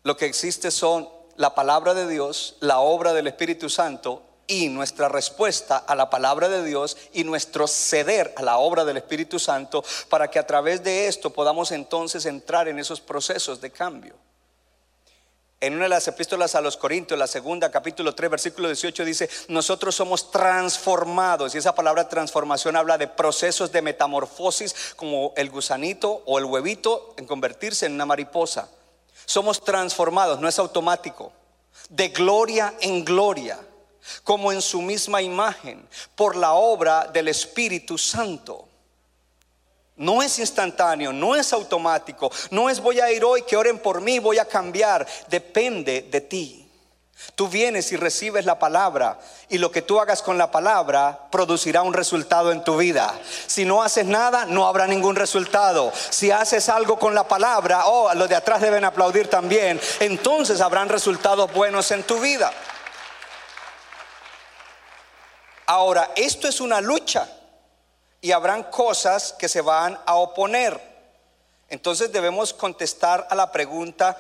Lo 0.04 0.18
que 0.18 0.26
existe 0.26 0.70
son 0.70 1.08
la 1.38 1.56
palabra 1.56 1.94
de 1.94 2.10
Dios, 2.10 2.58
la 2.60 2.80
obra 2.80 3.14
del 3.14 3.28
Espíritu 3.28 3.70
Santo 3.70 4.29
y 4.50 4.68
nuestra 4.68 5.08
respuesta 5.08 5.78
a 5.78 5.96
la 5.96 6.10
palabra 6.10 6.50
de 6.50 6.66
Dios 6.66 6.98
y 7.14 7.24
nuestro 7.24 7.68
ceder 7.68 8.34
a 8.36 8.42
la 8.42 8.58
obra 8.58 8.84
del 8.84 8.98
Espíritu 8.98 9.40
Santo 9.40 9.86
para 10.10 10.30
que 10.30 10.40
a 10.40 10.48
través 10.48 10.84
de 10.84 11.08
esto 11.08 11.30
podamos 11.30 11.72
entonces 11.72 12.26
entrar 12.26 12.68
en 12.68 12.80
esos 12.80 13.00
procesos 13.00 13.62
de 13.62 13.70
cambio. 13.70 14.16
En 15.62 15.76
una 15.76 15.84
de 15.84 15.90
las 15.90 16.08
epístolas 16.08 16.56
a 16.56 16.62
los 16.62 16.78
Corintios, 16.78 17.20
la 17.20 17.28
segunda, 17.28 17.70
capítulo 17.70 18.16
3, 18.16 18.32
versículo 18.32 18.70
18, 18.70 19.06
dice, 19.06 19.30
nosotros 19.50 19.94
somos 19.94 20.32
transformados. 20.32 21.54
Y 21.54 21.58
esa 21.58 21.76
palabra 21.76 22.08
transformación 22.08 22.78
habla 22.78 22.98
de 22.98 23.08
procesos 23.08 23.72
de 23.72 23.82
metamorfosis, 23.82 24.94
como 24.96 25.34
el 25.36 25.50
gusanito 25.50 26.24
o 26.26 26.40
el 26.40 26.46
huevito 26.46 27.14
en 27.18 27.28
convertirse 27.28 27.86
en 27.86 27.94
una 27.94 28.06
mariposa. 28.06 28.70
Somos 29.26 29.62
transformados, 29.62 30.40
no 30.40 30.48
es 30.48 30.58
automático, 30.58 31.34
de 31.90 32.08
gloria 32.08 32.74
en 32.80 33.04
gloria 33.04 33.60
como 34.24 34.52
en 34.52 34.62
su 34.62 34.82
misma 34.82 35.22
imagen, 35.22 35.88
por 36.16 36.36
la 36.36 36.54
obra 36.54 37.06
del 37.06 37.28
Espíritu 37.28 37.98
Santo. 37.98 38.68
No 39.96 40.24
es 40.24 40.40
instantáneo, 40.40 41.12
no 41.12 41.36
es 41.36 41.52
automático, 41.52 42.32
no 42.52 42.70
es 42.70 42.80
voy 42.80 43.02
a 43.02 43.12
ir 43.12 43.26
hoy 43.26 43.42
que 43.42 43.58
oren 43.58 43.80
por 43.80 44.00
mí, 44.00 44.20
voy 44.20 44.38
a 44.38 44.46
cambiar, 44.46 45.06
depende 45.28 46.04
de 46.04 46.22
ti. 46.22 46.70
Tú 47.36 47.50
vienes 47.50 47.92
y 47.92 47.98
recibes 47.98 48.46
la 48.46 48.60
palabra 48.60 49.20
y 49.50 49.58
lo 49.58 49.72
que 49.72 49.82
tú 49.82 50.00
hagas 50.00 50.22
con 50.22 50.38
la 50.38 50.52
palabra 50.52 51.28
producirá 51.30 51.82
un 51.82 51.94
resultado 51.94 52.52
en 52.52 52.64
tu 52.64 52.78
vida. 52.78 53.14
Si 53.46 53.66
no 53.66 53.84
haces 53.84 54.06
nada, 54.06 54.46
no 54.46 54.68
habrá 54.68 54.88
ningún 54.88 55.18
resultado. 55.18 55.92
Si 56.10 56.32
haces 56.32 56.70
algo 56.70 56.98
con 56.98 57.14
la 57.14 57.28
palabra, 57.28 57.88
oh, 57.88 58.14
los 58.14 58.30
de 58.30 58.36
atrás 58.36 58.62
deben 58.62 58.86
aplaudir 58.86 59.30
también, 59.30 59.80
entonces 60.00 60.62
habrán 60.62 60.88
resultados 60.88 61.52
buenos 61.54 61.92
en 61.92 62.04
tu 62.04 62.20
vida. 62.20 62.52
Ahora, 65.72 66.14
esto 66.16 66.48
es 66.48 66.62
una 66.62 66.82
lucha 66.82 67.30
y 68.22 68.32
habrán 68.32 68.64
cosas 68.64 69.34
que 69.34 69.48
se 69.48 69.62
van 69.62 70.00
a 70.04 70.16
oponer. 70.16 70.82
Entonces 71.70 72.12
debemos 72.12 72.56
contestar 72.56 73.28
a 73.30 73.36
la 73.36 73.52
pregunta, 73.52 74.20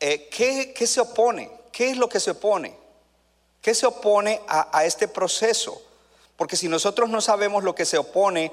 eh, 0.00 0.26
¿qué, 0.30 0.72
¿qué 0.72 0.86
se 0.86 1.02
opone? 1.02 1.50
¿qué 1.70 1.90
es 1.90 1.98
lo 1.98 2.08
que 2.08 2.18
se 2.18 2.30
opone? 2.30 2.74
¿Qué 3.60 3.74
se 3.74 3.84
opone 3.84 4.40
a, 4.48 4.86
este 4.86 5.06
proceso? 5.06 5.82
Porque 6.34 6.56
si 6.56 6.66
nosotros 6.66 7.10
no 7.10 7.20
sabemos 7.20 7.62
lo 7.62 7.74
que 7.74 7.84
se 7.84 7.98
opone 7.98 8.50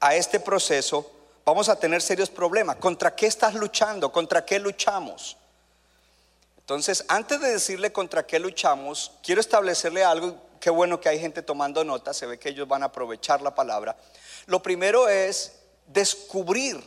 a 0.00 0.16
este 0.16 0.40
proceso, 0.40 1.08
vamos 1.44 1.68
a 1.68 1.78
tener 1.78 2.02
serios 2.02 2.30
problemas. 2.30 2.78
¿Contra 2.78 3.14
qué 3.14 3.26
estás 3.26 3.54
luchando? 3.54 4.10
¿Contra 4.10 4.44
qué 4.44 4.58
luchamos? 4.58 5.36
Entonces, 6.58 7.04
antes 7.06 7.40
de 7.40 7.52
decirle 7.52 7.92
contra 7.92 8.26
qué 8.26 8.40
luchamos, 8.40 9.12
quiero 9.22 9.40
establecerle 9.40 10.02
algo. 10.02 10.36
Qué 10.64 10.70
bueno 10.70 10.98
que 10.98 11.10
hay 11.10 11.18
gente 11.18 11.42
tomando 11.42 11.84
nota, 11.84 12.14
se 12.14 12.24
ve 12.24 12.38
que 12.38 12.48
ellos 12.48 12.66
van 12.66 12.82
a 12.82 12.86
aprovechar 12.86 13.42
la 13.42 13.54
palabra. 13.54 13.98
Lo 14.46 14.62
primero 14.62 15.10
es 15.10 15.52
descubrir 15.88 16.82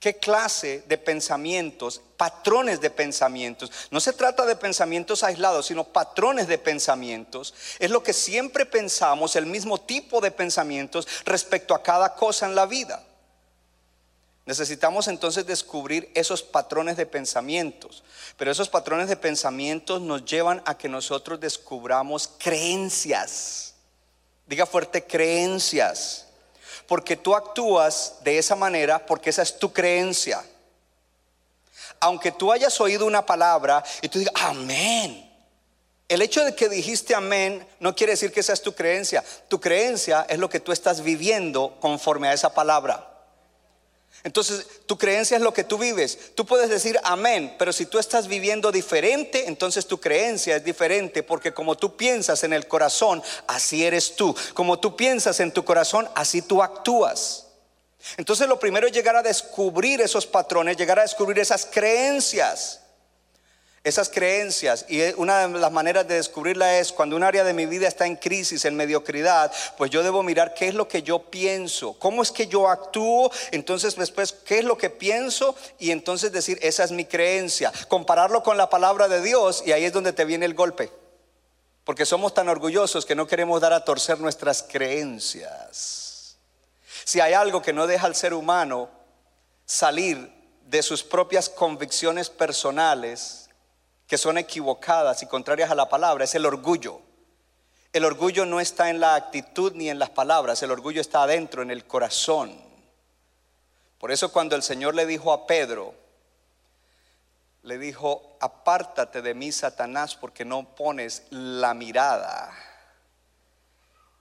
qué 0.00 0.16
clase 0.16 0.82
de 0.88 0.96
pensamientos, 0.96 2.00
patrones 2.16 2.80
de 2.80 2.88
pensamientos. 2.88 3.70
No 3.90 4.00
se 4.00 4.14
trata 4.14 4.46
de 4.46 4.56
pensamientos 4.56 5.22
aislados, 5.24 5.66
sino 5.66 5.84
patrones 5.84 6.48
de 6.48 6.56
pensamientos. 6.56 7.52
Es 7.78 7.90
lo 7.90 8.02
que 8.02 8.14
siempre 8.14 8.64
pensamos, 8.64 9.36
el 9.36 9.44
mismo 9.44 9.78
tipo 9.78 10.22
de 10.22 10.30
pensamientos 10.30 11.06
respecto 11.26 11.74
a 11.74 11.82
cada 11.82 12.14
cosa 12.14 12.46
en 12.46 12.54
la 12.54 12.64
vida. 12.64 13.04
Necesitamos 14.44 15.06
entonces 15.06 15.46
descubrir 15.46 16.10
esos 16.14 16.42
patrones 16.42 16.96
de 16.96 17.06
pensamientos, 17.06 18.02
pero 18.36 18.50
esos 18.50 18.68
patrones 18.68 19.08
de 19.08 19.16
pensamientos 19.16 20.00
nos 20.00 20.24
llevan 20.24 20.62
a 20.66 20.76
que 20.76 20.88
nosotros 20.88 21.38
descubramos 21.38 22.28
creencias. 22.38 23.74
Diga 24.46 24.66
fuerte 24.66 25.06
creencias 25.06 26.26
porque 26.88 27.16
tú 27.16 27.34
actúas 27.34 28.16
de 28.22 28.38
esa 28.38 28.56
manera, 28.56 29.06
porque 29.06 29.30
esa 29.30 29.42
es 29.42 29.58
tu 29.58 29.72
creencia. 29.72 30.44
Aunque 32.00 32.32
tú 32.32 32.50
hayas 32.50 32.80
oído 32.80 33.06
una 33.06 33.24
palabra 33.24 33.84
y 34.02 34.08
tú 34.08 34.18
digas, 34.18 34.34
amén. 34.36 35.30
El 36.08 36.20
hecho 36.20 36.44
de 36.44 36.54
que 36.54 36.68
dijiste 36.68 37.14
amén 37.14 37.66
no 37.80 37.94
quiere 37.94 38.12
decir 38.12 38.32
que 38.32 38.40
esa 38.40 38.52
es 38.52 38.60
tu 38.60 38.74
creencia. 38.74 39.24
Tu 39.48 39.60
creencia 39.60 40.26
es 40.28 40.38
lo 40.38 40.50
que 40.50 40.60
tú 40.60 40.72
estás 40.72 41.02
viviendo 41.02 41.78
conforme 41.80 42.28
a 42.28 42.32
esa 42.32 42.52
palabra. 42.52 43.11
Entonces, 44.24 44.66
tu 44.86 44.96
creencia 44.96 45.36
es 45.36 45.42
lo 45.42 45.52
que 45.52 45.64
tú 45.64 45.78
vives. 45.78 46.34
Tú 46.34 46.46
puedes 46.46 46.70
decir 46.70 46.98
amén, 47.02 47.56
pero 47.58 47.72
si 47.72 47.86
tú 47.86 47.98
estás 47.98 48.28
viviendo 48.28 48.70
diferente, 48.70 49.48
entonces 49.48 49.86
tu 49.86 49.98
creencia 49.98 50.56
es 50.56 50.64
diferente, 50.64 51.22
porque 51.22 51.52
como 51.52 51.76
tú 51.76 51.96
piensas 51.96 52.44
en 52.44 52.52
el 52.52 52.68
corazón, 52.68 53.22
así 53.48 53.84
eres 53.84 54.14
tú. 54.14 54.36
Como 54.54 54.78
tú 54.78 54.94
piensas 54.96 55.40
en 55.40 55.52
tu 55.52 55.64
corazón, 55.64 56.08
así 56.14 56.42
tú 56.42 56.62
actúas. 56.62 57.46
Entonces, 58.16 58.48
lo 58.48 58.58
primero 58.58 58.86
es 58.86 58.92
llegar 58.92 59.16
a 59.16 59.22
descubrir 59.22 60.00
esos 60.00 60.26
patrones, 60.26 60.76
llegar 60.76 60.98
a 60.98 61.02
descubrir 61.02 61.38
esas 61.38 61.66
creencias 61.66 62.81
esas 63.84 64.08
creencias. 64.08 64.84
Y 64.88 65.02
una 65.16 65.48
de 65.48 65.58
las 65.58 65.72
maneras 65.72 66.06
de 66.06 66.14
descubrirla 66.14 66.78
es 66.78 66.92
cuando 66.92 67.16
un 67.16 67.24
área 67.24 67.44
de 67.44 67.52
mi 67.52 67.66
vida 67.66 67.88
está 67.88 68.06
en 68.06 68.16
crisis, 68.16 68.64
en 68.64 68.76
mediocridad, 68.76 69.52
pues 69.76 69.90
yo 69.90 70.02
debo 70.02 70.22
mirar 70.22 70.54
qué 70.54 70.68
es 70.68 70.74
lo 70.74 70.88
que 70.88 71.02
yo 71.02 71.30
pienso, 71.30 71.94
cómo 71.98 72.22
es 72.22 72.30
que 72.30 72.46
yo 72.46 72.68
actúo, 72.68 73.30
entonces 73.50 73.96
después 73.96 74.32
qué 74.32 74.60
es 74.60 74.64
lo 74.64 74.78
que 74.78 74.90
pienso 74.90 75.56
y 75.78 75.90
entonces 75.90 76.32
decir, 76.32 76.58
esa 76.62 76.84
es 76.84 76.92
mi 76.92 77.04
creencia, 77.04 77.72
compararlo 77.88 78.42
con 78.42 78.56
la 78.56 78.70
palabra 78.70 79.08
de 79.08 79.20
Dios 79.20 79.62
y 79.66 79.72
ahí 79.72 79.84
es 79.84 79.92
donde 79.92 80.12
te 80.12 80.24
viene 80.24 80.46
el 80.46 80.54
golpe. 80.54 80.90
Porque 81.84 82.06
somos 82.06 82.32
tan 82.32 82.48
orgullosos 82.48 83.04
que 83.04 83.16
no 83.16 83.26
queremos 83.26 83.60
dar 83.60 83.72
a 83.72 83.84
torcer 83.84 84.20
nuestras 84.20 84.62
creencias. 84.62 86.36
Si 87.04 87.18
hay 87.18 87.32
algo 87.32 87.60
que 87.60 87.72
no 87.72 87.88
deja 87.88 88.06
al 88.06 88.14
ser 88.14 88.34
humano 88.34 88.88
salir 89.64 90.32
de 90.66 90.82
sus 90.82 91.02
propias 91.02 91.48
convicciones 91.48 92.30
personales, 92.30 93.41
que 94.12 94.18
son 94.18 94.36
equivocadas 94.36 95.22
y 95.22 95.26
contrarias 95.26 95.70
a 95.70 95.74
la 95.74 95.88
palabra 95.88 96.24
es 96.24 96.34
el 96.34 96.44
orgullo. 96.44 97.00
El 97.94 98.04
orgullo 98.04 98.44
no 98.44 98.60
está 98.60 98.90
en 98.90 99.00
la 99.00 99.14
actitud 99.14 99.72
ni 99.74 99.88
en 99.88 99.98
las 99.98 100.10
palabras, 100.10 100.62
el 100.62 100.70
orgullo 100.70 101.00
está 101.00 101.22
adentro, 101.22 101.62
en 101.62 101.70
el 101.70 101.86
corazón. 101.86 102.54
Por 103.96 104.12
eso 104.12 104.30
cuando 104.30 104.54
el 104.54 104.62
Señor 104.62 104.94
le 104.94 105.06
dijo 105.06 105.32
a 105.32 105.46
Pedro, 105.46 105.94
le 107.62 107.78
dijo, 107.78 108.36
apártate 108.38 109.22
de 109.22 109.32
mí, 109.32 109.50
Satanás, 109.50 110.14
porque 110.14 110.44
no 110.44 110.74
pones 110.74 111.22
la 111.30 111.72
mirada 111.72 112.52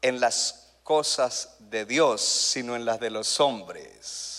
en 0.01 0.21
las 0.21 0.71
cosas 0.83 1.57
de 1.59 1.83
Dios, 1.83 2.21
sino 2.21 2.77
en 2.77 2.85
las 2.85 3.01
de 3.01 3.09
los 3.09 3.41
hombres. 3.41 4.30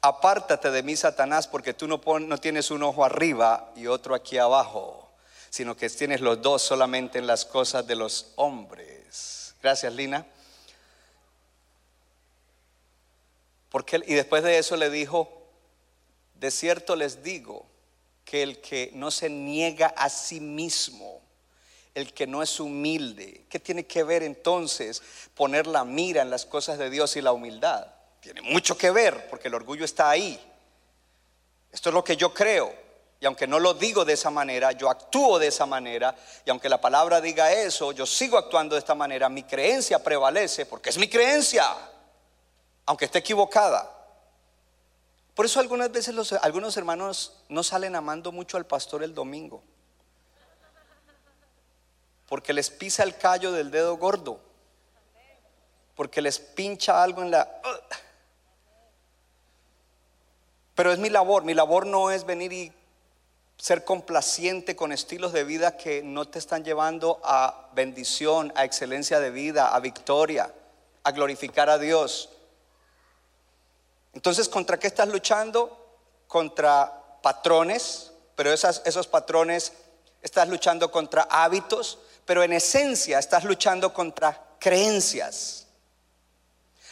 Apártate 0.00 0.70
de 0.70 0.82
mí, 0.82 0.94
Satanás, 0.96 1.48
porque 1.48 1.74
tú 1.74 1.88
no, 1.88 2.00
no 2.20 2.38
tienes 2.38 2.70
un 2.70 2.82
ojo 2.82 3.04
arriba 3.04 3.72
y 3.76 3.86
otro 3.86 4.14
aquí 4.14 4.38
abajo, 4.38 5.10
sino 5.50 5.76
que 5.76 5.88
tienes 5.90 6.20
los 6.20 6.40
dos 6.42 6.62
solamente 6.62 7.18
en 7.18 7.26
las 7.26 7.44
cosas 7.44 7.86
de 7.86 7.96
los 7.96 8.32
hombres. 8.36 9.54
Gracias, 9.62 9.92
Lina. 9.94 10.26
Porque, 13.70 14.00
y 14.06 14.14
después 14.14 14.42
de 14.42 14.58
eso 14.58 14.76
le 14.76 14.90
dijo, 14.90 15.36
de 16.34 16.50
cierto 16.50 16.96
les 16.96 17.22
digo 17.22 17.66
que 18.24 18.42
el 18.42 18.60
que 18.60 18.90
no 18.94 19.10
se 19.10 19.28
niega 19.28 19.88
a 19.96 20.08
sí 20.08 20.40
mismo, 20.40 21.20
el 21.94 22.12
que 22.12 22.26
no 22.26 22.42
es 22.42 22.60
humilde, 22.60 23.46
¿qué 23.48 23.58
tiene 23.58 23.86
que 23.86 24.02
ver 24.02 24.22
entonces 24.22 25.02
poner 25.34 25.66
la 25.66 25.84
mira 25.84 26.22
en 26.22 26.30
las 26.30 26.44
cosas 26.44 26.78
de 26.78 26.90
Dios 26.90 27.16
y 27.16 27.22
la 27.22 27.32
humildad? 27.32 27.86
Tiene 28.26 28.42
mucho 28.42 28.76
que 28.76 28.90
ver 28.90 29.28
porque 29.30 29.46
el 29.46 29.54
orgullo 29.54 29.84
está 29.84 30.10
ahí. 30.10 30.36
Esto 31.70 31.90
es 31.90 31.94
lo 31.94 32.02
que 32.02 32.16
yo 32.16 32.34
creo. 32.34 32.74
Y 33.20 33.26
aunque 33.26 33.46
no 33.46 33.60
lo 33.60 33.72
digo 33.72 34.04
de 34.04 34.14
esa 34.14 34.30
manera, 34.30 34.72
yo 34.72 34.90
actúo 34.90 35.38
de 35.38 35.46
esa 35.46 35.64
manera. 35.64 36.12
Y 36.44 36.50
aunque 36.50 36.68
la 36.68 36.80
palabra 36.80 37.20
diga 37.20 37.52
eso, 37.52 37.92
yo 37.92 38.04
sigo 38.04 38.36
actuando 38.36 38.74
de 38.74 38.80
esta 38.80 38.96
manera. 38.96 39.28
Mi 39.28 39.44
creencia 39.44 40.02
prevalece 40.02 40.66
porque 40.66 40.90
es 40.90 40.98
mi 40.98 41.08
creencia. 41.08 41.64
Aunque 42.86 43.04
esté 43.04 43.18
equivocada. 43.18 43.94
Por 45.32 45.46
eso 45.46 45.60
algunas 45.60 45.92
veces 45.92 46.32
algunos 46.42 46.76
hermanos 46.76 47.44
no 47.48 47.62
salen 47.62 47.94
amando 47.94 48.32
mucho 48.32 48.56
al 48.56 48.66
pastor 48.66 49.04
el 49.04 49.14
domingo. 49.14 49.62
Porque 52.26 52.52
les 52.52 52.70
pisa 52.70 53.04
el 53.04 53.16
callo 53.16 53.52
del 53.52 53.70
dedo 53.70 53.96
gordo. 53.96 54.40
Porque 55.94 56.20
les 56.20 56.40
pincha 56.40 57.00
algo 57.00 57.22
en 57.22 57.30
la... 57.30 57.62
Pero 60.76 60.92
es 60.92 60.98
mi 60.98 61.10
labor, 61.10 61.42
mi 61.42 61.54
labor 61.54 61.86
no 61.86 62.12
es 62.12 62.24
venir 62.24 62.52
y 62.52 62.72
ser 63.56 63.84
complaciente 63.84 64.76
con 64.76 64.92
estilos 64.92 65.32
de 65.32 65.42
vida 65.42 65.78
que 65.78 66.02
no 66.02 66.28
te 66.28 66.38
están 66.38 66.62
llevando 66.62 67.18
a 67.24 67.70
bendición, 67.72 68.52
a 68.54 68.64
excelencia 68.64 69.18
de 69.18 69.30
vida, 69.30 69.74
a 69.74 69.80
victoria, 69.80 70.52
a 71.02 71.10
glorificar 71.12 71.70
a 71.70 71.78
Dios. 71.78 72.28
Entonces, 74.12 74.48
¿contra 74.48 74.78
qué 74.78 74.86
estás 74.86 75.08
luchando? 75.08 75.96
Contra 76.28 76.92
patrones, 77.22 78.12
pero 78.34 78.52
esos 78.52 79.06
patrones 79.06 79.72
estás 80.22 80.48
luchando 80.48 80.90
contra 80.90 81.22
hábitos, 81.22 81.98
pero 82.26 82.42
en 82.42 82.52
esencia 82.52 83.18
estás 83.18 83.44
luchando 83.44 83.94
contra 83.94 84.42
creencias. 84.58 85.65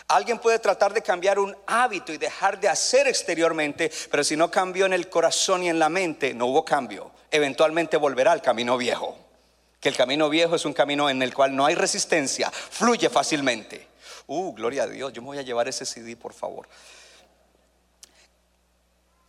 Alguien 0.08 0.38
puede 0.38 0.58
tratar 0.58 0.92
de 0.92 1.02
cambiar 1.02 1.38
un 1.38 1.56
hábito 1.66 2.12
y 2.12 2.18
dejar 2.18 2.60
de 2.60 2.68
hacer 2.68 3.06
exteriormente, 3.06 3.90
pero 4.10 4.22
si 4.22 4.36
no 4.36 4.50
cambió 4.50 4.84
en 4.84 4.92
el 4.92 5.08
corazón 5.08 5.62
y 5.62 5.70
en 5.70 5.78
la 5.78 5.88
mente, 5.88 6.34
no 6.34 6.46
hubo 6.46 6.64
cambio. 6.64 7.10
Eventualmente 7.30 7.96
volverá 7.96 8.32
al 8.32 8.42
camino 8.42 8.76
viejo. 8.76 9.16
Que 9.80 9.88
el 9.88 9.96
camino 9.96 10.28
viejo 10.28 10.56
es 10.56 10.64
un 10.66 10.74
camino 10.74 11.08
en 11.08 11.22
el 11.22 11.32
cual 11.32 11.56
no 11.56 11.64
hay 11.64 11.74
resistencia, 11.74 12.50
fluye 12.50 13.08
fácilmente. 13.08 13.88
Uh, 14.26 14.52
gloria 14.54 14.84
a 14.84 14.86
Dios, 14.86 15.12
yo 15.12 15.22
me 15.22 15.28
voy 15.28 15.38
a 15.38 15.42
llevar 15.42 15.68
ese 15.68 15.86
CD, 15.86 16.16
por 16.16 16.34
favor. 16.34 16.68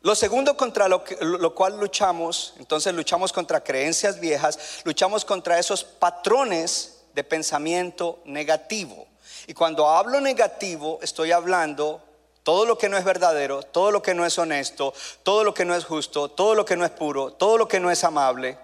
Lo 0.02 0.14
segundo 0.14 0.56
contra 0.56 0.88
lo, 0.88 1.04
lo, 1.22 1.56
cual 1.56 1.80
luchamos, 1.80 2.54
entonces 2.60 2.94
luchamos 2.94 3.34
contra 3.34 3.64
creencias 3.64 4.20
viejas, 4.20 4.82
luchamos 4.84 5.26
contra 5.26 5.58
esos 5.58 5.84
patrones 5.84 7.06
de 7.16 7.24
pensamiento 7.24 8.22
negativo. 8.26 9.08
Y 9.48 9.54
cuando 9.54 9.88
hablo 9.90 10.20
negativo, 10.22 11.00
estoy 11.02 11.32
hablando 11.32 12.02
todo 12.44 12.66
lo 12.66 12.78
que 12.78 12.90
no 12.90 12.98
es 12.98 13.04
verdadero, 13.04 13.64
todo 13.64 13.92
lo 13.92 14.02
que 14.02 14.14
no 14.14 14.26
es 14.26 14.38
honesto, 14.38 14.94
todo 15.24 15.44
lo 15.44 15.54
que 15.54 15.66
no 15.66 15.76
es 15.76 15.84
justo, 15.84 16.30
todo 16.30 16.54
lo 16.54 16.64
que 16.64 16.76
no 16.76 16.86
es 16.86 16.92
puro, 16.92 17.34
todo 17.34 17.58
lo 17.58 17.68
que 17.68 17.80
no 17.80 17.90
es 17.90 18.04
amable, 18.04 18.58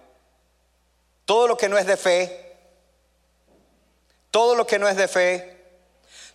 todo 1.25 1.47
lo 1.47 1.57
que 1.57 1.67
no 1.67 1.77
es 1.77 1.87
de 1.87 1.97
fe, 1.97 2.57
todo 4.29 4.55
lo 4.55 4.67
que 4.67 4.79
no 4.79 4.87
es 4.87 4.97
de 4.97 5.07
fe, 5.07 5.65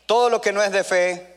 todo 0.06 0.28
lo 0.28 0.40
que 0.40 0.52
no 0.52 0.62
es 0.62 0.72
de 0.72 0.84
fe, 0.84 1.35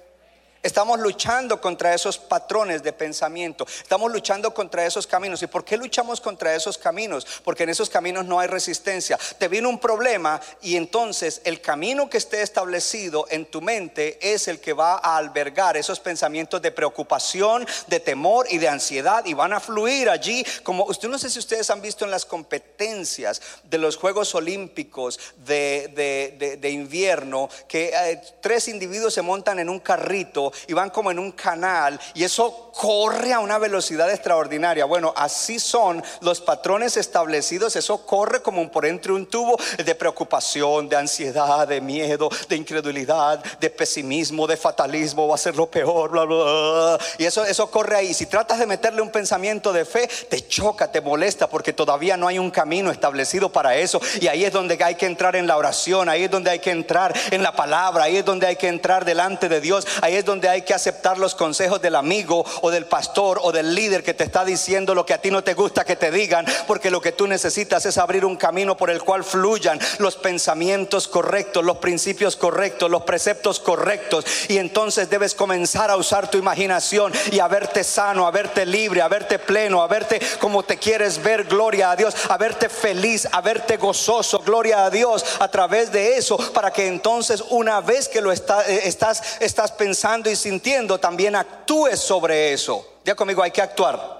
Estamos 0.61 0.99
luchando 0.99 1.61
contra 1.61 1.93
esos 1.93 2.17
patrones 2.17 2.83
de 2.83 2.91
pensamiento. 2.91 3.65
Estamos 3.81 4.11
luchando 4.11 4.53
contra 4.53 4.85
esos 4.85 5.07
caminos. 5.07 5.41
¿Y 5.41 5.47
por 5.47 5.63
qué 5.63 5.77
luchamos 5.77 6.19
contra 6.19 6.53
esos 6.53 6.77
caminos? 6.77 7.25
Porque 7.45 7.63
en 7.63 7.69
esos 7.69 7.89
caminos 7.89 8.25
no 8.25 8.39
hay 8.41 8.47
resistencia. 8.47 9.17
Te 9.37 9.47
viene 9.47 9.67
un 9.69 9.79
problema 9.79 10.41
y 10.61 10.75
entonces 10.75 11.41
el 11.45 11.61
camino 11.61 12.09
que 12.09 12.17
esté 12.17 12.41
establecido 12.41 13.25
en 13.29 13.45
tu 13.45 13.61
mente 13.61 14.19
es 14.21 14.49
el 14.49 14.59
que 14.59 14.73
va 14.73 14.95
a 14.95 15.15
albergar 15.15 15.77
esos 15.77 16.01
pensamientos 16.01 16.61
de 16.61 16.71
preocupación, 16.71 17.65
de 17.87 18.01
temor 18.01 18.45
y 18.49 18.57
de 18.57 18.67
ansiedad 18.67 19.25
y 19.25 19.33
van 19.33 19.53
a 19.53 19.59
fluir 19.61 20.09
allí 20.09 20.45
como 20.63 20.83
usted 20.85 21.07
no 21.07 21.17
sé 21.17 21.29
si 21.29 21.39
ustedes 21.39 21.69
han 21.69 21.81
visto 21.81 22.05
en 22.05 22.11
las 22.11 22.25
competencias 22.25 23.41
de 23.63 23.77
los 23.77 23.95
Juegos 23.95 24.35
Olímpicos 24.35 25.19
de, 25.37 26.59
invierno 26.69 27.49
que 27.67 27.91
eh, 27.93 28.21
tres 28.41 28.67
individuos 28.67 29.13
se 29.13 29.21
montan 29.21 29.59
en 29.59 29.69
un 29.69 29.79
carrito 29.79 30.48
y 30.67 30.73
van 30.73 30.89
como 30.89 31.11
en 31.11 31.19
un 31.19 31.31
canal 31.31 31.99
y 32.13 32.23
eso 32.23 32.71
corre 32.73 33.33
a 33.33 33.39
una 33.39 33.57
velocidad 33.57 34.09
extraordinaria. 34.09 34.85
Bueno, 34.85 35.13
así 35.15 35.59
son 35.59 36.01
los 36.21 36.39
patrones 36.39 36.95
establecidos, 36.97 37.75
eso 37.75 38.05
corre 38.05 38.41
como 38.41 38.71
por 38.71 38.85
entre 38.85 39.11
un 39.11 39.25
tubo 39.25 39.57
de 39.83 39.95
preocupación, 39.95 40.87
de 40.87 40.95
ansiedad, 40.95 41.67
de 41.67 41.81
miedo, 41.81 42.29
de 42.47 42.55
incredulidad, 42.55 43.43
de 43.59 43.69
pesimismo, 43.69 44.47
de 44.47 44.55
fatalismo, 44.55 45.27
va 45.27 45.35
a 45.35 45.37
ser 45.37 45.55
lo 45.55 45.67
peor, 45.67 46.11
bla, 46.11 46.23
bla, 46.23 46.97
Y 47.17 47.25
eso, 47.25 47.43
eso 47.43 47.69
corre 47.69 47.97
ahí. 47.97 48.13
Si 48.13 48.27
tratas 48.27 48.59
de 48.59 48.65
meterle 48.65 49.01
un 49.01 49.09
pensamiento 49.09 49.73
de 49.73 49.83
fe, 49.83 50.09
te 50.29 50.47
choca, 50.47 50.89
te 50.89 51.01
molesta 51.01 51.49
porque 51.49 51.73
todavía 51.73 52.15
no 52.15 52.27
hay 52.27 52.39
un 52.39 52.51
camino 52.51 52.91
establecido 52.91 53.51
para 53.51 53.75
eso. 53.75 53.99
Y 54.21 54.27
ahí 54.27 54.45
es 54.45 54.53
donde 54.53 54.81
hay 54.81 54.95
que 54.95 55.05
entrar 55.05 55.35
en 55.35 55.47
la 55.47 55.57
oración, 55.57 56.07
ahí 56.07 56.23
es 56.23 56.31
donde 56.31 56.51
hay 56.51 56.59
que 56.59 56.71
entrar 56.71 57.13
en 57.31 57.43
la 57.43 57.53
palabra, 57.53 58.05
ahí 58.05 58.17
es 58.17 58.25
donde 58.25 58.47
hay 58.47 58.55
que 58.55 58.69
entrar 58.69 59.03
delante 59.03 59.49
de 59.49 59.59
Dios, 59.59 59.85
ahí 60.01 60.15
es 60.15 60.23
donde 60.23 60.38
hay 60.47 60.61
que 60.61 60.73
aceptar 60.73 61.17
los 61.17 61.35
consejos 61.35 61.81
del 61.81 61.95
amigo 61.95 62.45
o 62.61 62.71
del 62.71 62.85
pastor 62.85 63.39
o 63.41 63.51
del 63.51 63.75
líder 63.75 64.03
que 64.03 64.13
te 64.13 64.23
está 64.23 64.45
diciendo 64.45 64.95
lo 64.95 65.05
que 65.05 65.13
a 65.13 65.21
ti 65.21 65.31
no 65.31 65.43
te 65.43 65.53
gusta 65.53 65.83
que 65.83 65.95
te 65.95 66.11
digan, 66.11 66.45
porque 66.67 66.91
lo 66.91 67.01
que 67.01 67.11
tú 67.11 67.27
necesitas 67.27 67.85
es 67.85 67.97
abrir 67.97 68.25
un 68.25 68.37
camino 68.37 68.77
por 68.77 68.89
el 68.89 69.03
cual 69.03 69.23
fluyan 69.23 69.79
los 69.97 70.15
pensamientos 70.15 71.07
correctos, 71.07 71.63
los 71.63 71.77
principios 71.77 72.35
correctos, 72.35 72.89
los 72.89 73.03
preceptos 73.03 73.59
correctos. 73.59 74.25
Y 74.47 74.57
entonces 74.57 75.09
debes 75.09 75.35
comenzar 75.35 75.89
a 75.91 75.97
usar 75.97 76.29
tu 76.29 76.37
imaginación 76.37 77.11
y 77.31 77.39
a 77.39 77.47
verte 77.47 77.83
sano, 77.83 78.27
a 78.27 78.31
verte 78.31 78.65
libre, 78.65 79.01
a 79.01 79.07
verte 79.07 79.39
pleno, 79.39 79.81
a 79.81 79.87
verte 79.87 80.19
como 80.39 80.63
te 80.63 80.77
quieres 80.77 81.21
ver, 81.21 81.45
gloria 81.45 81.91
a 81.91 81.95
Dios, 81.95 82.15
a 82.29 82.37
verte 82.37 82.69
feliz, 82.69 83.27
a 83.31 83.41
verte 83.41 83.77
gozoso, 83.77 84.39
gloria 84.39 84.85
a 84.85 84.89
Dios, 84.89 85.25
a 85.39 85.47
través 85.49 85.91
de 85.91 86.17
eso, 86.17 86.37
para 86.53 86.71
que 86.71 86.87
entonces 86.87 87.43
una 87.49 87.81
vez 87.81 88.07
que 88.07 88.21
lo 88.21 88.31
está, 88.31 88.67
eh, 88.69 88.81
estás, 88.85 89.21
estás 89.39 89.71
pensando 89.71 90.28
y 90.29 90.35
sintiendo, 90.35 90.99
también 90.99 91.35
actúes 91.35 91.99
sobre 91.99 92.53
eso. 92.53 92.99
Ya 93.03 93.15
conmigo, 93.15 93.43
hay 93.43 93.51
que 93.51 93.61
actuar. 93.61 94.19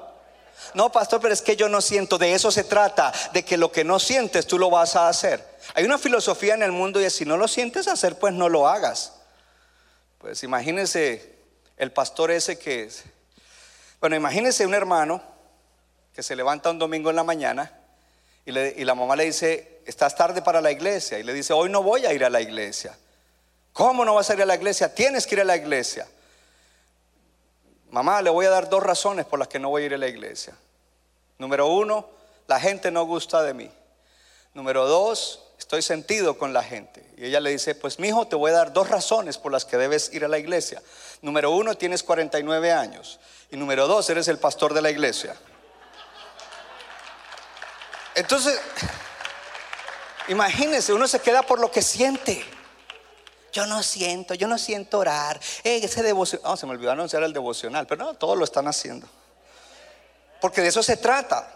No, 0.74 0.92
pastor, 0.92 1.20
pero 1.22 1.34
es 1.34 1.42
que 1.42 1.56
yo 1.56 1.70
no 1.70 1.82
siento. 1.82 2.18
De 2.18 2.34
eso 2.34 2.52
se 2.52 2.64
trata, 2.64 3.12
de 3.34 3.44
que 3.44 3.58
lo 3.58 3.72
que 3.72 3.84
no 3.84 4.00
sientes 4.00 4.46
tú 4.46 4.60
lo 4.60 4.70
vas 4.70 4.96
a 4.96 5.08
hacer. 5.08 5.44
Hay 5.74 5.86
una 5.86 5.98
filosofía 5.98 6.54
en 6.54 6.64
el 6.64 6.72
mundo 6.72 7.02
y 7.02 7.06
es 7.06 7.14
si 7.16 7.26
no 7.26 7.38
lo 7.38 7.48
sientes 7.48 7.88
hacer, 7.88 8.18
pues 8.18 8.34
no 8.34 8.50
lo 8.50 8.68
hagas. 8.68 9.14
Pues 10.20 10.44
imagínese 10.44 11.36
el 11.78 11.92
pastor 11.92 12.32
ese 12.32 12.60
que 12.60 12.84
es. 12.84 13.04
Bueno, 14.00 14.16
imagínese 14.16 14.66
un 14.66 14.74
hermano 14.74 15.22
que 16.14 16.24
se 16.24 16.36
levanta 16.36 16.70
un 16.70 16.80
domingo 16.80 17.10
en 17.10 17.16
la 17.16 17.24
mañana 17.24 17.72
y, 18.46 18.58
y 18.58 18.84
la 18.84 18.96
mamá 18.96 19.16
le 19.16 19.26
dice, 19.26 19.82
estás 19.86 20.16
tarde 20.16 20.42
para 20.42 20.62
la 20.62 20.72
iglesia. 20.72 21.20
Y 21.20 21.24
le 21.24 21.34
dice, 21.34 21.54
hoy 21.54 21.70
no 21.70 21.82
voy 21.82 22.06
a 22.06 22.14
ir 22.14 22.24
a 22.24 22.30
la 22.30 22.42
iglesia. 22.42 22.98
¿Cómo 23.74 24.04
no 24.04 24.16
vas 24.16 24.30
a 24.30 24.34
ir 24.34 24.42
a 24.42 24.46
la 24.46 24.56
iglesia? 24.56 24.94
Tienes 24.94 25.26
que 25.26 25.36
ir 25.36 25.42
a 25.42 25.46
la 25.46 25.56
iglesia. 25.56 26.08
Mamá, 27.92 28.22
le 28.22 28.30
voy 28.30 28.46
a 28.46 28.50
dar 28.50 28.70
dos 28.70 28.84
razones 28.84 29.26
por 29.26 29.40
las 29.40 29.48
que 29.48 29.60
no 29.60 29.70
voy 29.70 29.84
a 29.84 29.86
ir 29.88 29.94
a 29.94 29.98
la 29.98 30.08
iglesia. 30.08 30.56
Número 31.38 31.68
uno, 31.68 32.08
la 32.48 32.60
gente 32.60 32.92
no 32.92 33.06
gusta 33.06 33.42
de 33.42 33.54
mí. 33.54 33.72
Número 34.54 34.88
dos, 34.88 35.44
estoy 35.58 35.82
sentido 35.82 36.38
con 36.38 36.54
la 36.54 36.64
gente. 36.64 37.06
Y 37.18 37.26
ella 37.26 37.40
le 37.40 37.52
dice, 37.52 37.76
pues 37.76 38.00
mi 38.00 38.10
hijo, 38.10 38.28
te 38.28 38.36
voy 38.36 38.52
a 38.52 38.56
dar 38.56 38.74
dos 38.74 38.90
razones 38.90 39.38
por 39.38 39.52
las 39.52 39.66
que 39.66 39.78
debes 39.78 40.14
ir 40.14 40.26
a 40.26 40.28
la 40.28 40.38
iglesia. 40.38 40.82
Número 41.22 41.52
uno, 41.52 41.76
tienes 41.76 42.04
49 42.04 42.72
años. 42.72 43.20
Y 43.52 43.58
número 43.58 43.88
dos, 43.88 44.10
eres 44.10 44.28
el 44.28 44.38
pastor 44.38 44.74
de 44.74 44.82
la 44.82 44.92
iglesia. 44.92 45.36
Entonces, 48.16 48.60
imagínense, 50.28 50.94
uno 50.94 51.08
se 51.08 51.20
queda 51.20 51.42
por 51.42 51.60
lo 51.60 51.72
que 51.72 51.82
siente. 51.82 52.44
Yo 53.52 53.66
no 53.66 53.84
siento, 53.84 54.34
yo 54.34 54.48
no 54.48 54.58
siento 54.58 55.00
orar. 55.00 55.40
Ese 55.64 56.04
devocional, 56.04 56.52
oh, 56.52 56.58
se 56.58 56.66
me 56.66 56.74
olvidó 56.74 56.92
anunciar 56.92 57.24
el 57.24 57.34
devocional, 57.34 57.88
pero 57.88 58.06
no, 58.06 58.14
todos 58.14 58.38
lo 58.38 58.44
están 58.44 58.68
haciendo. 58.68 59.08
Porque 60.42 60.62
de 60.62 60.68
eso 60.68 60.84
se 60.84 60.98
trata. 60.98 61.52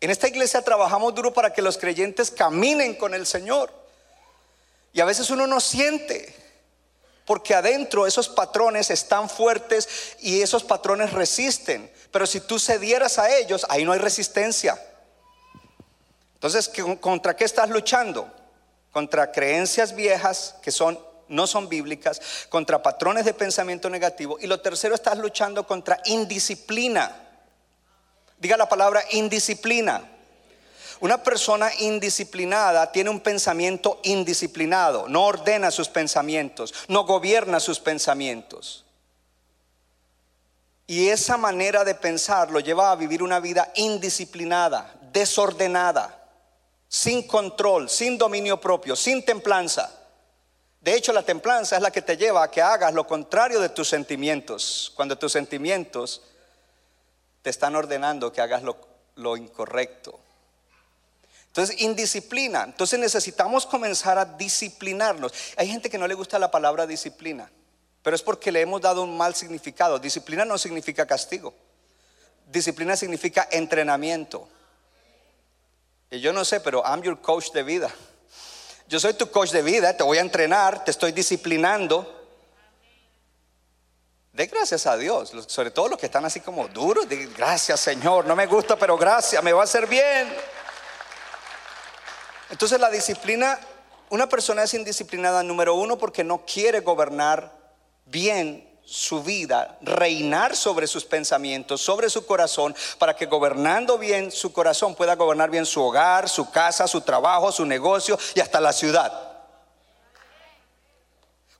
En 0.00 0.10
esta 0.10 0.28
iglesia 0.28 0.62
trabajamos 0.62 1.14
duro 1.14 1.32
para 1.32 1.52
que 1.52 1.62
los 1.62 1.78
creyentes 1.78 2.30
caminen 2.30 2.94
con 2.94 3.14
el 3.14 3.26
Señor. 3.26 3.72
Y 4.92 5.00
a 5.00 5.04
veces 5.04 5.30
uno 5.30 5.46
no 5.46 5.60
siente, 5.60 6.34
porque 7.24 7.54
adentro 7.54 8.06
esos 8.06 8.28
patrones 8.28 8.90
están 8.90 9.28
fuertes 9.28 10.16
y 10.20 10.40
esos 10.40 10.64
patrones 10.64 11.12
resisten. 11.12 11.90
Pero 12.10 12.26
si 12.26 12.40
tú 12.40 12.58
cedieras 12.58 13.18
a 13.18 13.36
ellos, 13.36 13.66
ahí 13.68 13.84
no 13.84 13.92
hay 13.92 13.98
resistencia. 13.98 14.80
Entonces, 16.34 16.70
¿contra 17.00 17.34
qué 17.36 17.44
estás 17.44 17.68
luchando? 17.68 18.32
Contra 18.92 19.32
creencias 19.32 19.94
viejas 19.94 20.56
que 20.62 20.70
son 20.70 20.98
no 21.28 21.46
son 21.46 21.68
bíblicas, 21.68 22.20
contra 22.48 22.82
patrones 22.82 23.24
de 23.24 23.34
pensamiento 23.34 23.90
negativo. 23.90 24.38
Y 24.40 24.46
lo 24.46 24.60
tercero, 24.60 24.94
estás 24.94 25.18
luchando 25.18 25.66
contra 25.66 26.00
indisciplina. 26.06 27.14
Diga 28.38 28.56
la 28.56 28.68
palabra 28.68 29.02
indisciplina. 29.12 30.02
Una 31.00 31.22
persona 31.22 31.70
indisciplinada 31.78 32.90
tiene 32.90 33.10
un 33.10 33.20
pensamiento 33.20 34.00
indisciplinado, 34.02 35.06
no 35.08 35.26
ordena 35.26 35.70
sus 35.70 35.88
pensamientos, 35.88 36.74
no 36.88 37.04
gobierna 37.04 37.60
sus 37.60 37.78
pensamientos. 37.78 38.84
Y 40.88 41.08
esa 41.08 41.36
manera 41.36 41.84
de 41.84 41.94
pensar 41.94 42.50
lo 42.50 42.58
lleva 42.58 42.90
a 42.90 42.96
vivir 42.96 43.22
una 43.22 43.38
vida 43.38 43.70
indisciplinada, 43.76 44.92
desordenada 45.12 46.17
sin 46.88 47.26
control, 47.26 47.90
sin 47.90 48.16
dominio 48.16 48.60
propio, 48.60 48.96
sin 48.96 49.24
templanza. 49.24 49.94
De 50.80 50.94
hecho, 50.94 51.12
la 51.12 51.22
templanza 51.22 51.76
es 51.76 51.82
la 51.82 51.90
que 51.90 52.02
te 52.02 52.16
lleva 52.16 52.42
a 52.42 52.50
que 52.50 52.62
hagas 52.62 52.94
lo 52.94 53.06
contrario 53.06 53.60
de 53.60 53.68
tus 53.68 53.88
sentimientos, 53.88 54.92
cuando 54.96 55.18
tus 55.18 55.32
sentimientos 55.32 56.22
te 57.42 57.50
están 57.50 57.76
ordenando 57.76 58.32
que 58.32 58.40
hagas 58.40 58.62
lo, 58.62 59.36
incorrecto. 59.36 60.18
Entonces, 61.48 61.80
indisciplina. 61.80 62.62
Entonces 62.64 62.98
necesitamos 62.98 63.66
comenzar 63.66 64.16
a 64.16 64.24
disciplinarnos. 64.24 65.32
Hay 65.56 65.68
gente 65.68 65.90
que 65.90 65.98
no 65.98 66.06
le 66.06 66.14
gusta 66.14 66.38
la 66.38 66.50
palabra 66.50 66.86
disciplina, 66.86 67.50
pero 68.02 68.14
es 68.14 68.22
porque 68.22 68.52
le 68.52 68.60
hemos 68.60 68.80
dado 68.80 69.02
un 69.02 69.16
mal 69.16 69.34
significado. 69.34 69.98
Disciplina 69.98 70.44
no 70.44 70.56
significa 70.56 71.06
castigo. 71.06 71.52
Disciplina 72.46 72.96
significa 72.96 73.48
entrenamiento. 73.50 74.48
Y 76.10 76.20
yo 76.20 76.32
no 76.32 76.44
sé, 76.44 76.60
pero 76.60 76.82
I'm 76.84 77.02
your 77.02 77.20
coach 77.20 77.50
de 77.52 77.62
vida. 77.62 77.90
Yo 78.86 78.98
soy 78.98 79.12
tu 79.14 79.30
coach 79.30 79.50
de 79.50 79.62
vida, 79.62 79.94
te 79.94 80.02
voy 80.02 80.18
a 80.18 80.22
entrenar, 80.22 80.82
te 80.84 80.90
estoy 80.90 81.12
disciplinando. 81.12 82.14
De 84.32 84.46
gracias 84.46 84.86
a 84.86 84.96
Dios, 84.96 85.32
sobre 85.48 85.70
todo 85.70 85.88
los 85.88 85.98
que 85.98 86.06
están 86.06 86.24
así 86.24 86.40
como 86.40 86.68
duros, 86.68 87.08
de 87.08 87.26
gracias 87.26 87.80
Señor, 87.80 88.24
no 88.24 88.36
me 88.36 88.46
gusta, 88.46 88.76
pero 88.76 88.96
gracias, 88.96 89.42
me 89.42 89.52
va 89.52 89.62
a 89.62 89.64
hacer 89.64 89.86
bien. 89.86 90.32
Entonces 92.48 92.80
la 92.80 92.88
disciplina, 92.88 93.58
una 94.10 94.28
persona 94.28 94.62
es 94.62 94.72
indisciplinada, 94.72 95.42
número 95.42 95.74
uno, 95.74 95.98
porque 95.98 96.24
no 96.24 96.46
quiere 96.46 96.80
gobernar 96.80 97.52
bien 98.06 98.67
su 98.90 99.22
vida, 99.22 99.76
reinar 99.82 100.56
sobre 100.56 100.86
sus 100.86 101.04
pensamientos, 101.04 101.82
sobre 101.82 102.08
su 102.08 102.24
corazón, 102.24 102.74
para 102.98 103.14
que 103.14 103.26
gobernando 103.26 103.98
bien 103.98 104.30
su 104.30 104.50
corazón 104.50 104.94
pueda 104.94 105.14
gobernar 105.14 105.50
bien 105.50 105.66
su 105.66 105.82
hogar, 105.82 106.26
su 106.26 106.50
casa, 106.50 106.88
su 106.88 107.02
trabajo, 107.02 107.52
su 107.52 107.66
negocio 107.66 108.18
y 108.34 108.40
hasta 108.40 108.60
la 108.62 108.72
ciudad. 108.72 109.12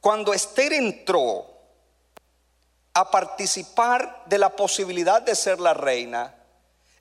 Cuando 0.01 0.33
Esther 0.33 0.73
entró 0.73 1.45
a 2.95 3.11
participar 3.11 4.23
de 4.25 4.39
la 4.39 4.57
posibilidad 4.57 5.21
de 5.21 5.35
ser 5.35 5.61
la 5.61 5.75
reina, 5.75 6.35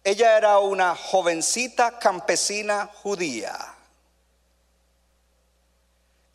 ella 0.04 0.36
era 0.36 0.60
una 0.60 0.94
jovencita 0.94 2.00
campesina 2.00 2.90
judía 3.02 3.77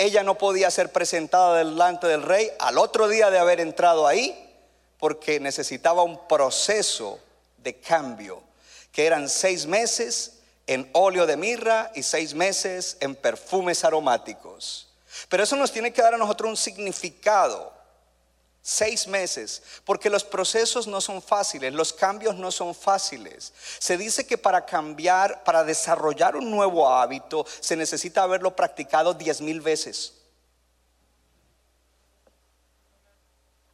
ella 0.03 0.23
no 0.23 0.37
podía 0.37 0.71
ser 0.71 0.91
presentada 0.91 1.59
delante 1.59 2.07
del 2.07 2.23
rey 2.23 2.51
al 2.59 2.79
otro 2.79 3.09
día 3.09 3.31
de 3.31 3.39
haber 3.39 3.61
entrado 3.61 4.07
ahí 4.07 4.51
porque 4.99 5.41
necesitaba 5.41 6.03
un 6.03 6.27
proceso 6.29 7.19
de 7.59 7.79
cambio, 7.81 8.43
que 8.93 9.07
eran 9.07 9.29
seis 9.29 9.67
meses 9.67 10.41
en 10.67 10.89
óleo 10.93 11.27
de 11.27 11.37
mirra 11.37 11.91
y 11.95 12.03
seis 12.03 12.35
meses 12.35 12.97
en 13.01 13.15
perfumes 13.15 13.85
aromáticos. 13.85 14.89
Pero 15.29 15.43
eso 15.43 15.57
nos 15.57 15.73
tiene 15.73 15.93
que 15.93 16.03
dar 16.03 16.15
a 16.15 16.19
nosotros 16.19 16.51
un 16.51 16.57
significado. 16.57 17.73
Seis 18.65 19.09
meses, 19.09 19.61
porque 19.85 20.09
los 20.09 20.23
procesos 20.23 20.87
no 20.87 21.01
son 21.01 21.21
fáciles, 21.21 21.75
los 21.75 21.93
cambios 21.93 22.37
no 22.37 22.53
son 22.53 22.77
fáciles. 22.77 23.53
Se 23.81 23.97
dice 23.97 24.25
que 24.25 24.39
para 24.39 24.65
cambiar, 24.65 25.43
para 25.43 25.65
desarrollar 25.65 26.37
un 26.37 26.49
nuevo 26.49 26.89
hábito, 26.89 27.45
se 27.59 27.75
necesita 27.75 28.23
haberlo 28.23 28.55
practicado 28.55 29.15
diez 29.15 29.41
mil 29.41 29.61
veces. 29.61 30.15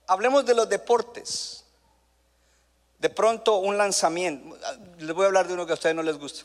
Hablemos 0.07 0.47
de 0.47 0.55
los 0.55 0.67
deportes. 0.67 1.65
De 2.99 3.11
pronto 3.11 3.59
un 3.59 3.77
lanzamiento, 3.77 4.57
les 4.99 5.15
voy 5.15 5.25
a 5.25 5.27
hablar 5.27 5.47
de 5.47 5.53
uno 5.53 5.67
que 5.67 5.73
a 5.73 5.75
ustedes 5.75 5.95
no 5.95 6.03
les 6.03 6.17
gusta. 6.17 6.45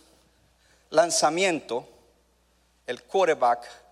Lanzamiento, 0.89 1.88
el 2.86 3.01
quarterback 3.03 3.83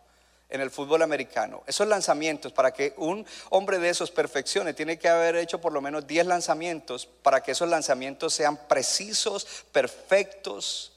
en 0.51 0.61
el 0.61 0.69
fútbol 0.69 1.01
americano. 1.01 1.63
Esos 1.65 1.87
lanzamientos, 1.87 2.51
para 2.51 2.71
que 2.71 2.93
un 2.97 3.25
hombre 3.49 3.79
de 3.79 3.89
esos 3.89 4.11
perfeccione, 4.11 4.73
tiene 4.73 4.99
que 4.99 5.09
haber 5.09 5.37
hecho 5.37 5.59
por 5.59 5.71
lo 5.71 5.81
menos 5.81 6.05
10 6.05 6.27
lanzamientos 6.27 7.07
para 7.23 7.41
que 7.41 7.51
esos 7.51 7.69
lanzamientos 7.69 8.33
sean 8.33 8.57
precisos, 8.67 9.47
perfectos. 9.71 10.93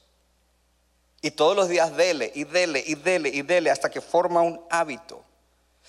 Y 1.21 1.31
todos 1.31 1.55
los 1.55 1.69
días 1.69 1.95
dele 1.95 2.31
y 2.35 2.43
dele 2.43 2.83
y 2.85 2.95
dele 2.95 3.29
y 3.29 3.41
dele 3.41 3.71
hasta 3.71 3.89
que 3.89 4.01
forma 4.01 4.41
un 4.41 4.61
hábito. 4.69 5.23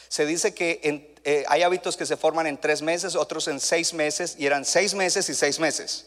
Se 0.09 0.25
dice 0.25 0.55
que 0.55 0.81
eh, 1.25 1.45
hay 1.49 1.63
hábitos 1.63 1.97
que 1.97 2.07
se 2.07 2.17
forman 2.17 2.47
en 2.47 2.59
tres 2.59 2.81
meses, 2.83 3.17
otros 3.17 3.49
en 3.49 3.59
seis 3.59 3.93
meses, 3.93 4.37
y 4.39 4.47
eran 4.47 4.65
seis 4.65 4.95
meses 4.95 5.29
y 5.29 5.35
seis 5.35 5.59
meses. 5.59 6.07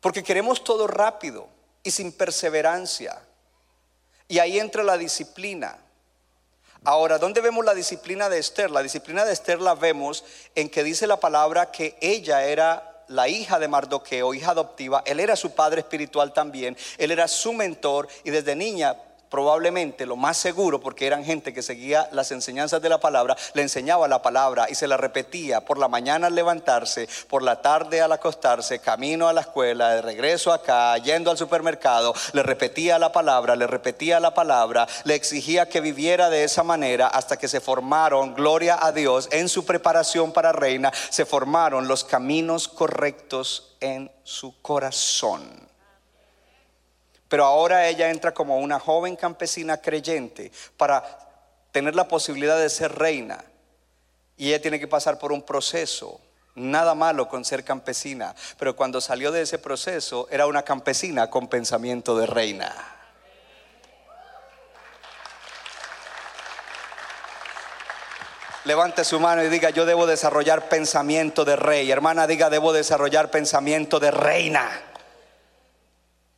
Porque 0.00 0.22
queremos 0.22 0.64
todo 0.64 0.86
rápido 0.86 1.48
y 1.82 1.90
sin 1.90 2.10
perseverancia. 2.10 3.22
Y 4.32 4.38
ahí 4.38 4.58
entra 4.58 4.82
la 4.82 4.96
disciplina. 4.96 5.76
Ahora, 6.84 7.18
¿dónde 7.18 7.42
vemos 7.42 7.66
la 7.66 7.74
disciplina 7.74 8.30
de 8.30 8.38
Esther? 8.38 8.70
La 8.70 8.82
disciplina 8.82 9.26
de 9.26 9.32
Esther 9.34 9.60
la 9.60 9.74
vemos 9.74 10.24
en 10.54 10.70
que 10.70 10.82
dice 10.82 11.06
la 11.06 11.20
palabra 11.20 11.70
que 11.70 11.98
ella 12.00 12.42
era 12.42 13.04
la 13.08 13.28
hija 13.28 13.58
de 13.58 13.68
Mardoqueo, 13.68 14.32
hija 14.32 14.52
adoptiva, 14.52 15.02
él 15.04 15.20
era 15.20 15.36
su 15.36 15.50
padre 15.50 15.80
espiritual 15.80 16.32
también, 16.32 16.78
él 16.96 17.10
era 17.10 17.28
su 17.28 17.52
mentor 17.52 18.08
y 18.24 18.30
desde 18.30 18.56
niña 18.56 18.96
probablemente 19.32 20.04
lo 20.04 20.14
más 20.14 20.36
seguro, 20.36 20.78
porque 20.78 21.06
eran 21.06 21.24
gente 21.24 21.54
que 21.54 21.62
seguía 21.62 22.06
las 22.12 22.30
enseñanzas 22.32 22.82
de 22.82 22.90
la 22.90 23.00
palabra, 23.00 23.34
le 23.54 23.62
enseñaba 23.62 24.06
la 24.06 24.20
palabra 24.20 24.66
y 24.68 24.74
se 24.74 24.86
la 24.86 24.98
repetía 24.98 25.62
por 25.62 25.78
la 25.78 25.88
mañana 25.88 26.26
al 26.26 26.34
levantarse, 26.34 27.08
por 27.30 27.42
la 27.42 27.62
tarde 27.62 28.02
al 28.02 28.12
acostarse, 28.12 28.80
camino 28.80 29.28
a 29.28 29.32
la 29.32 29.40
escuela, 29.40 29.94
de 29.94 30.02
regreso 30.02 30.52
acá, 30.52 30.98
yendo 30.98 31.30
al 31.30 31.38
supermercado, 31.38 32.14
le 32.34 32.42
repetía 32.42 32.98
la 32.98 33.10
palabra, 33.10 33.56
le 33.56 33.66
repetía 33.66 34.20
la 34.20 34.34
palabra, 34.34 34.86
le 35.04 35.14
exigía 35.14 35.66
que 35.66 35.80
viviera 35.80 36.28
de 36.28 36.44
esa 36.44 36.62
manera 36.62 37.06
hasta 37.06 37.38
que 37.38 37.48
se 37.48 37.62
formaron, 37.62 38.34
gloria 38.34 38.78
a 38.82 38.92
Dios, 38.92 39.30
en 39.32 39.48
su 39.48 39.64
preparación 39.64 40.32
para 40.32 40.52
reina, 40.52 40.92
se 41.08 41.24
formaron 41.24 41.88
los 41.88 42.04
caminos 42.04 42.68
correctos 42.68 43.76
en 43.80 44.12
su 44.24 44.60
corazón. 44.60 45.71
Pero 47.32 47.46
ahora 47.46 47.88
ella 47.88 48.10
entra 48.10 48.34
como 48.34 48.58
una 48.58 48.78
joven 48.78 49.16
campesina 49.16 49.78
creyente 49.78 50.52
para 50.76 51.02
tener 51.70 51.94
la 51.94 52.06
posibilidad 52.06 52.58
de 52.58 52.68
ser 52.68 52.92
reina. 52.94 53.42
Y 54.36 54.48
ella 54.48 54.60
tiene 54.60 54.78
que 54.78 54.86
pasar 54.86 55.18
por 55.18 55.32
un 55.32 55.40
proceso. 55.40 56.20
Nada 56.56 56.94
malo 56.94 57.30
con 57.30 57.46
ser 57.46 57.64
campesina, 57.64 58.34
pero 58.58 58.76
cuando 58.76 59.00
salió 59.00 59.32
de 59.32 59.40
ese 59.40 59.58
proceso 59.58 60.28
era 60.30 60.44
una 60.46 60.62
campesina 60.62 61.30
con 61.30 61.48
pensamiento 61.48 62.18
de 62.18 62.26
reina. 62.26 62.70
Levante 68.64 69.04
su 69.04 69.18
mano 69.18 69.42
y 69.42 69.48
diga, 69.48 69.70
yo 69.70 69.86
debo 69.86 70.04
desarrollar 70.04 70.68
pensamiento 70.68 71.46
de 71.46 71.56
rey. 71.56 71.90
Hermana, 71.90 72.26
diga, 72.26 72.50
debo 72.50 72.74
desarrollar 72.74 73.30
pensamiento 73.30 74.00
de 74.00 74.10
reina. 74.10 74.91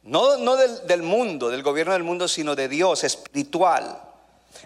No, 0.05 0.37
no 0.37 0.57
del, 0.57 1.03
mundo, 1.03 1.49
del 1.49 1.63
gobierno 1.63 1.95
del 1.95 2.03
mundo, 2.03 2.29
sino 2.29 2.55
de 2.55 2.69
Dios, 2.69 3.05
espiritual. 3.05 4.03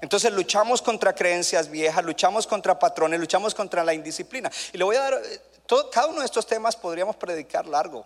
Entonces 0.00 0.32
luchamos 0.32 0.82
contra 0.82 1.14
creencias 1.14 1.70
viejas, 1.70 2.04
luchamos 2.04 2.46
contra 2.46 2.76
patrones, 2.76 3.20
luchamos 3.20 3.54
contra 3.54 3.84
la 3.84 3.94
indisciplina. 3.94 4.50
Y 4.72 4.78
le 4.78 4.84
voy 4.84 4.96
a 4.96 5.02
dar, 5.02 5.14
eh, 5.14 5.40
cada 5.92 6.08
uno 6.08 6.20
de 6.20 6.26
estos 6.26 6.44
temas 6.44 6.74
podríamos 6.74 7.14
predicar 7.14 7.66
largo, 7.66 8.04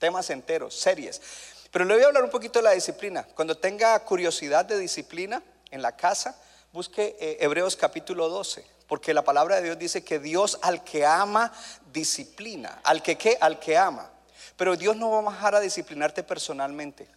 temas 0.00 0.28
enteros, 0.30 0.74
series. 0.74 1.22
Pero 1.70 1.84
le 1.84 1.94
voy 1.94 2.02
a 2.02 2.06
hablar 2.08 2.24
un 2.24 2.30
poquito 2.30 2.58
de 2.58 2.64
la 2.64 2.72
disciplina. 2.72 3.24
Cuando 3.34 3.56
tenga 3.56 3.96
curiosidad 4.00 4.64
de 4.64 4.76
disciplina 4.76 5.44
en 5.70 5.80
la 5.80 5.96
casa, 5.96 6.36
busque 6.72 7.16
eh, 7.20 7.36
Hebreos 7.38 7.76
capítulo 7.76 8.28
12, 8.28 8.66
porque 8.88 9.14
la 9.14 9.22
palabra 9.22 9.56
de 9.56 9.62
Dios 9.62 9.78
dice 9.78 10.02
que 10.02 10.18
Dios 10.18 10.58
al 10.60 10.82
que 10.82 11.06
ama 11.06 11.52
disciplina, 11.92 12.80
al 12.82 13.00
que 13.00 13.16
qué, 13.16 13.38
al 13.40 13.60
que 13.60 13.76
ama. 13.76 14.10
Pero 14.56 14.76
Dios 14.76 14.96
no 14.96 15.10
va 15.10 15.18
a 15.18 15.22
bajar 15.22 15.54
a 15.54 15.60
disciplinarte 15.60 16.22
personalmente. 16.22 17.08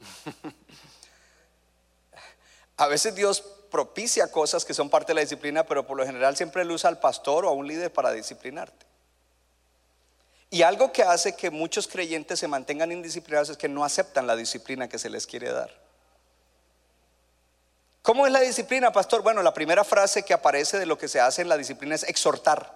a 2.76 2.86
veces 2.86 3.14
Dios 3.14 3.40
propicia 3.70 4.30
cosas 4.30 4.64
que 4.64 4.74
son 4.74 4.90
parte 4.90 5.12
de 5.12 5.14
la 5.14 5.20
disciplina, 5.22 5.64
pero 5.64 5.86
por 5.86 5.96
lo 5.96 6.06
general 6.06 6.36
siempre 6.36 6.64
le 6.64 6.74
usa 6.74 6.88
al 6.88 6.98
pastor 6.98 7.44
o 7.44 7.48
a 7.48 7.52
un 7.52 7.66
líder 7.66 7.92
para 7.92 8.12
disciplinarte. 8.12 8.86
Y 10.50 10.62
algo 10.62 10.92
que 10.92 11.02
hace 11.02 11.34
que 11.34 11.50
muchos 11.50 11.88
creyentes 11.88 12.38
se 12.38 12.48
mantengan 12.48 12.92
indisciplinados 12.92 13.50
es 13.50 13.56
que 13.56 13.68
no 13.68 13.84
aceptan 13.84 14.26
la 14.26 14.36
disciplina 14.36 14.88
que 14.88 14.98
se 14.98 15.10
les 15.10 15.26
quiere 15.26 15.50
dar. 15.50 15.70
¿Cómo 18.02 18.26
es 18.26 18.32
la 18.32 18.40
disciplina, 18.40 18.92
pastor? 18.92 19.22
Bueno, 19.22 19.42
la 19.42 19.52
primera 19.52 19.82
frase 19.82 20.22
que 20.22 20.32
aparece 20.32 20.78
de 20.78 20.86
lo 20.86 20.96
que 20.96 21.08
se 21.08 21.18
hace 21.18 21.42
en 21.42 21.48
la 21.48 21.56
disciplina 21.56 21.96
es 21.96 22.04
exhortar. 22.04 22.75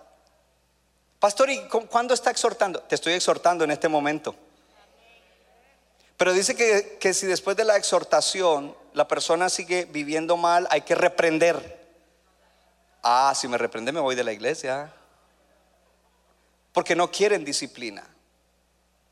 Pastor, 1.21 1.51
¿y 1.51 1.69
cuándo 1.69 2.15
está 2.15 2.31
exhortando? 2.31 2.81
Te 2.81 2.95
estoy 2.95 3.13
exhortando 3.13 3.63
en 3.63 3.71
este 3.71 3.89
momento. 3.89 4.35
Pero 6.17 6.33
dice 6.33 6.57
que, 6.57 6.97
que, 6.99 7.13
si 7.13 7.27
después 7.27 7.57
de 7.59 7.65
la 7.65 7.77
exhortación 7.77 8.75
la 8.95 9.07
persona 9.07 9.51
sigue 9.51 9.85
viviendo 9.85 10.39
mal, 10.39 10.67
hay 10.71 10.81
que 10.81 10.95
reprender. 10.95 11.79
Ah, 13.03 13.35
si 13.37 13.49
me 13.49 13.59
reprende 13.59 13.93
me 13.93 14.01
voy 14.01 14.15
de 14.15 14.25
la 14.25 14.33
iglesia. 14.33 14.93
Porque 16.73 16.97
no 16.97 17.11
quieren 17.11 17.45
disciplina. 17.45 18.03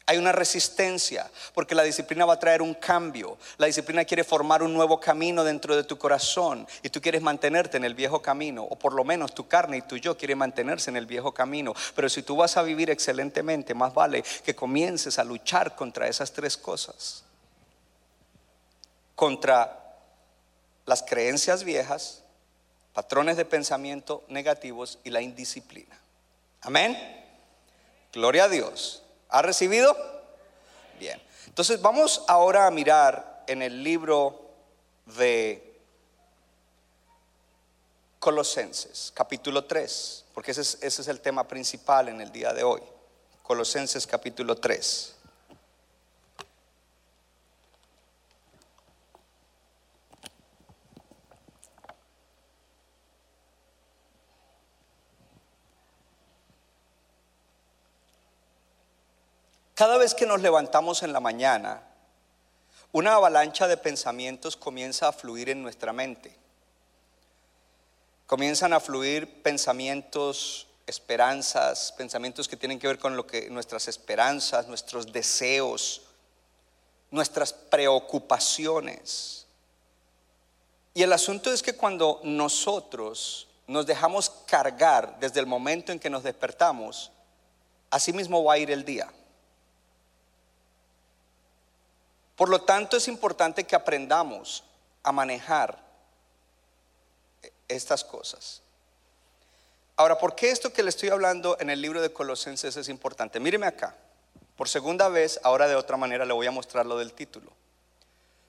Hay 0.09 0.17
una 0.17 0.33
resistencia 0.33 1.31
porque 1.53 1.75
la 1.75 1.83
disciplina 1.83 2.25
va 2.25 2.33
a 2.33 2.39
traer 2.39 2.63
un 2.63 2.73
cambio. 2.73 3.37
La 3.59 3.67
disciplina 3.67 4.07
quiere 4.07 4.25
formar 4.25 4.63
un 4.63 4.73
nuevo 4.73 4.99
camino 4.99 5.45
dentro 5.45 5.77
de 5.77 5.85
tu 5.85 5.99
corazón 5.99 6.67
y 6.83 6.89
tú 6.89 7.03
quieres 7.03 7.21
mantenerte 7.21 7.77
en 7.77 7.85
el 7.85 7.95
viejo 7.95 8.23
camino 8.23 8.65
o 8.65 8.75
por 8.75 8.95
lo 8.95 9.05
menos 9.05 9.35
tu 9.35 9.47
carne 9.47 9.77
y 9.77 9.83
tu 9.83 9.99
yo 9.99 10.17
quiere 10.17 10.35
mantenerse 10.35 10.89
en 10.89 10.97
el 10.97 11.05
viejo 11.05 11.35
camino. 11.35 11.75
Pero 11.95 12.09
si 12.09 12.23
tú 12.23 12.37
vas 12.37 12.57
a 12.57 12.63
vivir 12.63 12.89
excelentemente, 12.89 13.75
más 13.75 13.93
vale 13.93 14.25
que 14.47 14.55
comiences 14.57 15.19
a 15.19 15.25
luchar 15.25 15.77
contra 15.77 16.09
esas 16.09 16.33
tres 16.33 16.57
cosas. 16.57 17.25
Contra 19.15 19.95
las 20.87 21.03
creencias 21.03 21.65
viejas, 21.65 22.23
patrones 22.95 23.37
de 23.37 23.45
pensamiento 23.45 24.25
negativos 24.29 25.01
y 25.05 25.11
la 25.11 25.21
indisciplina. 25.21 26.01
Amén. 26.63 26.97
Gloria 28.11 28.45
a 28.45 28.49
Dios. 28.49 29.03
¿Ha 29.29 29.43
recibido? 29.43 29.97
Bien. 30.99 31.21
Entonces 31.47 31.81
vamos 31.81 32.25
ahora 32.29 32.67
a 32.67 32.71
mirar 32.71 33.45
en 33.47 33.63
el 33.63 33.83
libro 33.83 34.51
de 35.07 35.81
Colosenses, 38.19 39.13
capítulo 39.15 39.65
3, 39.65 40.25
porque 40.35 40.51
ese 40.51 40.63
es, 40.63 40.79
ese 40.83 41.03
es 41.03 41.09
el 41.09 41.21
tema 41.21 41.47
principal 41.47 42.09
en 42.09 42.21
el 42.21 42.33
día 42.33 42.53
de 42.53 42.63
hoy. 42.63 42.83
Colosenses 43.43 44.07
capítulo 44.07 44.57
3. 44.57 45.15
Cada 59.79 59.97
vez 59.97 60.13
que 60.13 60.27
nos 60.27 60.41
levantamos 60.41 61.05
en 61.05 61.13
la 61.13 61.21
mañana, 61.21 61.81
una 62.91 63.15
avalancha 63.15 63.69
de 63.69 63.77
pensamientos 63.77 64.57
comienza 64.57 65.07
a 65.07 65.13
fluir 65.13 65.51
en 65.51 65.63
nuestra 65.63 65.93
mente. 65.93 66.37
Comienzan 68.27 68.73
a 68.73 68.81
fluir 68.81 69.41
pensamientos, 69.41 70.67
esperanzas, 70.85 71.93
pensamientos 71.93 72.49
que 72.49 72.57
tienen 72.57 72.81
que 72.81 72.89
ver 72.89 72.99
con 72.99 73.17
lo 73.17 73.25
que 73.25 73.51
nuestras 73.51 73.87
esperanzas, 73.87 74.67
nuestros 74.67 75.13
deseos, 75.13 76.03
nuestras 77.13 77.53
preocupaciones. 77.53 79.47
Y 80.93 81.05
el 81.05 81.13
asunto 81.13 81.53
es 81.53 81.63
que 81.63 81.77
cuando 81.77 82.21
nosotros 82.25 83.47
nos 83.69 83.87
dejamos 83.87 84.29
cargar 84.49 85.21
desde 85.21 85.39
el 85.39 85.47
momento 85.47 85.93
en 85.93 86.01
que 86.01 86.11
nos 86.11 86.25
despertamos, 86.25 87.13
así 87.91 88.13
mismo 88.13 88.43
va 88.43 88.55
a 88.55 88.59
ir 88.59 88.73
el 88.73 88.85
día. 88.85 89.09
Por 92.39 92.51
lo 92.51 92.61
tanto, 92.61 92.97
es 92.97 93.09
importante 93.09 93.65
que 93.65 93.75
aprendamos 93.75 94.63
a 95.03 95.11
manejar 95.11 95.77
estas 97.67 98.05
cosas. 98.05 98.63
Ahora, 99.97 100.19
¿por 100.19 100.37
qué 100.37 100.53
esto 100.53 100.73
que 100.73 100.85
le 100.85 100.91
estoy 100.91 101.09
hablando 101.09 101.57
en 101.59 101.69
el 101.69 101.83
libro 101.83 102.01
de 102.01 102.13
Colosenses 102.13 102.77
es 102.77 102.89
importante? 102.89 103.41
Míreme 103.41 103.67
acá. 103.67 103.97
Por 104.57 104.69
segunda 104.69 105.09
vez, 105.09 105.41
ahora 105.43 105.67
de 105.67 105.75
otra 105.75 105.97
manera 105.97 106.25
le 106.25 106.33
voy 106.33 106.47
a 106.47 106.53
mostrar 106.53 106.87
lo 106.87 106.97
del 106.97 107.13
título. 107.13 107.51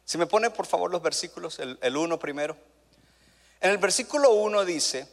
Si 0.06 0.20
me 0.20 0.28
pone 0.28 0.52
por 0.52 0.68
favor 0.68 0.92
los 0.92 1.02
versículos, 1.02 1.58
el, 1.58 1.80
el 1.82 1.98
uno 1.98 2.20
primero. 2.20 2.56
En 3.60 3.72
el 3.72 3.80
versículo 3.80 4.34
1 4.34 4.66
dice, 4.66 5.08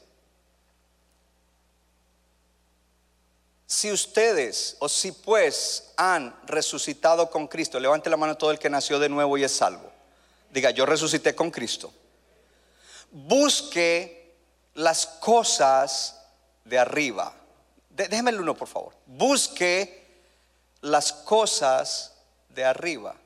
si 3.67 3.91
ustedes 3.91 4.77
o 4.79 4.89
si 4.89 5.11
pues 5.11 5.93
han 5.97 6.35
resucitado 6.47 7.31
con 7.31 7.49
Cristo, 7.49 7.81
levante 7.81 8.09
la 8.09 8.17
mano 8.17 8.37
todo 8.37 8.53
el 8.53 8.59
que 8.59 8.71
nació 8.71 8.99
de 8.99 9.09
nuevo 9.09 9.37
y 9.37 9.45
es 9.45 9.53
salvo. 9.53 9.91
Diga, 10.51 10.71
yo 10.71 10.87
resucité 10.87 11.35
con 11.35 11.51
Cristo. 11.51 11.93
Busque 13.11 14.35
las 14.75 15.07
cosas 15.07 16.17
de 16.65 16.79
arriba. 16.79 17.35
déjeme 17.91 18.31
el 18.31 18.41
uno, 18.41 18.55
por 18.57 18.69
favor. 18.69 18.95
Busque 19.07 20.07
las 20.83 21.13
cosas 21.13 22.13
de 22.51 22.65
arriba. 22.65 23.17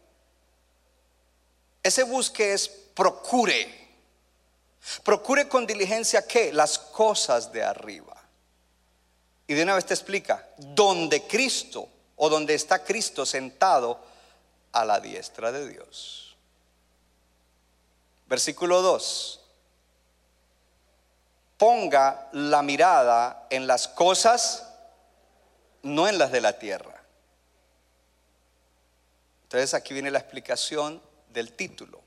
Ese 1.82 2.02
busque 2.02 2.52
es 2.52 2.68
procure. 2.68 3.78
Procure 5.04 5.48
con 5.48 5.66
diligencia 5.66 6.26
qué? 6.26 6.52
Las 6.52 6.78
cosas 6.78 7.52
de 7.52 7.62
arriba. 7.62 8.19
Y 9.50 9.54
de 9.54 9.64
una 9.64 9.74
vez 9.74 9.84
te 9.84 9.94
explica, 9.94 10.46
donde 10.58 11.26
Cristo 11.26 11.88
o 12.14 12.28
donde 12.28 12.54
está 12.54 12.84
Cristo 12.84 13.26
sentado 13.26 13.98
a 14.70 14.84
la 14.84 15.00
diestra 15.00 15.50
de 15.50 15.68
Dios. 15.68 16.36
Versículo 18.28 18.80
2 18.80 19.40
ponga 21.56 22.28
la 22.30 22.62
mirada 22.62 23.48
en 23.50 23.66
las 23.66 23.88
cosas, 23.88 24.72
no 25.82 26.06
en 26.06 26.16
las 26.16 26.30
de 26.30 26.40
la 26.42 26.56
tierra. 26.56 27.02
Entonces 29.42 29.74
aquí 29.74 29.94
viene 29.94 30.12
la 30.12 30.20
explicación 30.20 31.02
del 31.28 31.54
título. 31.54 32.00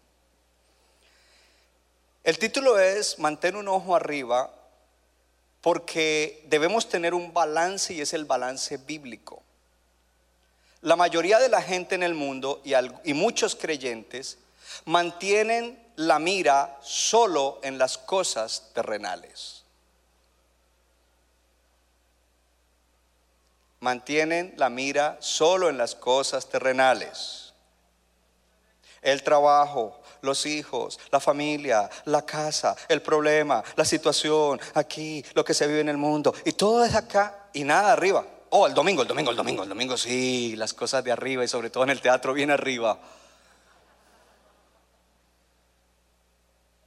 El 2.23 2.39
título 2.39 2.79
es 2.79 3.19
Mantén 3.19 3.57
un 3.57 3.67
ojo 3.67 3.97
arriba 3.97 4.62
porque 5.63 6.43
debemos 6.49 6.89
tener 6.89 7.13
un 7.13 7.33
balance 7.33 7.93
y 7.93 8.01
es 8.01 8.11
el 8.13 8.25
balance 8.25 8.75
bíblico. 8.75 9.41
La 10.81 10.97
mayoría 10.97 11.39
de 11.39 11.47
la 11.47 11.61
gente 11.61 11.95
en 11.95 12.03
el 12.03 12.13
mundo 12.13 12.61
y, 12.65 13.13
muchos 13.13 13.55
creyentes 13.55 14.37
mantienen 14.83 15.81
la 15.95 16.19
mira 16.19 16.77
solo 16.81 17.61
en 17.63 17.77
las 17.77 17.97
cosas 17.97 18.71
terrenales. 18.73 19.63
Mantienen 23.79 24.53
la 24.57 24.69
mira 24.69 25.15
solo 25.21 25.69
en 25.69 25.77
las 25.77 25.95
cosas 25.95 26.49
terrenales. 26.49 27.53
El 29.01 29.23
trabajo, 29.23 29.97
los 30.23 30.45
hijos, 30.45 30.99
la 31.11 31.19
familia, 31.19 31.89
la 32.05 32.25
casa, 32.25 32.75
el 32.87 33.01
problema, 33.01 33.63
la 33.75 33.85
situación, 33.85 34.59
aquí, 34.73 35.23
lo 35.35 35.45
que 35.45 35.53
se 35.53 35.67
vive 35.67 35.81
en 35.81 35.89
el 35.89 35.97
mundo. 35.97 36.33
Y 36.45 36.53
todo 36.53 36.83
es 36.83 36.95
acá 36.95 37.49
y 37.53 37.63
nada 37.63 37.93
arriba. 37.93 38.25
Oh, 38.49 38.65
el 38.65 38.73
domingo, 38.73 39.01
el 39.01 39.07
domingo, 39.07 39.31
el 39.31 39.37
domingo, 39.37 39.63
el 39.63 39.69
domingo, 39.69 39.97
sí, 39.97 40.55
las 40.55 40.73
cosas 40.73 41.03
de 41.03 41.11
arriba 41.11 41.43
y 41.43 41.47
sobre 41.47 41.69
todo 41.69 41.83
en 41.83 41.89
el 41.89 42.01
teatro 42.01 42.33
bien 42.33 42.51
arriba. 42.51 42.99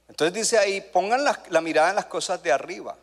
Entonces 0.07 0.33
dice 0.33 0.57
ahí, 0.57 0.81
pongan 0.81 1.23
la, 1.23 1.61
mirada 1.61 1.91
en 1.91 1.95
las 1.95 2.05
cosas 2.05 2.41
de 2.41 2.51
arriba. 2.51 2.97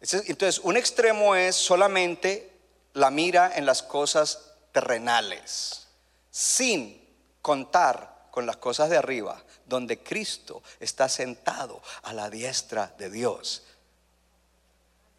Entonces, 0.00 0.58
un 0.62 0.76
extremo 0.76 1.34
es 1.34 1.56
solamente 1.56 2.52
la 2.92 3.10
mira 3.10 3.52
en 3.56 3.64
las 3.64 3.82
cosas 3.82 4.50
terrenales, 4.70 5.86
sin 6.30 7.02
contar 7.40 8.13
con 8.34 8.46
las 8.46 8.56
cosas 8.56 8.90
de 8.90 8.96
arriba, 8.96 9.40
donde 9.64 10.02
Cristo 10.02 10.60
está 10.80 11.08
sentado 11.08 11.80
a 12.02 12.12
la 12.12 12.28
diestra 12.28 12.92
de 12.98 13.08
Dios. 13.08 13.62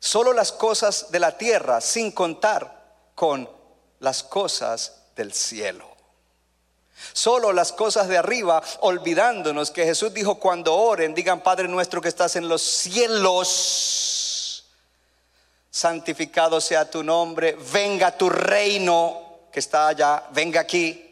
Solo 0.02 0.34
las 0.34 0.52
cosas 0.52 1.12
de 1.12 1.22
la 1.22 1.38
tierra, 1.38 1.80
sin 1.80 2.12
contar 2.12 2.84
con 3.16 3.50
las 4.02 4.22
cosas 4.22 4.98
del 5.16 5.32
cielo. 5.32 5.88
Solo 7.14 7.54
las 7.54 7.72
cosas 7.72 8.10
de 8.10 8.18
arriba, 8.18 8.62
olvidándonos 8.82 9.72
que 9.72 9.86
Jesús 9.86 10.14
dijo 10.14 10.36
cuando 10.36 10.76
oren, 10.76 11.16
digan 11.16 11.40
Padre 11.40 11.70
nuestro 11.70 12.02
que 12.02 12.10
estás 12.10 12.36
en 12.36 12.50
los 12.50 12.62
cielos, 12.62 14.66
santificado 15.72 16.60
sea 16.60 16.92
tu 16.92 17.02
nombre, 17.02 17.58
venga 17.72 18.18
tu 18.18 18.30
reino 18.30 19.40
que 19.54 19.62
está 19.62 19.88
allá, 19.88 20.28
venga 20.34 20.60
aquí, 20.60 21.05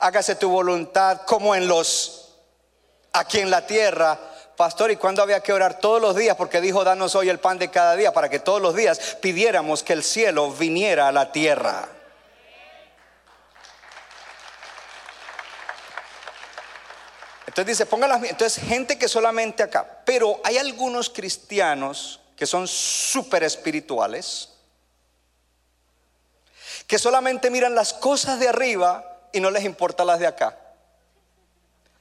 hágase 0.00 0.34
tu 0.36 0.50
voluntad 0.50 1.22
como 1.22 1.54
en 1.54 1.68
los, 1.68 2.36
aquí 3.12 3.40
en 3.40 3.50
la 3.50 3.66
tierra. 3.66 4.18
Pastor, 4.56 4.90
¿y 4.90 4.96
cuándo 4.96 5.22
había 5.22 5.40
que 5.40 5.52
orar? 5.52 5.78
Todos 5.78 6.00
los 6.00 6.14
días, 6.14 6.36
porque 6.36 6.60
dijo, 6.60 6.84
danos 6.84 7.14
hoy 7.14 7.28
el 7.28 7.40
pan 7.40 7.58
de 7.58 7.70
cada 7.70 7.96
día, 7.96 8.12
para 8.12 8.28
que 8.28 8.38
todos 8.38 8.60
los 8.60 8.76
días 8.76 9.16
pidiéramos 9.20 9.82
que 9.82 9.92
el 9.92 10.04
cielo 10.04 10.50
viniera 10.52 11.08
a 11.08 11.12
la 11.12 11.32
tierra. 11.32 11.88
Entonces 17.46 17.78
dice, 17.78 17.86
póngalas, 17.86 18.22
entonces 18.24 18.64
gente 18.64 18.98
que 18.98 19.08
solamente 19.08 19.62
acá, 19.62 20.00
pero 20.06 20.40
hay 20.42 20.56
algunos 20.56 21.10
cristianos 21.10 22.20
que 22.34 22.46
son 22.46 22.66
súper 22.66 23.42
espirituales, 23.42 24.48
que 26.86 26.98
solamente 26.98 27.50
miran 27.50 27.74
las 27.74 27.92
cosas 27.92 28.40
de 28.40 28.48
arriba 28.48 29.11
y 29.32 29.40
no 29.40 29.50
les 29.50 29.64
importa 29.64 30.04
las 30.04 30.18
de 30.18 30.26
acá. 30.26 30.58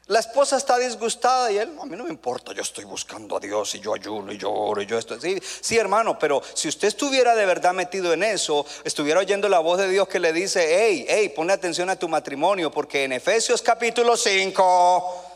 La 0.08 0.20
esposa 0.20 0.58
está 0.58 0.78
disgustada 0.78 1.52
y 1.52 1.58
él, 1.58 1.78
a 1.82 1.86
mí 1.86 1.96
no 1.96 2.04
me 2.04 2.10
importa, 2.10 2.52
yo 2.54 2.62
estoy 2.62 2.84
buscando 2.84 3.38
a 3.38 3.40
Dios 3.40 3.76
y 3.76 3.80
yo 3.80 3.94
ayuno 3.94 4.34
y 4.34 4.38
yo 4.38 4.52
oro 4.52 4.82
y 4.82 4.86
yo 4.86 4.98
esto. 4.98 5.20
Sí, 5.22 5.40
sí, 5.42 5.78
hermano, 5.78 6.20
pero 6.20 6.42
si 6.54 6.68
usted 6.68 6.90
estuviera 6.90 7.34
de 7.34 7.46
verdad 7.46 7.74
metido 7.74 8.12
en 8.12 8.24
eso, 8.24 8.66
estuviera 8.84 9.22
oyendo 9.22 9.48
la 9.48 9.60
voz 9.60 9.78
de 9.78 9.88
Dios 9.88 10.08
que 10.08 10.20
le 10.20 10.34
dice, 10.34 10.68
hey, 10.70 11.06
hey, 11.08 11.30
pone 11.30 11.54
atención 11.54 11.90
a 11.90 11.96
tu 11.96 12.10
matrimonio, 12.10 12.72
porque 12.72 13.06
en 13.06 13.14
Efesios 13.14 13.62
capítulo 13.62 14.18
5 14.18 15.32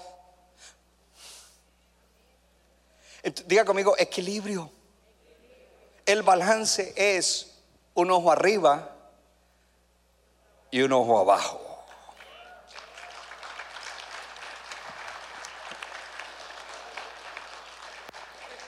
Diga 3.48 3.66
conmigo, 3.66 3.96
equilibrio. 3.98 4.70
El 6.06 6.22
balance 6.22 6.94
es 6.96 7.56
un 7.96 8.12
ojo 8.12 8.32
arriba 8.32 8.96
y 10.70 10.82
un 10.84 10.94
ojo 10.94 11.20
abajo. 11.20 11.65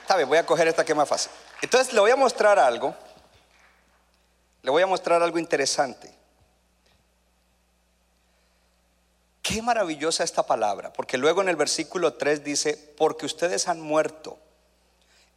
¿Sabe? 0.08 0.24
Voy 0.24 0.38
a 0.38 0.46
coger 0.46 0.66
esta 0.66 0.86
que 0.86 0.94
más 0.94 1.06
fácil. 1.06 1.30
Entonces 1.60 1.92
le 1.92 2.00
voy 2.00 2.10
a 2.10 2.16
mostrar 2.16 2.58
algo. 2.58 2.94
Le 4.62 4.70
voy 4.70 4.82
a 4.82 4.86
mostrar 4.86 5.22
algo 5.22 5.38
interesante. 5.38 6.10
Qué 9.42 9.60
maravillosa 9.60 10.24
esta 10.24 10.46
palabra, 10.46 10.94
porque 10.94 11.18
luego 11.18 11.42
en 11.42 11.50
el 11.50 11.56
versículo 11.56 12.14
3 12.14 12.42
dice, 12.42 12.94
porque 12.96 13.26
ustedes 13.26 13.68
han 13.68 13.82
muerto 13.82 14.38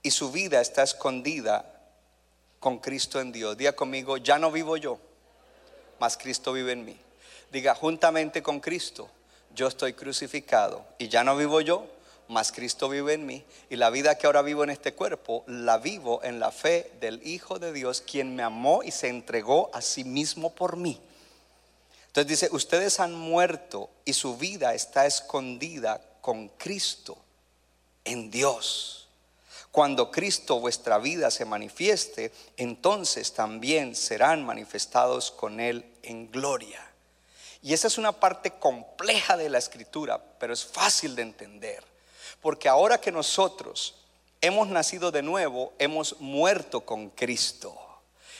y 0.03 0.11
su 0.11 0.31
vida 0.31 0.61
está 0.61 0.83
escondida 0.83 1.65
con 2.61 2.77
Cristo 2.77 3.19
en 3.19 3.33
Dios. 3.33 3.57
Diga 3.57 3.73
conmigo, 3.73 4.15
ya 4.15 4.39
no 4.39 4.51
vivo 4.51 4.77
yo, 4.77 4.99
mas 5.99 6.15
Cristo 6.15 6.53
vive 6.53 6.71
en 6.71 6.85
mí. 6.85 6.97
Diga, 7.51 7.75
juntamente 7.75 8.41
con 8.41 8.61
Cristo, 8.61 9.09
yo 9.53 9.67
estoy 9.67 9.91
crucificado 9.91 10.85
y 10.97 11.09
ya 11.09 11.25
no 11.25 11.35
vivo 11.35 11.59
yo, 11.59 11.87
mas 12.31 12.51
Cristo 12.51 12.87
vive 12.89 13.13
en 13.13 13.25
mí. 13.25 13.43
Y 13.69 13.75
la 13.75 13.89
vida 13.89 14.17
que 14.17 14.25
ahora 14.25 14.41
vivo 14.41 14.63
en 14.63 14.69
este 14.69 14.93
cuerpo, 14.93 15.43
la 15.47 15.77
vivo 15.77 16.23
en 16.23 16.39
la 16.39 16.51
fe 16.51 16.91
del 17.01 17.25
Hijo 17.27 17.59
de 17.59 17.73
Dios, 17.73 18.01
quien 18.01 18.35
me 18.35 18.41
amó 18.41 18.83
y 18.83 18.91
se 18.91 19.09
entregó 19.09 19.69
a 19.73 19.81
sí 19.81 20.03
mismo 20.03 20.55
por 20.55 20.77
mí. 20.77 20.99
Entonces 22.07 22.27
dice, 22.27 22.49
ustedes 22.51 22.99
han 22.99 23.13
muerto 23.13 23.89
y 24.05 24.13
su 24.13 24.37
vida 24.37 24.73
está 24.73 25.05
escondida 25.05 26.01
con 26.21 26.47
Cristo 26.49 27.17
en 28.05 28.31
Dios. 28.31 29.09
Cuando 29.71 30.09
Cristo 30.09 30.59
vuestra 30.59 30.97
vida 30.99 31.31
se 31.31 31.45
manifieste, 31.45 32.31
entonces 32.57 33.33
también 33.33 33.95
serán 33.95 34.45
manifestados 34.45 35.31
con 35.31 35.59
Él 35.59 35.85
en 36.03 36.31
gloria. 36.31 36.91
Y 37.61 37.73
esa 37.73 37.87
es 37.87 37.97
una 37.97 38.13
parte 38.13 38.51
compleja 38.51 39.37
de 39.37 39.49
la 39.49 39.59
escritura, 39.59 40.21
pero 40.39 40.53
es 40.53 40.65
fácil 40.65 41.15
de 41.15 41.21
entender. 41.21 41.90
Porque 42.41 42.67
ahora 42.67 42.99
que 42.99 43.11
nosotros 43.11 43.95
hemos 44.41 44.67
nacido 44.67 45.11
de 45.11 45.21
nuevo, 45.21 45.73
hemos 45.79 46.19
muerto 46.19 46.81
con 46.81 47.09
Cristo. 47.09 47.77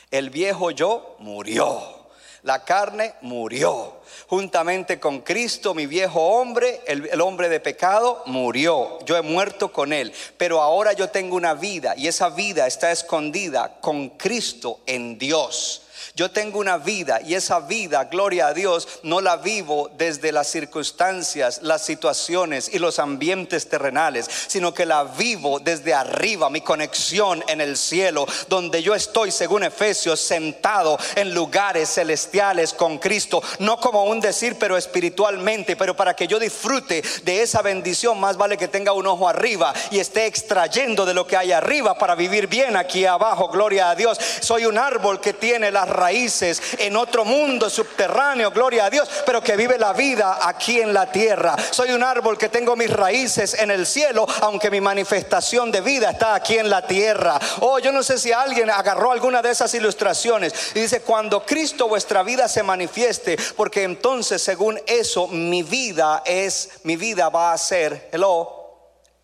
El 0.10 0.30
viejo 0.30 0.72
yo 0.72 1.16
murió. 1.20 2.02
La 2.43 2.66
carne 2.66 3.14
murió. 3.22 4.02
Juntamente 4.28 4.99
con 4.99 5.22
Cristo, 5.22 5.76
mi 5.76 5.86
viejo 5.86 6.20
hombre, 6.20 6.82
el, 6.88 7.22
hombre 7.22 7.49
de 7.49 7.60
pecado, 7.60 8.24
murió. 8.26 8.97
Yo 9.06 9.16
he 9.16 9.22
muerto 9.22 9.72
con 9.72 9.93
él. 9.93 10.12
Pero 10.38 10.62
ahora 10.62 10.93
yo 10.93 11.10
tengo 11.10 11.36
una 11.36 11.54
vida 11.54 11.93
y 11.95 12.08
esa 12.08 12.30
vida 12.30 12.66
está 12.66 12.91
escondida 12.91 13.80
con 13.80 14.10
Cristo 14.10 14.80
en 14.88 15.20
Dios. 15.20 15.84
Yo 16.16 16.32
tengo 16.32 16.60
una 16.60 16.78
vida 16.78 17.22
y 17.22 17.36
esa 17.36 17.60
vida, 17.60 18.06
gloria 18.06 18.47
a 18.47 18.54
Dios, 18.54 18.88
no 19.04 19.22
la 19.22 19.38
vivo 19.38 19.89
desde 19.97 20.32
las 20.32 20.47
circunstancias, 20.47 21.62
las 21.62 21.84
situaciones 21.84 22.70
y 22.74 22.80
los 22.80 22.99
ambientes 22.99 23.70
terrenales, 23.70 24.30
sino 24.47 24.74
que 24.74 24.86
la 24.86 25.04
vivo 25.04 25.60
desde 25.60 25.93
arriba, 25.93 26.49
mi 26.49 26.62
conexión 26.62 27.43
en 27.47 27.62
el 27.62 27.78
cielo, 27.78 28.26
donde 28.47 28.82
yo 28.84 28.95
estoy, 28.95 29.32
según 29.32 29.64
Efesios, 29.64 30.20
sentado 30.20 30.97
en 31.16 31.34
lugares 31.34 31.93
celestiales 31.93 32.74
con 32.74 32.97
Cristo, 32.97 33.41
no 33.60 33.80
como 33.80 34.04
un 34.06 34.20
decir, 34.20 34.58
pero 34.60 34.78
espiritualmente, 34.78 35.76
pero 35.76 35.95
para 35.95 36.16
que 36.16 36.28
yo 36.28 36.39
disfrute 36.39 37.04
de 37.24 37.41
esa 37.41 37.62
bendición, 37.62 38.20
más 38.20 38.38
vale 38.38 38.58
que 38.58 38.68
tenga 38.68 38.93
un 38.93 39.08
ojo 39.08 39.28
arriba 39.28 39.74
y 39.89 39.99
esté 39.99 40.26
extrayendo 40.26 41.06
de 41.06 41.14
lo 41.14 41.28
que 41.28 41.38
hay 41.38 41.52
arriba 41.52 41.97
para 41.97 42.16
vivir 42.16 42.47
bien 42.47 42.76
aquí 42.76 43.06
abajo, 43.06 43.49
gloria 43.49 43.89
a 43.89 43.95
Dios. 43.95 44.20
Soy 44.39 44.66
un 44.66 44.78
árbol 44.78 45.20
que 45.20 45.34
tiene 45.34 45.72
las 45.72 45.89
raíces 45.92 46.62
en 46.78 46.96
otro 46.96 47.26
mundo 47.26 47.70
subterráneo, 47.70 48.52
gloria 48.52 48.86
a 48.86 48.89
Dios, 48.89 49.10
pero 49.26 49.42
que 49.42 49.56
vive 49.56 49.78
la 49.78 49.94
vida 49.94 50.39
aquí 50.42 50.80
en 50.80 50.94
la 50.94 51.12
tierra. 51.12 51.56
Soy 51.72 51.92
un 51.92 52.04
árbol 52.04 52.38
que 52.38 52.50
tengo 52.50 52.76
mis 52.76 52.89
raíces 52.89 53.54
en 53.56 53.72
el 53.72 53.86
cielo, 53.86 54.26
aunque 54.42 54.72
mi 54.72 54.82
manifestación 54.82 55.72
de 55.72 55.82
vida 55.82 56.12
está 56.12 56.36
aquí 56.36 56.58
en 56.58 56.70
la 56.70 56.86
tierra. 56.86 57.39
Oh, 57.60 57.80
yo 57.80 57.92
no 57.92 58.04
sé 58.04 58.18
si 58.18 58.32
alguien 58.32 58.70
agarró 58.70 59.12
alguna 59.12 59.42
de 59.42 59.52
esas 59.52 59.74
ilustraciones 59.74 60.54
y 60.74 60.82
dice, 60.82 61.02
cuando 61.02 61.46
Cristo 61.46 61.88
vuestra 61.88 62.24
vida 62.24 62.48
se 62.48 62.64
manifieste, 62.64 63.38
porque 63.56 63.84
entonces 63.84 64.42
según 64.42 64.80
eso 64.86 65.28
mi 65.28 65.64
vida 65.64 66.24
es, 66.26 66.70
mi 66.84 66.96
vida 66.96 67.30
va 67.30 67.54
a 67.54 67.58
ser, 67.58 68.10
hello, 68.12 68.61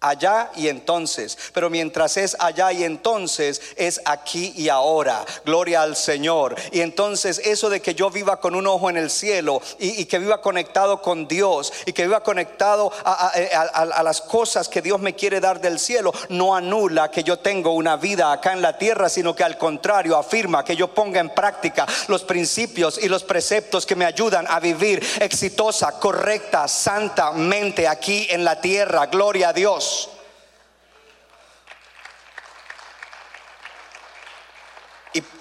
allá 0.09 0.51
y 0.55 0.67
entonces. 0.67 1.37
Pero 1.53 1.69
mientras 1.69 2.17
es 2.17 2.35
allá 2.39 2.71
y 2.71 2.83
entonces, 2.83 3.61
es 3.75 4.01
aquí 4.05 4.53
y 4.55 4.69
ahora. 4.69 5.25
Gloria 5.45 5.81
al 5.81 5.95
Señor. 5.95 6.55
Y 6.71 6.81
entonces 6.81 7.39
eso 7.43 7.69
de 7.69 7.81
que 7.81 7.95
yo 7.95 8.09
viva 8.09 8.39
con 8.39 8.55
un 8.55 8.67
ojo 8.67 8.89
en 8.89 8.97
el 8.97 9.09
cielo 9.09 9.61
y, 9.79 10.05
que 10.05 10.19
viva 10.19 10.41
conectado 10.41 11.01
con 11.01 11.27
Dios 11.27 11.73
y 11.85 11.93
que 11.93 12.03
viva 12.03 12.23
conectado 12.23 12.91
a, 13.03 13.31
a, 13.73 14.03
las 14.03 14.21
cosas 14.21 14.69
que 14.69 14.81
Dios 14.81 14.99
me 14.99 15.15
quiere 15.15 15.39
dar 15.39 15.59
del 15.59 15.79
cielo, 15.79 16.13
no 16.29 16.55
anula 16.55 17.11
que 17.11 17.23
yo 17.23 17.39
tengo 17.39 17.71
una 17.71 17.97
vida 17.97 18.31
acá 18.31 18.53
en 18.53 18.61
la 18.61 18.77
tierra, 18.77 19.09
sino 19.09 19.35
que 19.35 19.43
al 19.43 19.57
contrario 19.57 20.15
afirma 20.15 20.63
que 20.63 20.75
yo 20.75 20.93
ponga 20.93 21.19
en 21.19 21.29
práctica 21.29 21.85
los 22.07 22.23
principios 22.23 22.97
y 23.01 23.07
los 23.07 23.23
preceptos 23.23 23.85
que 23.85 23.95
me 23.95 24.05
ayudan 24.05 24.45
a 24.47 24.59
vivir 24.59 25.05
exitosa, 25.19 25.99
correcta, 25.99 26.67
santamente 26.67 27.87
aquí 27.87 28.27
en 28.29 28.43
la 28.43 28.59
tierra. 28.61 29.07
Gloria 29.07 29.49
a 29.49 29.53
Dios. 29.53 29.96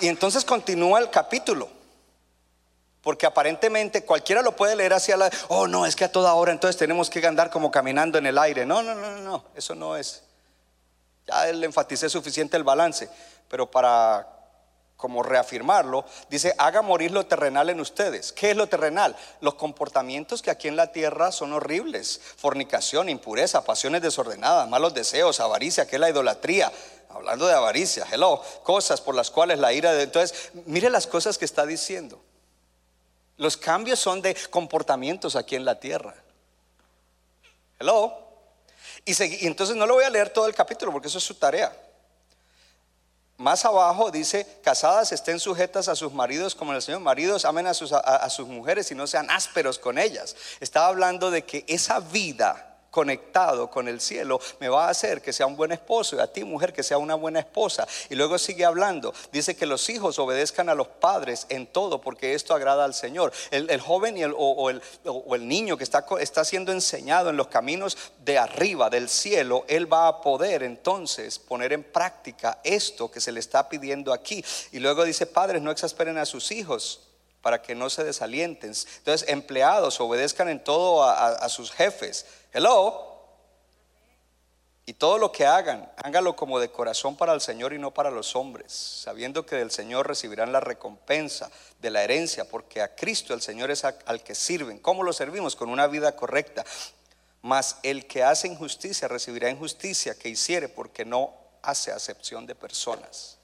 Y, 0.01 0.07
entonces 0.07 0.45
continúa 0.45 0.99
el 1.01 1.11
capítulo. 1.11 1.69
Porque 3.03 3.27
aparentemente 3.27 4.05
cualquiera 4.05 4.43
lo 4.43 4.57
puede 4.57 4.75
leer 4.75 4.93
hacia 4.93 5.17
la... 5.17 5.31
Oh, 5.49 5.69
no, 5.69 5.87
es 5.87 5.95
que 5.95 6.05
a 6.05 6.11
toda 6.11 6.35
hora 6.35 6.53
entonces 6.53 6.77
tenemos 6.77 7.09
que 7.09 7.25
andar 7.25 7.51
como 7.51 7.71
caminando 7.71 8.19
en 8.19 8.27
el 8.27 8.37
aire. 8.37 8.67
No, 8.67 8.83
no, 8.83 8.95
no, 8.95 9.13
no, 9.13 9.21
no, 9.21 9.45
eso 9.55 9.75
no 9.77 9.97
es. 9.97 10.25
Ya 11.27 11.47
le 11.53 11.67
enfaticé 11.67 12.09
suficiente 12.09 12.57
el 12.57 12.65
balance. 12.65 13.09
Pero 13.49 13.71
para 13.71 14.27
como 14.97 15.23
reafirmarlo, 15.23 16.05
dice, 16.31 16.55
haga 16.57 16.81
morir 16.81 17.11
lo 17.11 17.27
terrenal 17.27 17.69
en 17.69 17.81
ustedes. 17.81 18.33
¿Qué 18.33 18.53
es 18.53 18.57
lo 18.57 18.67
terrenal? 18.67 19.15
Los 19.41 19.55
comportamientos 19.55 20.41
que 20.41 20.51
aquí 20.51 20.69
en 20.69 20.77
la 20.77 20.91
tierra 20.91 21.33
son 21.33 21.53
horribles. 21.53 22.21
Fornicación, 22.37 23.09
impureza, 23.09 23.65
pasiones 23.65 24.01
desordenadas, 24.01 24.69
malos 24.69 24.95
deseos, 24.95 25.39
avaricia, 25.41 25.87
que 25.87 25.97
es 25.97 26.01
la 26.01 26.11
idolatría. 26.11 26.73
Hablando 27.09 27.47
de 27.47 27.55
avaricia, 27.55 28.07
hello, 28.11 28.43
cosas 28.63 29.01
por 29.01 29.15
las 29.15 29.31
cuales 29.31 29.59
la 29.59 29.73
ira 29.73 29.93
de... 29.95 30.03
Entonces, 30.03 30.51
mire 30.67 30.91
las 30.91 31.07
cosas 31.07 31.39
que 31.39 31.45
está 31.45 31.65
diciendo. 31.65 32.21
Los 33.37 33.57
cambios 33.57 33.99
son 33.99 34.23
de 34.23 34.35
comportamientos 34.51 35.37
aquí 35.37 35.57
en 35.57 35.65
la 35.65 35.79
tierra. 35.79 36.15
Hello. 37.79 38.15
Y, 39.05 39.47
entonces 39.47 39.77
no 39.77 39.87
lo 39.87 39.95
voy 39.95 40.05
a 40.05 40.11
leer 40.11 40.31
todo 40.31 40.47
el 40.47 40.55
capítulo 40.55 40.91
porque 40.93 41.09
eso 41.09 41.19
es 41.19 41.25
su 41.25 41.35
tarea. 41.35 41.75
Más 43.37 43.65
abajo 43.67 44.11
dice, 44.11 44.61
casadas 44.65 45.13
estén 45.13 45.39
sujetas 45.39 45.89
a 45.89 45.95
sus 45.95 46.13
maridos 46.13 46.55
como 46.55 46.73
el 46.73 46.81
Señor, 46.81 47.01
maridos 47.01 47.45
amen 47.45 47.67
a 47.67 47.75
sus, 47.75 47.93
a 47.93 48.31
sus 48.31 48.49
mujeres 48.49 48.91
y 48.91 48.95
no 48.95 49.07
sean 49.07 49.31
ásperos 49.31 49.79
con 49.79 49.99
ellas. 49.99 50.35
Estaba 50.59 50.87
hablando 50.87 51.31
de 51.31 51.45
que 51.45 51.65
esa 51.69 52.01
vida 52.01 52.66
conectado 52.97 53.69
con 53.69 53.89
el 53.89 54.01
cielo, 54.01 54.41
me 54.59 54.71
va 54.71 54.87
a 54.87 54.89
hacer 54.89 55.21
que 55.21 55.35
sea 55.35 55.47
un 55.47 55.55
buen 55.55 55.71
esposo 55.71 56.17
y 56.17 56.19
a 56.19 56.33
ti 56.33 56.45
mujer 56.45 56.73
que 56.73 56.83
sea 56.83 56.97
una 56.97 57.15
buena 57.15 57.41
esposa. 57.41 57.87
Y 58.09 58.15
luego 58.15 58.39
sigue 58.39 58.65
hablando, 58.65 59.13
dice 59.31 59.55
que 59.55 59.67
los 59.67 59.91
hijos 59.91 60.19
obedezcan 60.19 60.71
a 60.71 60.75
los 60.75 60.89
padres 60.89 61.45
en 61.51 61.67
todo 61.67 62.01
porque 62.01 62.33
esto 62.33 62.55
agrada 62.55 62.87
al 62.87 62.95
Señor. 62.95 63.35
El, 63.51 63.81
joven 63.83 64.17
y 64.17 64.23
el, 64.23 64.33
o, 64.35 64.71
el, 64.71 64.81
o, 65.05 65.35
el, 65.35 65.47
niño 65.47 65.77
que 65.77 65.85
está, 65.85 66.07
está 66.19 66.43
siendo 66.47 66.73
enseñado 66.73 67.29
en 67.29 67.37
los 67.37 67.49
caminos 67.49 67.99
de 68.25 68.39
arriba, 68.39 68.89
del 68.89 69.11
cielo, 69.11 69.67
él 69.69 69.93
va 69.93 70.09
a 70.09 70.23
poder 70.23 70.63
entonces 70.63 71.39
poner 71.39 71.75
en 71.75 71.85
práctica 71.85 72.61
esto 72.65 73.11
que 73.11 73.21
se 73.21 73.31
le 73.31 73.41
está 73.41 73.69
pidiendo 73.69 74.11
aquí. 74.15 74.43
Y 74.73 74.79
luego 74.79 75.05
dice, 75.05 75.27
padres, 75.27 75.61
no 75.61 75.71
exasperen 75.71 76.17
a 76.17 76.25
sus 76.25 76.51
hijos 76.51 77.06
para 77.47 77.63
que 77.63 77.77
no 77.77 77.89
se 77.89 78.03
desalienten. 78.03 78.75
Entonces, 78.99 79.29
empleados, 79.29 80.01
obedezcan 80.01 80.49
en 80.49 80.65
todo 80.65 81.05
a, 81.05 81.49
sus 81.49 81.71
jefes. 81.71 82.27
Hello. 82.53 83.23
Y 84.85 84.95
todo 84.95 85.17
lo 85.17 85.31
que 85.31 85.47
hagan, 85.47 85.89
hágalo 85.97 86.35
como 86.35 86.59
de 86.59 86.73
corazón 86.73 87.17
para 87.17 87.33
el 87.35 87.41
Señor 87.41 87.73
y 87.73 87.79
no 87.79 87.95
para 87.95 88.11
los 88.11 88.35
hombres, 88.35 88.73
sabiendo 88.73 89.47
que 89.47 89.55
del 89.55 89.71
Señor 89.71 90.09
recibirán 90.09 90.51
la 90.51 90.59
recompensa 90.59 91.49
de 91.79 91.91
la 91.91 92.03
herencia, 92.03 92.49
porque 92.49 92.83
a 92.83 92.97
Cristo 92.97 93.33
el 93.33 93.41
Señor 93.41 93.71
es 93.71 93.85
al 93.85 94.25
que 94.25 94.35
sirven. 94.35 94.81
¿Cómo 94.81 95.05
lo 95.05 95.13
servimos? 95.13 95.55
Con 95.55 95.71
una 95.71 95.87
vida 95.87 96.17
correcta. 96.17 96.65
Mas 97.43 97.77
el 97.85 98.09
que 98.09 98.25
hace 98.25 98.49
injusticia 98.49 99.07
recibirá 99.07 99.49
injusticia 99.51 100.19
que 100.19 100.29
hiciere, 100.29 100.69
porque 100.69 101.05
no 101.05 101.33
hace 101.63 101.93
acepción 101.93 102.45
de 102.45 102.57
personas. 102.57 103.39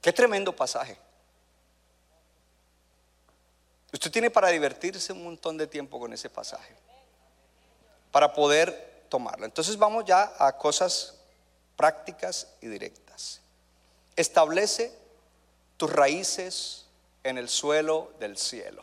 Qué 0.00 0.14
tremendo 0.14 0.56
pasaje. 0.56 0.96
Usted 3.92 4.10
tiene 4.10 4.30
para 4.30 4.48
divertirse 4.48 5.12
un 5.12 5.22
montón 5.22 5.58
de 5.58 5.66
tiempo 5.66 6.00
con 6.00 6.12
ese 6.12 6.30
pasaje, 6.30 6.74
para 8.10 8.32
poder 8.32 9.04
tomarlo. 9.08 9.44
Entonces 9.44 9.76
vamos 9.76 10.04
ya 10.06 10.32
a 10.38 10.56
cosas 10.56 11.14
prácticas 11.76 12.48
y 12.62 12.68
directas. 12.68 13.40
Establece 14.16 14.96
tus 15.76 15.92
raíces 15.92 16.86
en 17.22 17.38
el 17.38 17.48
suelo 17.48 18.12
del 18.18 18.38
cielo. 18.38 18.82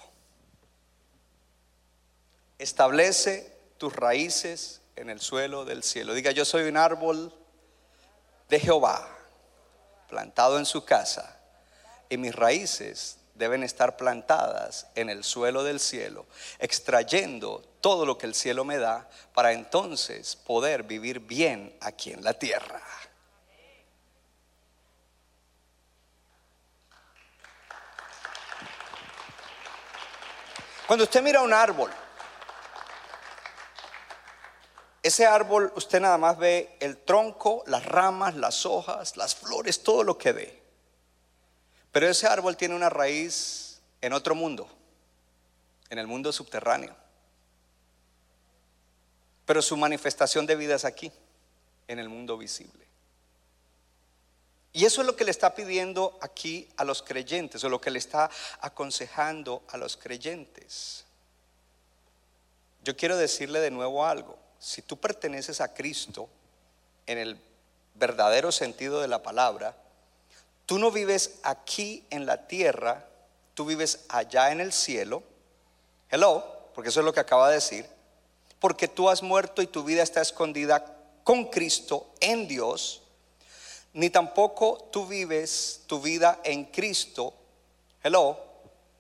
Establece 2.60 3.58
tus 3.78 3.96
raíces 3.96 4.82
en 4.96 5.10
el 5.10 5.22
suelo 5.22 5.66
del 5.66 5.82
cielo. 5.82 6.14
Diga, 6.14 6.32
yo 6.32 6.46
soy 6.46 6.68
un 6.68 6.78
árbol 6.78 7.34
de 8.50 8.60
Jehová, 8.60 9.08
plantado 10.10 10.60
en 10.60 10.66
su 10.66 10.84
casa, 10.84 11.40
y 12.10 12.18
mis 12.18 12.36
raíces 12.36 13.19
deben 13.40 13.64
estar 13.64 13.96
plantadas 13.96 14.88
en 14.96 15.10
el 15.10 15.24
suelo 15.24 15.64
del 15.64 15.80
cielo, 15.80 16.28
extrayendo 16.60 17.64
todo 17.80 18.06
lo 18.06 18.18
que 18.18 18.28
el 18.28 18.36
cielo 18.36 18.66
me 18.66 18.78
da 18.78 19.10
para 19.34 19.54
entonces 19.54 20.36
poder 20.36 20.84
vivir 20.84 21.22
bien 21.22 21.74
aquí 21.80 22.12
en 22.12 22.22
la 22.22 22.34
tierra. 22.34 22.82
Cuando 30.86 31.06
usted 31.06 31.22
mira 31.22 31.42
un 31.42 31.54
árbol, 31.54 31.92
ese 35.02 35.26
árbol 35.26 35.72
usted 35.76 36.02
nada 36.02 36.18
más 36.18 36.38
ve 36.38 36.76
el 36.82 36.98
tronco, 36.98 37.64
las 37.68 37.86
ramas, 37.86 38.36
las 38.36 38.66
hojas, 38.66 39.16
las 39.16 39.34
flores, 39.34 39.82
todo 39.82 40.04
lo 40.04 40.18
que 40.18 40.34
ve. 40.34 40.59
Pero 41.92 42.08
ese 42.08 42.28
árbol 42.28 42.56
tiene 42.56 42.76
una 42.76 42.90
raíz 42.90 43.82
en 44.02 44.14
otro 44.14 44.36
mundo, 44.36 44.70
en 45.90 46.00
el 46.00 46.08
mundo 46.08 46.32
subterráneo. 46.32 46.96
Pero 49.46 49.62
su 49.62 49.76
manifestación 49.76 50.46
de 50.46 50.56
vida 50.56 50.76
es 50.76 50.86
aquí, 50.86 51.12
en 51.88 52.00
el 52.00 52.10
mundo 52.10 52.38
visible. 52.38 52.88
Y 54.72 54.86
eso 54.86 55.02
es 55.02 55.08
lo 55.08 55.16
que 55.16 55.26
le 55.26 55.32
está 55.32 55.56
pidiendo 55.56 56.18
aquí 56.22 56.70
a 56.78 56.84
los 56.84 57.02
creyentes, 57.02 57.64
o 57.64 57.70
lo 57.70 57.82
que 57.82 57.90
le 57.90 57.98
está 57.98 58.30
aconsejando 58.62 59.64
a 59.70 59.78
los 59.78 59.98
creyentes. 59.98 61.06
Yo 62.84 62.96
quiero 62.96 63.18
decirle 63.18 63.60
de 63.60 63.72
nuevo 63.72 64.06
algo. 64.06 64.38
Si 64.60 64.84
tú 64.84 64.98
perteneces 64.98 65.62
a 65.62 65.74
Cristo 65.74 66.30
en 67.08 67.18
el 67.18 67.42
verdadero 67.96 68.52
sentido 68.52 69.02
de 69.02 69.08
la 69.08 69.24
palabra, 69.24 69.76
Tú 70.70 70.78
no 70.78 70.92
vives 70.92 71.40
aquí 71.42 72.06
en 72.12 72.28
la 72.28 72.46
tierra, 72.46 73.04
tú 73.56 73.66
vives 73.66 74.06
allá 74.08 74.52
en 74.52 74.62
el 74.62 74.72
cielo. 74.72 75.24
Hello, 76.12 76.46
porque 76.76 76.90
eso 76.90 77.00
es 77.00 77.06
lo 77.08 77.12
que 77.12 77.22
acaba 77.22 77.48
de 77.50 77.56
decir. 77.56 77.88
Porque 78.60 78.88
tú 78.88 79.10
has 79.10 79.24
muerto 79.24 79.64
y 79.64 79.66
tu 79.66 79.84
vida 79.84 80.04
está 80.04 80.22
escondida 80.22 80.86
con 81.24 81.46
Cristo 81.46 82.12
en 82.20 82.48
Dios. 82.48 83.02
Ni 83.94 84.12
tampoco 84.12 84.90
tú 84.92 85.08
vives 85.08 85.82
tu 85.88 86.00
vida 86.02 86.40
en 86.44 86.66
Cristo. 86.66 87.34
Hello, 88.04 88.38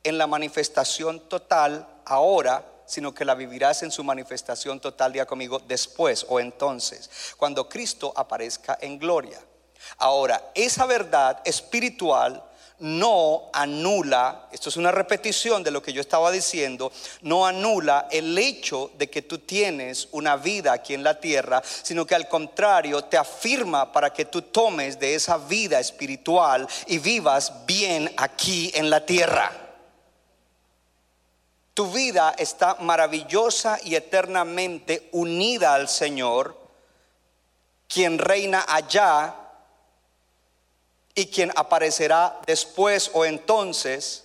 en 0.03 0.17
la 0.17 0.25
manifestación 0.25 1.29
total 1.29 1.87
ahora 2.03 2.65
sino 2.87 3.13
que 3.13 3.25
la 3.25 3.35
vivirás 3.35 3.83
en 3.83 3.91
su 3.91 4.03
manifestación 4.03 4.79
total, 4.79 5.13
día 5.13 5.27
conmigo, 5.27 5.59
después 5.59 6.25
o 6.27 6.39
entonces, 6.39 7.35
cuando 7.37 7.69
Cristo 7.69 8.11
aparezca 8.15 8.75
en 8.81 8.97
gloria. 8.97 9.39
Ahora, 9.97 10.51
esa 10.53 10.85
verdad 10.85 11.41
espiritual 11.45 12.43
no 12.79 13.49
anula, 13.51 14.47
esto 14.51 14.69
es 14.69 14.77
una 14.77 14.91
repetición 14.91 15.63
de 15.63 15.71
lo 15.71 15.83
que 15.83 15.91
yo 15.91 15.99
estaba 15.99 16.31
diciendo, 16.31 16.91
no 17.21 17.45
anula 17.45 18.07
el 18.09 18.37
hecho 18.37 18.91
de 18.97 19.09
que 19.09 19.21
tú 19.21 19.39
tienes 19.39 20.07
una 20.11 20.37
vida 20.37 20.71
aquí 20.71 20.93
en 20.93 21.03
la 21.03 21.19
tierra, 21.19 21.61
sino 21.63 22.05
que 22.05 22.15
al 22.15 22.29
contrario 22.29 23.03
te 23.03 23.17
afirma 23.17 23.91
para 23.91 24.13
que 24.13 24.25
tú 24.25 24.43
tomes 24.43 24.97
de 24.99 25.15
esa 25.15 25.37
vida 25.37 25.79
espiritual 25.79 26.67
y 26.87 26.99
vivas 26.99 27.65
bien 27.65 28.11
aquí 28.17 28.71
en 28.73 28.89
la 28.89 29.05
tierra. 29.05 29.51
Tu 31.73 31.91
vida 31.91 32.35
está 32.37 32.75
maravillosa 32.75 33.77
y 33.83 33.95
eternamente 33.95 35.09
unida 35.11 35.73
al 35.73 35.87
Señor, 35.87 36.57
quien 37.87 38.17
reina 38.17 38.65
allá 38.67 39.48
y 41.19 41.27
quien 41.27 41.51
aparecerá 41.55 42.39
después 42.47 43.11
o 43.13 43.25
entonces. 43.25 44.23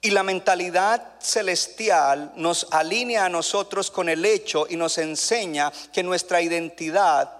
Y 0.00 0.10
la 0.10 0.22
mentalidad 0.22 1.14
celestial 1.18 2.32
nos 2.36 2.68
alinea 2.70 3.24
a 3.24 3.28
nosotros 3.28 3.90
con 3.90 4.08
el 4.08 4.24
hecho 4.24 4.66
y 4.70 4.76
nos 4.76 4.98
enseña 4.98 5.72
que 5.92 6.04
nuestra 6.04 6.40
identidad 6.40 7.32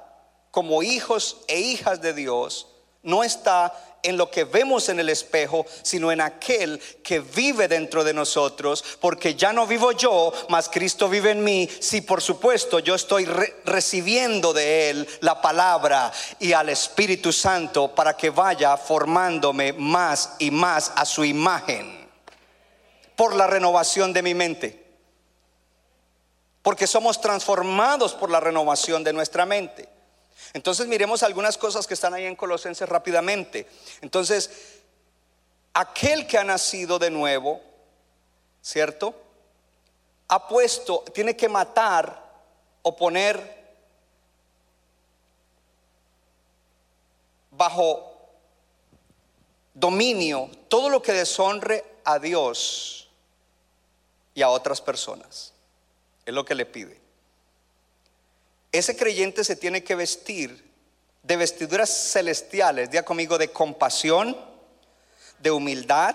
como 0.51 0.83
hijos 0.83 1.37
e 1.47 1.61
hijas 1.61 2.01
de 2.01 2.12
Dios 2.12 2.67
no 3.05 3.23
está 3.23 3.73
en 4.03 4.16
lo 4.16 4.30
que 4.30 4.44
vemos 4.44 4.88
en 4.88 5.01
el 5.01 5.09
espejo, 5.09 5.66
sino 5.82 6.12
en 6.12 6.20
aquel 6.20 6.80
que 7.03 7.20
vive 7.20 7.68
dentro 7.68 8.05
de 8.05 8.14
nosotros, 8.14 8.84
porque 9.01 9.34
ya 9.34 9.53
no 9.53 9.66
vivo 9.66 9.92
yo, 9.92 10.32
mas 10.49 10.68
Cristo 10.68 11.09
vive 11.09 11.32
en 11.32 11.42
mí. 11.42 11.68
Si 11.80 12.01
por 12.03 12.22
supuesto 12.22 12.78
yo 12.78 12.94
estoy 12.94 13.24
recibiendo 13.64 14.53
de 14.53 14.90
Él 14.90 15.09
la 15.20 15.40
palabra 15.40 16.12
y 16.38 16.53
al 16.53 16.68
Espíritu 16.68 17.32
Santo 17.32 17.94
para 17.94 18.16
que 18.16 18.30
vaya 18.30 18.76
formándome 18.76 19.72
más 19.72 20.34
y 20.38 20.51
más 20.51 20.92
a 20.94 21.05
su 21.05 21.24
imagen, 21.24 22.07
por 23.16 23.34
la 23.34 23.47
renovación 23.47 24.12
de 24.12 24.22
mi 24.22 24.34
mente. 24.34 24.84
Porque 26.62 26.86
somos 26.86 27.20
transformados 27.20 28.14
por 28.14 28.30
la 28.30 28.40
renovación 28.40 29.03
de 29.03 29.12
nuestra 29.12 29.47
mente. 29.47 29.95
Entonces 30.53 30.87
miremos 30.87 31.22
algunas 31.22 31.59
cosas 31.59 31.87
que 31.87 31.95
están 31.95 32.14
ahí 32.14 32.24
en 32.24 32.37
Colosenses 32.37 32.89
rápidamente. 32.89 33.68
Entonces, 34.01 34.80
aquel 35.74 36.26
que 36.26 36.39
ha 36.39 36.45
nacido 36.45 36.99
de 36.99 37.11
nuevo, 37.11 37.61
¿cierto? 38.62 39.14
Ha 40.28 40.49
puesto, 40.49 41.05
tiene 41.14 41.37
que 41.37 41.49
matar 41.49 42.24
o 42.82 42.97
poner 42.97 43.57
bajo 47.51 48.12
dominio 49.74 50.51
todo 50.68 50.89
lo 50.89 51.03
que 51.03 51.12
deshonre 51.12 51.84
a 52.05 52.18
Dios 52.18 53.09
y 54.34 54.43
a 54.43 54.49
otras 54.51 54.80
personas. 54.80 55.53
Es 56.24 56.34
lo 56.34 56.45
que 56.45 56.55
le 56.55 56.66
pide 56.66 57.06
ese 58.77 58.97
creyente 58.97 59.45
se 59.45 59.57
tiene 59.57 59.85
que 59.85 59.95
vestir 59.95 60.64
de 61.22 61.37
vestiduras 61.37 61.91
celestiales, 61.91 62.91
día 62.91 63.05
conmigo, 63.05 63.39
de 63.39 63.49
compasión, 63.49 64.37
de 65.39 65.51
humildad, 65.51 66.14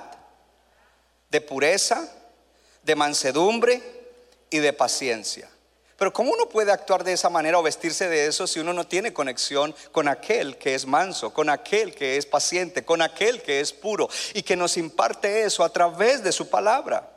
de 1.29 1.41
pureza, 1.41 2.09
de 2.83 2.95
mansedumbre 2.95 3.81
y 4.49 4.59
de 4.59 4.73
paciencia. 4.73 5.49
Pero 5.97 6.13
¿cómo 6.13 6.31
uno 6.31 6.49
puede 6.49 6.71
actuar 6.71 7.03
de 7.03 7.13
esa 7.13 7.29
manera 7.29 7.59
o 7.59 7.63
vestirse 7.63 8.09
de 8.09 8.25
eso 8.25 8.47
si 8.47 8.59
uno 8.59 8.73
no 8.73 8.87
tiene 8.87 9.13
conexión 9.13 9.75
con 9.91 10.07
aquel 10.07 10.57
que 10.57 10.73
es 10.73 10.87
manso, 10.87 11.31
con 11.31 11.47
aquel 11.47 11.93
que 11.93 12.17
es 12.17 12.25
paciente, 12.25 12.83
con 12.83 13.03
aquel 13.03 13.43
que 13.43 13.59
es 13.59 13.71
puro 13.71 14.09
y 14.33 14.41
que 14.41 14.55
nos 14.55 14.77
imparte 14.77 15.43
eso 15.43 15.63
a 15.63 15.71
través 15.71 16.23
de 16.23 16.31
su 16.31 16.49
palabra? 16.49 17.10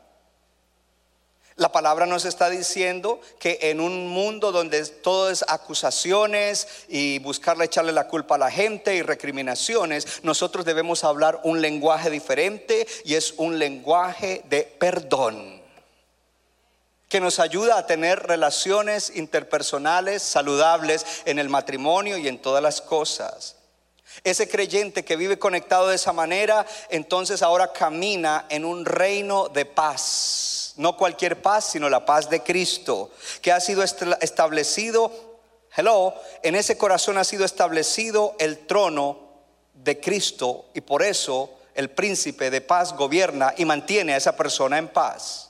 La 1.56 1.70
palabra 1.70 2.04
nos 2.04 2.24
está 2.24 2.50
diciendo 2.50 3.20
que 3.38 3.58
en 3.62 3.80
un 3.80 4.08
mundo 4.08 4.50
donde 4.50 4.84
todo 4.86 5.30
es 5.30 5.44
acusaciones 5.46 6.66
y 6.88 7.20
buscarle 7.20 7.66
echarle 7.66 7.92
la 7.92 8.08
culpa 8.08 8.34
a 8.34 8.38
la 8.38 8.50
gente 8.50 8.96
y 8.96 9.02
recriminaciones, 9.02 10.24
nosotros 10.24 10.64
debemos 10.64 11.04
hablar 11.04 11.40
un 11.44 11.60
lenguaje 11.60 12.10
diferente 12.10 12.88
y 13.04 13.14
es 13.14 13.34
un 13.36 13.60
lenguaje 13.60 14.42
de 14.48 14.62
perdón 14.62 15.62
que 17.08 17.20
nos 17.20 17.38
ayuda 17.38 17.78
a 17.78 17.86
tener 17.86 18.18
relaciones 18.24 19.12
interpersonales 19.14 20.20
saludables 20.24 21.06
en 21.24 21.38
el 21.38 21.48
matrimonio 21.48 22.18
y 22.18 22.26
en 22.26 22.42
todas 22.42 22.60
las 22.60 22.80
cosas. 22.80 23.54
Ese 24.24 24.48
creyente 24.48 25.04
que 25.04 25.14
vive 25.14 25.38
conectado 25.38 25.86
de 25.86 25.94
esa 25.94 26.12
manera, 26.12 26.66
entonces 26.90 27.42
ahora 27.42 27.72
camina 27.72 28.46
en 28.48 28.64
un 28.64 28.84
reino 28.84 29.48
de 29.48 29.64
paz 29.64 30.53
no 30.76 30.96
cualquier 30.96 31.40
paz, 31.40 31.70
sino 31.70 31.88
la 31.88 32.04
paz 32.04 32.28
de 32.30 32.42
Cristo, 32.42 33.10
que 33.40 33.52
ha 33.52 33.60
sido 33.60 33.82
establecido, 33.82 35.12
hello, 35.76 36.14
en 36.42 36.54
ese 36.54 36.76
corazón 36.76 37.18
ha 37.18 37.24
sido 37.24 37.44
establecido 37.44 38.34
el 38.38 38.66
trono 38.66 39.18
de 39.72 40.00
Cristo 40.00 40.66
y 40.74 40.80
por 40.80 41.02
eso 41.02 41.50
el 41.74 41.90
príncipe 41.90 42.50
de 42.50 42.60
paz 42.60 42.94
gobierna 42.94 43.54
y 43.56 43.64
mantiene 43.64 44.14
a 44.14 44.16
esa 44.16 44.36
persona 44.36 44.78
en 44.78 44.88
paz. 44.88 45.43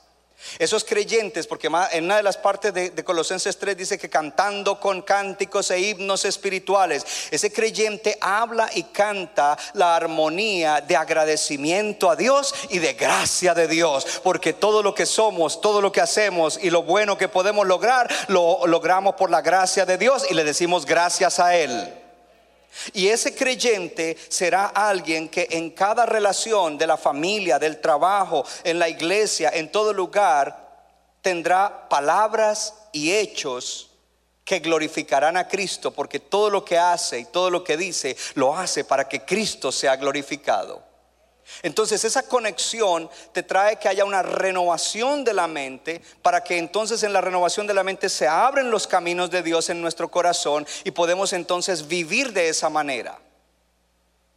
Esos 0.59 0.83
creyentes, 0.83 1.47
porque 1.47 1.69
en 1.91 2.05
una 2.05 2.17
de 2.17 2.23
las 2.23 2.37
partes 2.37 2.73
de, 2.73 3.03
Colosenses 3.03 3.57
3 3.57 3.77
dice 3.77 3.97
que 3.97 4.09
cantando 4.09 4.79
con 4.79 5.01
cánticos 5.01 5.71
e 5.71 5.79
himnos 5.79 6.25
espirituales, 6.25 7.05
ese 7.31 7.51
creyente 7.51 8.17
habla 8.21 8.69
y 8.73 8.83
canta 8.83 9.57
la 9.73 9.95
armonía 9.95 10.81
de 10.81 10.95
agradecimiento 10.95 12.09
a 12.09 12.15
Dios 12.15 12.53
y 12.69 12.79
de 12.79 12.93
gracia 12.93 13.53
de 13.53 13.67
Dios, 13.67 14.21
porque 14.23 14.53
todo 14.53 14.81
lo 14.81 14.95
que 14.95 15.05
somos, 15.05 15.61
todo 15.61 15.81
lo 15.81 15.91
que 15.91 16.01
hacemos 16.01 16.59
y 16.61 16.69
lo 16.69 16.83
bueno 16.83 17.17
que 17.17 17.27
podemos 17.27 17.67
lograr, 17.67 18.09
lo 18.27 18.65
logramos 18.67 19.15
por 19.15 19.29
la 19.29 19.41
gracia 19.41 19.85
de 19.85 19.97
Dios 19.97 20.25
y 20.29 20.33
le 20.33 20.43
decimos 20.43 20.85
gracias 20.85 21.39
a 21.39 21.55
Él. 21.55 22.04
Y 22.93 23.07
ese 23.07 23.35
creyente 23.35 24.17
será 24.29 24.67
alguien 24.67 25.29
que 25.29 25.47
en 25.51 25.71
cada 25.71 26.05
relación 26.05 26.77
de 26.77 26.87
la 26.87 26.97
familia, 26.97 27.59
del 27.59 27.79
trabajo, 27.79 28.45
en 28.63 28.79
la 28.79 28.89
iglesia, 28.89 29.51
en 29.53 29.71
todo 29.71 29.93
lugar, 29.93 30.65
tendrá 31.21 31.87
palabras 31.89 32.73
y 32.91 33.11
hechos 33.11 33.91
que 34.43 34.59
glorificarán 34.59 35.37
a 35.37 35.47
Cristo, 35.47 35.91
porque 35.91 36.19
todo 36.19 36.49
lo 36.51 36.63
que 36.63 36.77
hace 36.77 37.19
y 37.19 37.25
todo 37.25 37.49
lo 37.49 37.63
que 37.63 37.77
dice 37.77 38.15
lo 38.35 38.55
hace 38.55 38.83
para 38.83 39.09
que 39.09 39.25
Cristo 39.25 39.71
sea 39.71 39.95
glorificado. 39.95 40.94
Entonces 41.61 42.03
esa 42.03 42.23
conexión 42.23 43.09
te 43.31 43.43
trae 43.43 43.77
que 43.77 43.87
haya 43.87 44.05
una 44.05 44.21
renovación 44.21 45.23
de 45.23 45.33
la 45.33 45.47
mente 45.47 46.01
para 46.21 46.43
que 46.43 46.57
entonces 46.57 47.03
en 47.03 47.13
la 47.13 47.21
renovación 47.21 47.67
de 47.67 47.73
la 47.73 47.83
mente 47.83 48.09
se 48.09 48.27
abren 48.27 48.71
los 48.71 48.87
caminos 48.87 49.29
de 49.31 49.43
Dios 49.43 49.69
en 49.69 49.81
nuestro 49.81 50.09
corazón 50.09 50.65
y 50.83 50.91
podemos 50.91 51.33
entonces 51.33 51.87
vivir 51.87 52.33
de 52.33 52.49
esa 52.49 52.69
manera. 52.69 53.19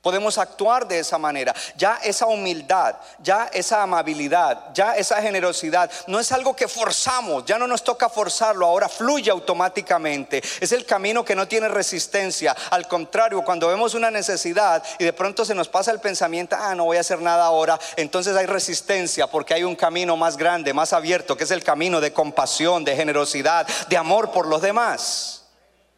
Podemos 0.00 0.38
actuar 0.38 0.86
de 0.86 1.00
esa 1.00 1.18
manera. 1.18 1.52
Ya 1.76 1.98
esa 2.04 2.26
humildad, 2.26 2.94
ya 3.18 3.50
esa 3.52 3.82
amabilidad, 3.82 4.72
ya 4.72 4.96
esa 4.96 5.20
generosidad, 5.20 5.90
no 6.06 6.20
es 6.20 6.30
algo 6.30 6.54
que 6.54 6.68
forzamos, 6.68 7.44
ya 7.44 7.58
no 7.58 7.66
nos 7.66 7.82
toca 7.82 8.08
forzarlo, 8.08 8.64
ahora 8.64 8.88
fluye 8.88 9.28
automáticamente. 9.28 10.40
Es 10.60 10.70
el 10.70 10.86
camino 10.86 11.24
que 11.24 11.34
no 11.34 11.48
tiene 11.48 11.68
resistencia. 11.68 12.54
Al 12.70 12.86
contrario, 12.86 13.42
cuando 13.44 13.66
vemos 13.66 13.94
una 13.94 14.08
necesidad 14.08 14.84
y 15.00 15.04
de 15.04 15.12
pronto 15.12 15.44
se 15.44 15.54
nos 15.56 15.68
pasa 15.68 15.90
el 15.90 15.98
pensamiento, 15.98 16.56
ah, 16.56 16.76
no 16.76 16.84
voy 16.84 16.98
a 16.98 17.00
hacer 17.00 17.20
nada 17.20 17.44
ahora, 17.44 17.76
entonces 17.96 18.36
hay 18.36 18.46
resistencia 18.46 19.26
porque 19.26 19.54
hay 19.54 19.64
un 19.64 19.74
camino 19.74 20.16
más 20.16 20.36
grande, 20.36 20.72
más 20.72 20.92
abierto, 20.92 21.36
que 21.36 21.42
es 21.42 21.50
el 21.50 21.64
camino 21.64 22.00
de 22.00 22.12
compasión, 22.12 22.84
de 22.84 22.94
generosidad, 22.94 23.66
de 23.88 23.96
amor 23.96 24.30
por 24.30 24.46
los 24.46 24.62
demás. 24.62 25.46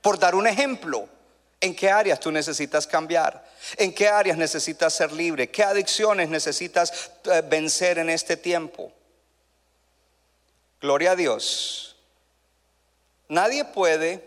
Por 0.00 0.18
dar 0.18 0.34
un 0.34 0.46
ejemplo. 0.46 1.06
¿En 1.60 1.76
qué 1.76 1.90
áreas 1.90 2.18
tú 2.18 2.32
necesitas 2.32 2.86
cambiar? 2.86 3.49
¿En 3.76 3.92
qué 3.94 4.08
áreas 4.08 4.36
necesitas 4.36 4.94
ser 4.94 5.12
libre? 5.12 5.50
¿Qué 5.50 5.62
adicciones 5.62 6.28
necesitas 6.28 7.10
eh, 7.24 7.42
vencer 7.48 7.98
en 7.98 8.10
este 8.10 8.36
tiempo? 8.36 8.92
Gloria 10.80 11.12
a 11.12 11.16
Dios. 11.16 11.96
Nadie 13.28 13.64
puede 13.64 14.24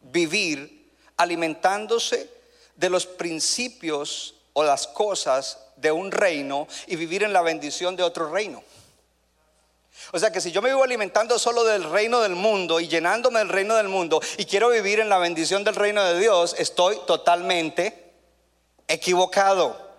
vivir 0.00 0.90
alimentándose 1.16 2.28
de 2.76 2.90
los 2.90 3.06
principios 3.06 4.34
o 4.52 4.64
las 4.64 4.86
cosas 4.86 5.58
de 5.76 5.92
un 5.92 6.10
reino 6.10 6.66
y 6.86 6.96
vivir 6.96 7.22
en 7.22 7.32
la 7.32 7.42
bendición 7.42 7.94
de 7.94 8.02
otro 8.02 8.30
reino. 8.30 8.62
O 10.10 10.18
sea 10.18 10.32
que 10.32 10.40
si 10.40 10.50
yo 10.50 10.60
me 10.60 10.70
vivo 10.70 10.82
alimentando 10.82 11.38
solo 11.38 11.64
del 11.64 11.84
reino 11.84 12.20
del 12.20 12.34
mundo 12.34 12.80
y 12.80 12.88
llenándome 12.88 13.38
del 13.38 13.48
reino 13.48 13.76
del 13.76 13.88
mundo 13.88 14.20
y 14.36 14.44
quiero 14.44 14.68
vivir 14.68 15.00
en 15.00 15.08
la 15.08 15.18
bendición 15.18 15.62
del 15.64 15.76
reino 15.76 16.02
de 16.02 16.18
Dios, 16.18 16.56
estoy 16.58 16.98
totalmente 17.06 18.12
equivocado. 18.88 19.92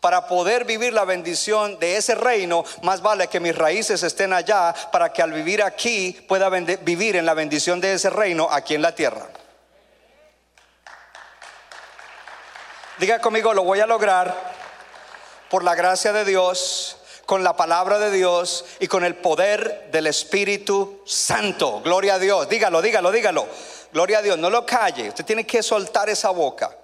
Para 0.00 0.26
poder 0.28 0.64
vivir 0.64 0.92
la 0.92 1.04
bendición 1.04 1.78
de 1.78 1.96
ese 1.96 2.14
reino, 2.14 2.64
más 2.82 3.02
vale 3.02 3.28
que 3.28 3.40
mis 3.40 3.56
raíces 3.56 4.02
estén 4.02 4.32
allá 4.32 4.74
para 4.92 5.12
que 5.12 5.22
al 5.22 5.32
vivir 5.32 5.62
aquí 5.62 6.12
pueda 6.28 6.48
vivir 6.48 7.16
en 7.16 7.26
la 7.26 7.34
bendición 7.34 7.80
de 7.80 7.94
ese 7.94 8.10
reino 8.10 8.48
aquí 8.50 8.74
en 8.74 8.82
la 8.82 8.94
tierra. 8.94 9.28
Diga 12.98 13.18
conmigo, 13.20 13.52
lo 13.52 13.64
voy 13.64 13.80
a 13.80 13.86
lograr 13.86 14.34
por 15.50 15.64
la 15.64 15.74
gracia 15.74 16.12
de 16.12 16.24
Dios, 16.24 16.98
con 17.26 17.44
la 17.44 17.56
palabra 17.56 17.98
de 17.98 18.10
Dios 18.10 18.64
y 18.80 18.86
con 18.86 19.04
el 19.04 19.16
poder 19.16 19.88
del 19.90 20.06
Espíritu 20.06 21.00
Santo. 21.04 21.80
Gloria 21.82 22.14
a 22.14 22.18
Dios. 22.18 22.48
Dígalo, 22.48 22.82
dígalo, 22.82 23.10
dígalo. 23.10 23.46
Gloria 23.92 24.18
a 24.18 24.22
Dios. 24.22 24.38
No 24.38 24.50
lo 24.50 24.66
calle. 24.66 25.08
Usted 25.08 25.24
tiene 25.24 25.46
que 25.46 25.62
soltar 25.62 26.08
esa 26.08 26.30
boca. 26.30 26.76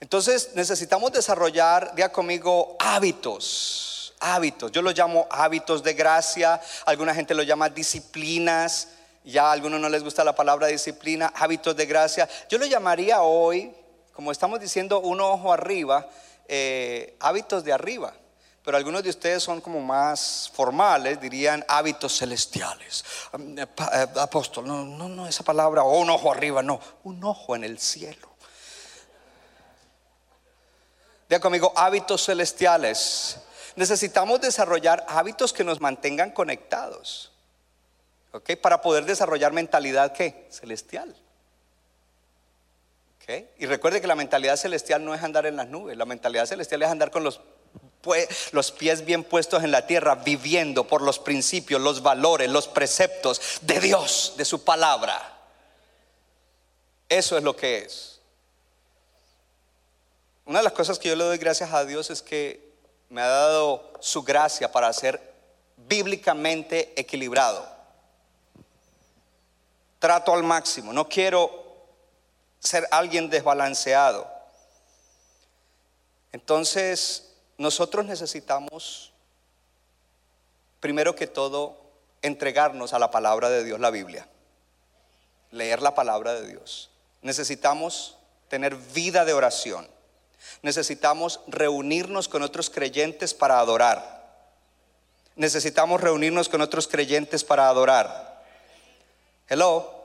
Entonces 0.00 0.50
necesitamos 0.54 1.12
desarrollar, 1.12 1.94
diga 1.94 2.10
conmigo, 2.10 2.76
hábitos. 2.78 4.14
Hábitos. 4.20 4.72
Yo 4.72 4.82
los 4.82 4.96
llamo 4.96 5.26
hábitos 5.30 5.82
de 5.82 5.94
gracia. 5.94 6.60
Alguna 6.86 7.14
gente 7.14 7.34
lo 7.34 7.42
llama 7.42 7.68
disciplinas. 7.68 8.88
Ya 9.24 9.48
a 9.48 9.52
algunos 9.52 9.80
no 9.80 9.88
les 9.88 10.02
gusta 10.02 10.24
la 10.24 10.34
palabra 10.34 10.68
disciplina. 10.68 11.32
Hábitos 11.34 11.76
de 11.76 11.86
gracia. 11.86 12.28
Yo 12.48 12.58
lo 12.58 12.66
llamaría 12.66 13.22
hoy 13.22 13.74
como 14.18 14.32
estamos 14.32 14.58
diciendo, 14.58 14.98
un 14.98 15.20
ojo 15.20 15.52
arriba, 15.52 16.08
eh, 16.48 17.14
hábitos 17.20 17.62
de 17.62 17.72
arriba. 17.72 18.12
Pero 18.68 18.76
algunos 18.76 19.02
de 19.02 19.08
ustedes 19.08 19.42
son 19.42 19.62
como 19.62 19.80
más 19.80 20.52
formales, 20.52 21.18
dirían 21.18 21.64
hábitos 21.68 22.18
celestiales. 22.18 23.02
Eh, 23.32 23.66
eh, 23.94 24.06
apóstol, 24.16 24.66
no, 24.66 24.84
no, 24.84 25.08
no, 25.08 25.26
esa 25.26 25.42
palabra, 25.42 25.84
o 25.84 25.98
un 25.98 26.10
ojo 26.10 26.30
arriba, 26.30 26.62
no, 26.62 26.78
un 27.04 27.24
ojo 27.24 27.56
en 27.56 27.64
el 27.64 27.78
cielo. 27.78 28.28
Diga 31.30 31.40
conmigo, 31.40 31.72
hábitos 31.76 32.26
celestiales. 32.26 33.38
Necesitamos 33.74 34.38
desarrollar 34.42 35.02
hábitos 35.08 35.54
que 35.54 35.64
nos 35.64 35.80
mantengan 35.80 36.32
conectados. 36.32 37.32
¿Ok? 38.32 38.50
Para 38.60 38.82
poder 38.82 39.06
desarrollar 39.06 39.54
mentalidad, 39.54 40.12
¿qué? 40.12 40.46
Celestial. 40.50 41.16
Y 43.58 43.66
recuerde 43.66 44.00
que 44.00 44.06
la 44.06 44.14
mentalidad 44.14 44.56
celestial 44.56 45.04
no 45.04 45.14
es 45.14 45.22
andar 45.22 45.44
en 45.44 45.56
las 45.56 45.68
nubes, 45.68 45.98
la 45.98 46.06
mentalidad 46.06 46.46
celestial 46.46 46.82
es 46.82 46.88
andar 46.88 47.10
con 47.10 47.22
los, 47.22 47.42
los 48.52 48.72
pies 48.72 49.04
bien 49.04 49.24
puestos 49.24 49.62
en 49.64 49.70
la 49.70 49.86
tierra, 49.86 50.14
viviendo 50.14 50.84
por 50.84 51.02
los 51.02 51.18
principios, 51.18 51.80
los 51.80 52.02
valores, 52.02 52.48
los 52.50 52.68
preceptos 52.68 53.40
de 53.62 53.80
Dios, 53.80 54.34
de 54.36 54.44
su 54.44 54.64
palabra. 54.64 55.36
Eso 57.08 57.36
es 57.36 57.42
lo 57.42 57.56
que 57.56 57.78
es. 57.78 58.20
Una 60.44 60.60
de 60.60 60.64
las 60.64 60.72
cosas 60.72 60.98
que 60.98 61.08
yo 61.08 61.16
le 61.16 61.24
doy 61.24 61.38
gracias 61.38 61.72
a 61.72 61.84
Dios 61.84 62.10
es 62.10 62.22
que 62.22 62.72
me 63.10 63.20
ha 63.20 63.26
dado 63.26 63.92
su 64.00 64.22
gracia 64.22 64.70
para 64.70 64.92
ser 64.92 65.34
bíblicamente 65.76 66.92
equilibrado. 66.96 67.66
Trato 69.98 70.32
al 70.32 70.42
máximo. 70.42 70.92
No 70.92 71.08
quiero 71.08 71.66
ser 72.60 72.86
alguien 72.90 73.28
desbalanceado. 73.28 74.26
Entonces, 76.32 77.27
nosotros 77.58 78.06
necesitamos, 78.06 79.12
primero 80.80 81.14
que 81.14 81.26
todo, 81.26 81.76
entregarnos 82.22 82.94
a 82.94 82.98
la 82.98 83.10
palabra 83.10 83.50
de 83.50 83.64
Dios, 83.64 83.78
la 83.78 83.90
Biblia. 83.90 84.26
Leer 85.50 85.82
la 85.82 85.94
palabra 85.94 86.34
de 86.34 86.46
Dios. 86.46 86.90
Necesitamos 87.22 88.16
tener 88.48 88.76
vida 88.76 89.24
de 89.24 89.34
oración. 89.34 89.86
Necesitamos 90.62 91.40
reunirnos 91.46 92.28
con 92.28 92.42
otros 92.42 92.70
creyentes 92.70 93.34
para 93.34 93.58
adorar. 93.58 94.18
Necesitamos 95.36 96.00
reunirnos 96.00 96.48
con 96.48 96.60
otros 96.60 96.88
creyentes 96.88 97.44
para 97.44 97.68
adorar. 97.68 98.44
Hello 99.48 99.98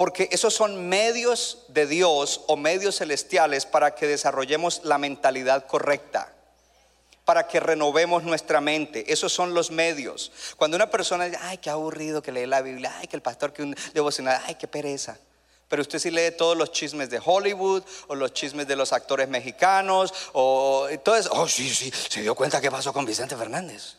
porque 0.00 0.30
esos 0.32 0.54
son 0.54 0.88
medios 0.88 1.66
de 1.68 1.86
Dios 1.86 2.40
o 2.46 2.56
medios 2.56 2.96
celestiales 2.96 3.66
para 3.66 3.94
que 3.94 4.06
desarrollemos 4.06 4.80
la 4.82 4.96
mentalidad 4.96 5.66
correcta, 5.66 6.32
para 7.30 7.46
que 7.46 7.60
renovemos 7.60 8.24
nuestra 8.24 8.60
mente. 8.60 9.04
Esos 9.06 9.32
son 9.32 9.54
los 9.54 9.70
medios. 9.70 10.32
Cuando 10.56 10.76
una 10.76 10.90
persona 10.90 11.26
dice, 11.26 11.38
ay, 11.40 11.58
qué 11.58 11.70
aburrido 11.70 12.20
que 12.20 12.32
lee 12.32 12.44
la 12.44 12.60
Biblia, 12.60 12.92
ay, 12.98 13.06
que 13.06 13.14
el 13.14 13.22
pastor 13.22 13.52
que 13.52 13.62
un 13.62 13.76
devocional, 13.94 14.42
ay, 14.46 14.56
qué 14.56 14.66
pereza. 14.66 15.16
Pero 15.68 15.82
usted 15.82 16.00
sí 16.00 16.10
lee 16.10 16.32
todos 16.36 16.56
los 16.56 16.72
chismes 16.72 17.08
de 17.08 17.22
Hollywood 17.24 17.84
o 18.08 18.16
los 18.16 18.32
chismes 18.32 18.66
de 18.66 18.74
los 18.74 18.92
actores 18.92 19.28
mexicanos 19.28 20.12
o 20.32 20.88
todo 21.04 21.14
eso. 21.14 21.30
Oh, 21.32 21.46
sí, 21.46 21.72
sí, 21.72 21.92
se 21.92 22.22
dio 22.22 22.34
cuenta 22.34 22.60
qué 22.60 22.68
pasó 22.68 22.92
con 22.92 23.04
Vicente 23.04 23.36
Fernández. 23.36 23.94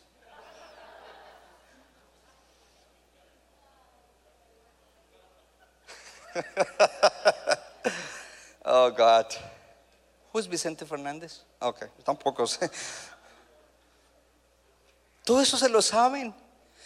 oh, 8.65 8.91
God. 8.91 9.27
Who's 10.33 10.49
Vicente 10.49 10.85
Fernández? 10.85 11.43
Ok, 11.59 11.85
tampoco 12.03 12.45
sé. 12.45 12.69
Todo 15.23 15.41
eso 15.41 15.57
se 15.57 15.69
lo 15.69 15.81
saben. 15.81 16.33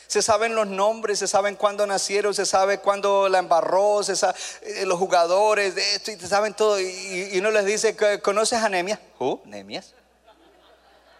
Se 0.08 0.22
saben 0.22 0.54
los 0.54 0.68
nombres, 0.68 1.20
se 1.20 1.28
saben 1.28 1.56
cuándo 1.56 1.88
nacieron, 1.88 2.34
se 2.34 2.46
sabe 2.46 2.80
cuándo 2.80 3.28
la 3.28 3.40
embarró, 3.40 4.04
se 4.04 4.16
sabe, 4.16 4.38
eh, 4.62 4.86
los 4.86 5.00
jugadores 5.00 5.76
esto 5.76 6.12
y 6.12 6.20
se 6.20 6.28
saben 6.28 6.54
todo. 6.54 6.80
Y, 6.80 7.38
uno 7.40 7.50
les 7.50 7.66
dice, 7.66 7.96
¿conoces 8.22 8.62
a 8.62 8.70
Nemias? 8.70 9.00
¿Who? 9.20 9.42
¿Nemias? 9.46 9.94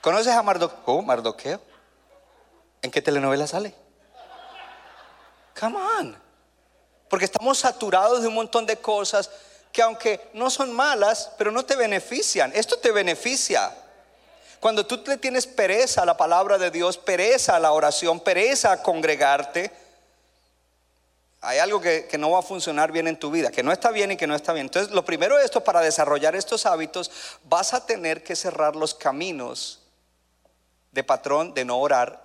¿Conoces 0.02 0.34
a 0.34 0.44
Mardoqueo? 0.44 1.02
¿Mardoqueo? 1.02 1.60
¿En 2.84 2.92
qué 2.92 3.02
telenovela 3.02 3.48
sale? 3.48 3.74
Come 5.60 5.78
on. 6.00 6.16
Porque 7.10 7.26
estamos 7.26 7.58
saturados 7.58 8.22
de 8.22 8.28
un 8.28 8.36
montón 8.36 8.68
de 8.68 8.78
cosas 8.78 9.32
que 9.72 9.82
aunque 9.82 10.30
no 10.34 10.50
son 10.50 10.72
malas, 10.72 11.32
pero 11.38 11.52
no 11.52 11.66
te 11.66 11.76
benefician. 11.76 12.52
Esto 12.54 12.78
te 12.78 12.92
beneficia. 12.92 13.76
Cuando 14.66 14.88
tú 14.88 15.00
le 15.06 15.18
tienes 15.18 15.46
pereza 15.46 16.02
a 16.02 16.06
la 16.08 16.18
palabra 16.18 16.58
de 16.58 16.72
Dios, 16.72 16.98
pereza 16.98 17.56
a 17.56 17.60
la 17.60 17.72
oración, 17.72 18.20
pereza 18.20 18.72
a 18.72 18.82
congregarte, 18.82 19.72
hay 21.42 21.60
algo 21.60 21.80
que, 21.80 22.10
no 22.18 22.32
va 22.32 22.40
a 22.40 22.42
funcionar 22.42 22.92
bien 22.92 23.08
en 23.08 23.20
tu 23.20 23.30
vida, 23.30 23.52
que 23.52 23.62
no 23.62 23.72
está 23.72 23.92
bien 23.92 24.14
y 24.14 24.18
que 24.18 24.26
no 24.26 24.34
está 24.34 24.54
bien. 24.54 24.66
Entonces, 24.66 24.92
lo 24.92 25.06
primero 25.06 25.38
de 25.38 25.46
esto, 25.46 25.64
para 25.64 25.82
desarrollar 25.82 26.36
estos 26.36 26.66
hábitos, 26.66 27.12
vas 27.44 27.76
a 27.76 27.86
tener 27.86 28.24
que 28.24 28.36
cerrar 28.36 28.76
los 28.76 28.96
caminos 28.96 29.84
de 30.92 31.04
patrón 31.04 31.54
de 31.54 31.64
no 31.64 31.78
orar, 31.78 32.24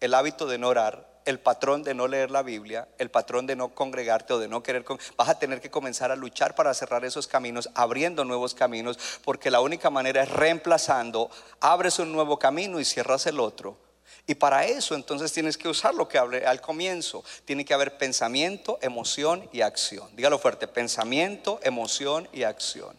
el 0.00 0.12
hábito 0.12 0.46
de 0.46 0.58
no 0.58 0.68
orar, 0.68 1.08
el 1.24 1.40
patrón 1.40 1.82
de 1.82 1.94
no 1.94 2.08
leer 2.08 2.30
la 2.30 2.42
Biblia, 2.42 2.88
el 2.98 3.10
patrón 3.10 3.46
de 3.46 3.56
no 3.56 3.74
congregarte 3.74 4.32
o 4.32 4.38
de 4.38 4.48
no 4.48 4.62
querer, 4.62 4.84
vas 5.16 5.28
a 5.28 5.38
tener 5.38 5.60
que 5.60 5.70
comenzar 5.70 6.10
a 6.10 6.16
luchar 6.16 6.54
para 6.54 6.74
cerrar 6.74 7.04
esos 7.04 7.26
caminos, 7.26 7.70
abriendo 7.74 8.24
nuevos 8.24 8.54
caminos, 8.54 8.98
porque 9.24 9.50
la 9.50 9.60
única 9.60 9.90
manera 9.90 10.22
es 10.22 10.30
reemplazando, 10.30 11.30
abres 11.60 11.98
un 11.98 12.12
nuevo 12.12 12.38
camino 12.38 12.80
y 12.80 12.84
cierras 12.84 13.26
el 13.26 13.40
otro. 13.40 13.78
Y 14.26 14.34
para 14.34 14.66
eso 14.66 14.94
entonces 14.94 15.32
tienes 15.32 15.56
que 15.56 15.68
usar 15.68 15.94
lo 15.94 16.08
que 16.08 16.18
hablé 16.18 16.46
al 16.46 16.60
comienzo. 16.60 17.24
Tiene 17.44 17.64
que 17.64 17.74
haber 17.74 17.98
pensamiento, 17.98 18.78
emoción 18.80 19.48
y 19.52 19.62
acción. 19.62 20.14
Dígalo 20.14 20.38
fuerte, 20.38 20.68
pensamiento, 20.68 21.58
emoción 21.62 22.28
y 22.32 22.44
acción. 22.44 22.96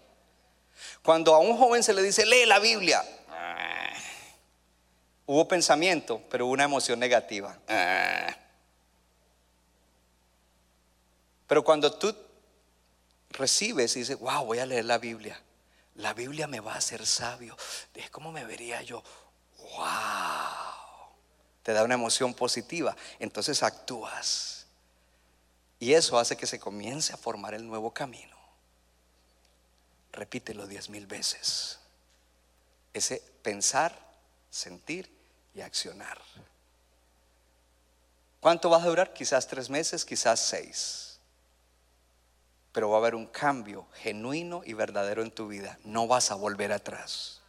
Cuando 1.01 1.34
a 1.34 1.39
un 1.39 1.57
joven 1.57 1.84
se 1.84 1.93
le 1.93 2.01
dice, 2.01 2.26
lee 2.26 2.45
la 2.45 2.59
Biblia, 2.59 3.03
Hubo 5.26 5.47
pensamiento, 5.47 6.21
pero 6.30 6.45
hubo 6.45 6.53
una 6.53 6.65
emoción 6.65 6.99
negativa. 6.99 7.57
Ah. 7.67 8.36
Pero 11.47 11.63
cuando 11.63 11.93
tú 11.93 12.15
recibes 13.30 13.95
y 13.95 13.99
dices, 13.99 14.19
wow, 14.19 14.45
voy 14.45 14.59
a 14.59 14.65
leer 14.65 14.86
la 14.86 14.97
Biblia, 14.97 15.39
la 15.95 16.13
Biblia 16.13 16.47
me 16.47 16.59
va 16.59 16.74
a 16.74 16.78
hacer 16.78 17.05
sabio. 17.05 17.55
Es 17.93 18.09
como 18.09 18.32
me 18.32 18.45
vería 18.45 18.82
yo, 18.82 19.03
wow. 19.59 21.07
Te 21.61 21.71
da 21.71 21.84
una 21.84 21.93
emoción 21.93 22.34
positiva, 22.34 22.95
entonces 23.19 23.63
actúas. 23.63 24.65
Y 25.80 25.93
eso 25.93 26.17
hace 26.17 26.36
que 26.36 26.47
se 26.47 26.59
comience 26.59 27.13
a 27.13 27.17
formar 27.17 27.53
el 27.53 27.65
nuevo 27.65 27.91
camino. 27.91 28.38
Repítelo 30.11 30.67
diez 30.67 30.89
mil 30.89 31.07
veces. 31.07 31.80
Ese 32.93 33.21
pensar, 33.41 33.97
sentir 34.54 35.10
y 35.56 35.62
accionar. 35.62 36.22
¿Cuánto 38.39 38.70
va 38.70 38.78
a 38.78 38.86
durar? 38.86 39.12
Quizás 39.12 39.47
tres 39.47 39.70
meses, 39.70 40.06
quizás 40.06 40.39
seis. 40.39 41.10
pero 42.72 42.89
va 42.89 42.97
a 42.97 42.99
haber 42.99 43.14
un 43.14 43.28
cambio 43.28 43.86
genuino 43.93 44.64
y 44.66 44.74
verdadero 44.74 45.22
en 45.22 45.30
tu 45.30 45.47
vida. 45.47 45.78
No 45.84 46.08
vas 46.08 46.32
a 46.32 46.36
volver 46.36 46.72
atrás. 46.72 47.39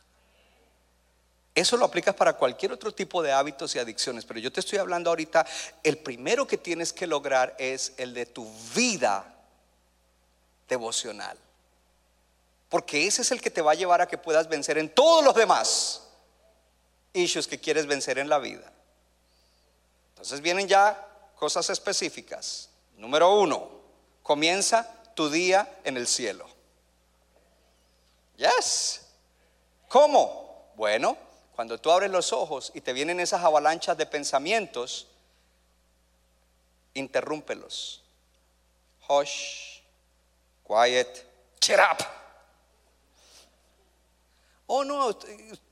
Eso 1.55 1.79
lo 1.79 1.87
aplicas 1.87 2.15
para 2.15 2.35
cualquier 2.35 2.73
otro 2.73 2.93
tipo 2.93 3.23
de 3.23 3.33
hábitos 3.33 3.75
y 3.75 3.79
adicciones, 3.79 4.27
pero 4.27 4.39
yo 4.39 4.53
te 4.53 4.61
estoy 4.61 4.79
hablando 4.79 5.09
ahorita, 5.09 5.47
el 5.83 5.97
primero 5.97 6.47
que 6.47 6.59
tienes 6.59 6.93
que 6.93 7.07
lograr 7.07 7.55
es 7.59 7.95
el 7.97 8.13
de 8.13 8.27
tu 8.27 8.47
vida 8.75 9.25
devocional. 10.69 11.39
Porque 12.69 13.07
ese 13.07 13.23
es 13.23 13.31
el 13.31 13.41
que 13.41 13.51
te 13.51 13.63
va 13.63 13.73
a 13.73 13.77
llevar 13.77 14.03
a 14.03 14.09
que 14.09 14.19
puedas 14.19 14.47
vencer 14.49 14.77
en 14.77 14.91
todos 14.91 15.25
los 15.25 15.35
demás 15.35 16.04
issues 17.15 17.47
que 17.47 17.59
quieres 17.59 17.87
vencer 17.87 18.19
en 18.19 18.29
la 18.29 18.39
vida. 18.39 18.71
Entonces 20.11 20.41
vienen 20.41 20.69
ya 20.69 21.09
cosas 21.37 21.71
específicas. 21.71 22.69
Número 22.97 23.35
uno, 23.35 23.71
comienza 24.23 25.03
tu 25.15 25.31
día 25.31 25.81
en 25.85 25.97
el 25.97 26.07
cielo. 26.07 26.47
Yes. 28.37 29.07
¿Cómo? 29.89 30.73
Bueno, 30.77 31.17
cuando 31.55 31.79
tú 31.79 31.91
abres 31.91 32.11
los 32.11 32.33
ojos 32.33 32.73
y 32.75 32.81
te 32.81 32.93
vienen 32.93 33.21
esas 33.21 33.43
avalanchas 33.43 33.97
de 33.97 34.07
pensamientos, 34.07 35.07
interrúmpelos. 36.95 38.03
Hush, 39.09 39.81
quiet, 40.67 41.25
shut 41.61 41.79
up. 41.79 42.24
Oh, 44.67 44.83
no, 44.83 45.19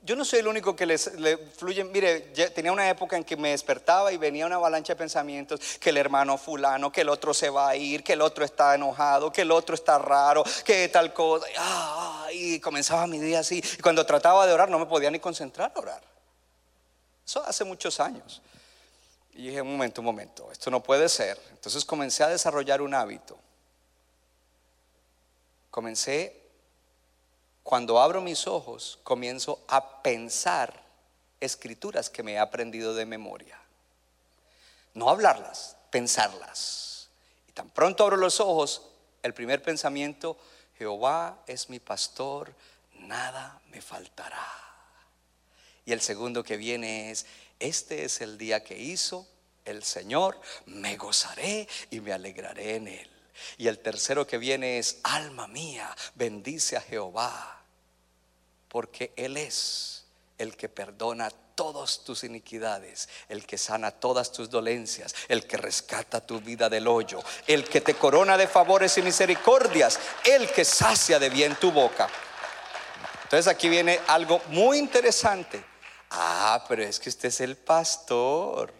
yo 0.03 0.15
no 0.15 0.23
soy 0.23 0.39
el 0.39 0.47
único 0.47 0.75
que 0.75 0.85
les, 0.85 1.19
le 1.19 1.37
fluye. 1.37 1.83
Mire, 1.83 2.19
tenía 2.53 2.71
una 2.71 2.87
época 2.87 3.17
en 3.17 3.23
que 3.23 3.35
me 3.35 3.49
despertaba 3.49 4.13
y 4.13 4.17
venía 4.17 4.45
una 4.45 4.57
avalancha 4.57 4.93
de 4.93 4.97
pensamientos: 4.97 5.59
que 5.79 5.89
el 5.89 5.97
hermano 5.97 6.37
Fulano, 6.37 6.91
que 6.91 7.01
el 7.01 7.09
otro 7.09 7.33
se 7.33 7.49
va 7.49 7.69
a 7.69 7.75
ir, 7.75 8.03
que 8.03 8.13
el 8.13 8.21
otro 8.21 8.45
está 8.45 8.75
enojado, 8.75 9.31
que 9.31 9.41
el 9.41 9.51
otro 9.51 9.73
está 9.73 9.97
raro, 9.97 10.43
que 10.63 10.89
tal 10.89 11.11
cosa. 11.11 11.47
Y 12.33 12.59
comenzaba 12.59 13.07
mi 13.07 13.17
día 13.17 13.39
así. 13.39 13.63
Y 13.79 13.81
cuando 13.81 14.05
trataba 14.05 14.45
de 14.45 14.53
orar, 14.53 14.69
no 14.69 14.77
me 14.77 14.85
podía 14.85 15.09
ni 15.09 15.19
concentrar 15.19 15.71
a 15.75 15.79
orar. 15.79 16.03
Eso 17.25 17.43
hace 17.43 17.63
muchos 17.63 17.99
años. 17.99 18.43
Y 19.33 19.47
dije: 19.47 19.61
un 19.63 19.71
momento, 19.71 20.01
un 20.01 20.05
momento, 20.05 20.51
esto 20.51 20.69
no 20.69 20.83
puede 20.83 21.09
ser. 21.09 21.41
Entonces 21.49 21.83
comencé 21.83 22.23
a 22.23 22.27
desarrollar 22.27 22.79
un 22.79 22.93
hábito. 22.93 23.39
Comencé 25.71 26.42
cuando 27.63 27.99
abro 27.99 28.21
mis 28.21 28.45
ojos, 28.47 28.99
comienzo 29.03 29.63
a 29.67 30.01
pensar 30.03 30.83
escrituras 31.39 32.09
que 32.09 32.23
me 32.23 32.33
he 32.33 32.39
aprendido 32.39 32.93
de 32.93 33.05
memoria. 33.05 33.59
No 34.93 35.09
hablarlas, 35.09 35.77
pensarlas. 35.89 37.09
Y 37.47 37.53
tan 37.53 37.69
pronto 37.69 38.03
abro 38.03 38.17
los 38.17 38.39
ojos, 38.39 38.83
el 39.23 39.33
primer 39.33 39.61
pensamiento, 39.61 40.37
Jehová 40.77 41.39
es 41.47 41.69
mi 41.69 41.79
pastor, 41.79 42.53
nada 42.99 43.61
me 43.69 43.81
faltará. 43.81 44.45
Y 45.85 45.93
el 45.93 46.01
segundo 46.01 46.43
que 46.43 46.57
viene 46.57 47.11
es, 47.11 47.25
este 47.59 48.03
es 48.05 48.21
el 48.21 48.37
día 48.37 48.63
que 48.63 48.77
hizo 48.77 49.27
el 49.65 49.83
Señor, 49.83 50.39
me 50.65 50.97
gozaré 50.97 51.67
y 51.89 52.01
me 52.01 52.11
alegraré 52.11 52.75
en 52.75 52.87
él. 52.89 53.12
Y 53.57 53.67
el 53.67 53.79
tercero 53.79 54.25
que 54.27 54.37
viene 54.37 54.77
es, 54.77 54.99
alma 55.03 55.47
mía, 55.47 55.95
bendice 56.15 56.77
a 56.77 56.81
Jehová, 56.81 57.61
porque 58.67 59.13
Él 59.15 59.37
es 59.37 60.05
el 60.37 60.55
que 60.55 60.69
perdona 60.69 61.29
todas 61.55 62.03
tus 62.03 62.23
iniquidades, 62.23 63.09
el 63.29 63.45
que 63.45 63.57
sana 63.57 63.91
todas 63.91 64.31
tus 64.31 64.49
dolencias, 64.49 65.13
el 65.27 65.45
que 65.45 65.57
rescata 65.57 66.25
tu 66.25 66.39
vida 66.39 66.69
del 66.69 66.87
hoyo, 66.87 67.21
el 67.47 67.67
que 67.67 67.81
te 67.81 67.93
corona 67.93 68.37
de 68.37 68.47
favores 68.47 68.97
y 68.97 69.01
misericordias, 69.01 69.99
el 70.23 70.49
que 70.51 70.65
sacia 70.65 71.19
de 71.19 71.29
bien 71.29 71.55
tu 71.55 71.71
boca. 71.71 72.09
Entonces 73.23 73.47
aquí 73.47 73.69
viene 73.69 73.99
algo 74.07 74.41
muy 74.49 74.77
interesante. 74.77 75.63
Ah, 76.11 76.63
pero 76.67 76.83
es 76.83 76.99
que 76.99 77.09
usted 77.09 77.29
es 77.29 77.41
el 77.41 77.57
pastor. 77.57 78.73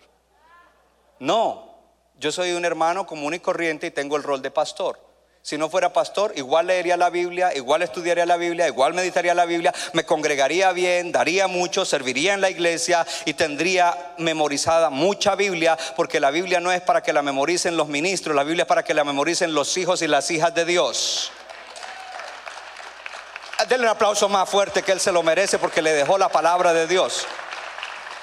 No, 1.19 1.72
yo 2.19 2.31
soy 2.31 2.53
un 2.53 2.65
hermano 2.65 3.05
común 3.05 3.33
y 3.33 3.39
corriente 3.39 3.87
y 3.87 3.91
tengo 3.91 4.17
el 4.17 4.23
rol 4.23 4.41
de 4.41 4.51
pastor. 4.51 4.99
Si 5.45 5.57
no 5.57 5.69
fuera 5.69 5.91
pastor, 5.91 6.31
igual 6.37 6.67
leería 6.67 6.95
la 6.95 7.09
Biblia, 7.09 7.53
igual 7.53 7.81
estudiaría 7.81 8.25
la 8.25 8.37
Biblia, 8.37 8.65
igual 8.65 8.93
meditaría 8.93 9.33
la 9.33 9.43
Biblia, 9.43 9.73
me 9.91 10.05
congregaría 10.05 10.71
bien, 10.71 11.11
daría 11.11 11.47
mucho, 11.47 11.83
serviría 11.83 12.33
en 12.33 12.39
la 12.39 12.49
iglesia 12.49 13.05
y 13.25 13.33
tendría 13.33 14.13
memorizada 14.19 14.89
mucha 14.89 15.35
Biblia, 15.35 15.77
porque 15.97 16.21
la 16.21 16.31
Biblia 16.31 16.61
no 16.61 16.71
es 16.71 16.79
para 16.79 17.03
que 17.03 17.11
la 17.11 17.21
memoricen 17.21 17.75
los 17.75 17.89
ministros, 17.89 18.33
la 18.33 18.45
Biblia 18.45 18.61
es 18.61 18.69
para 18.69 18.83
que 18.83 18.93
la 18.93 19.03
memoricen 19.03 19.53
los 19.53 19.75
hijos 19.75 20.01
y 20.01 20.07
las 20.07 20.31
hijas 20.31 20.55
de 20.55 20.63
Dios. 20.63 21.29
Denle 23.67 23.85
un 23.85 23.91
aplauso 23.91 24.29
más 24.29 24.49
fuerte 24.49 24.81
que 24.81 24.93
Él 24.93 25.01
se 25.01 25.11
lo 25.11 25.23
merece 25.23 25.59
porque 25.59 25.81
le 25.81 25.91
dejó 25.91 26.17
la 26.17 26.29
palabra 26.29 26.73
de 26.73 26.87
Dios. 26.87 27.25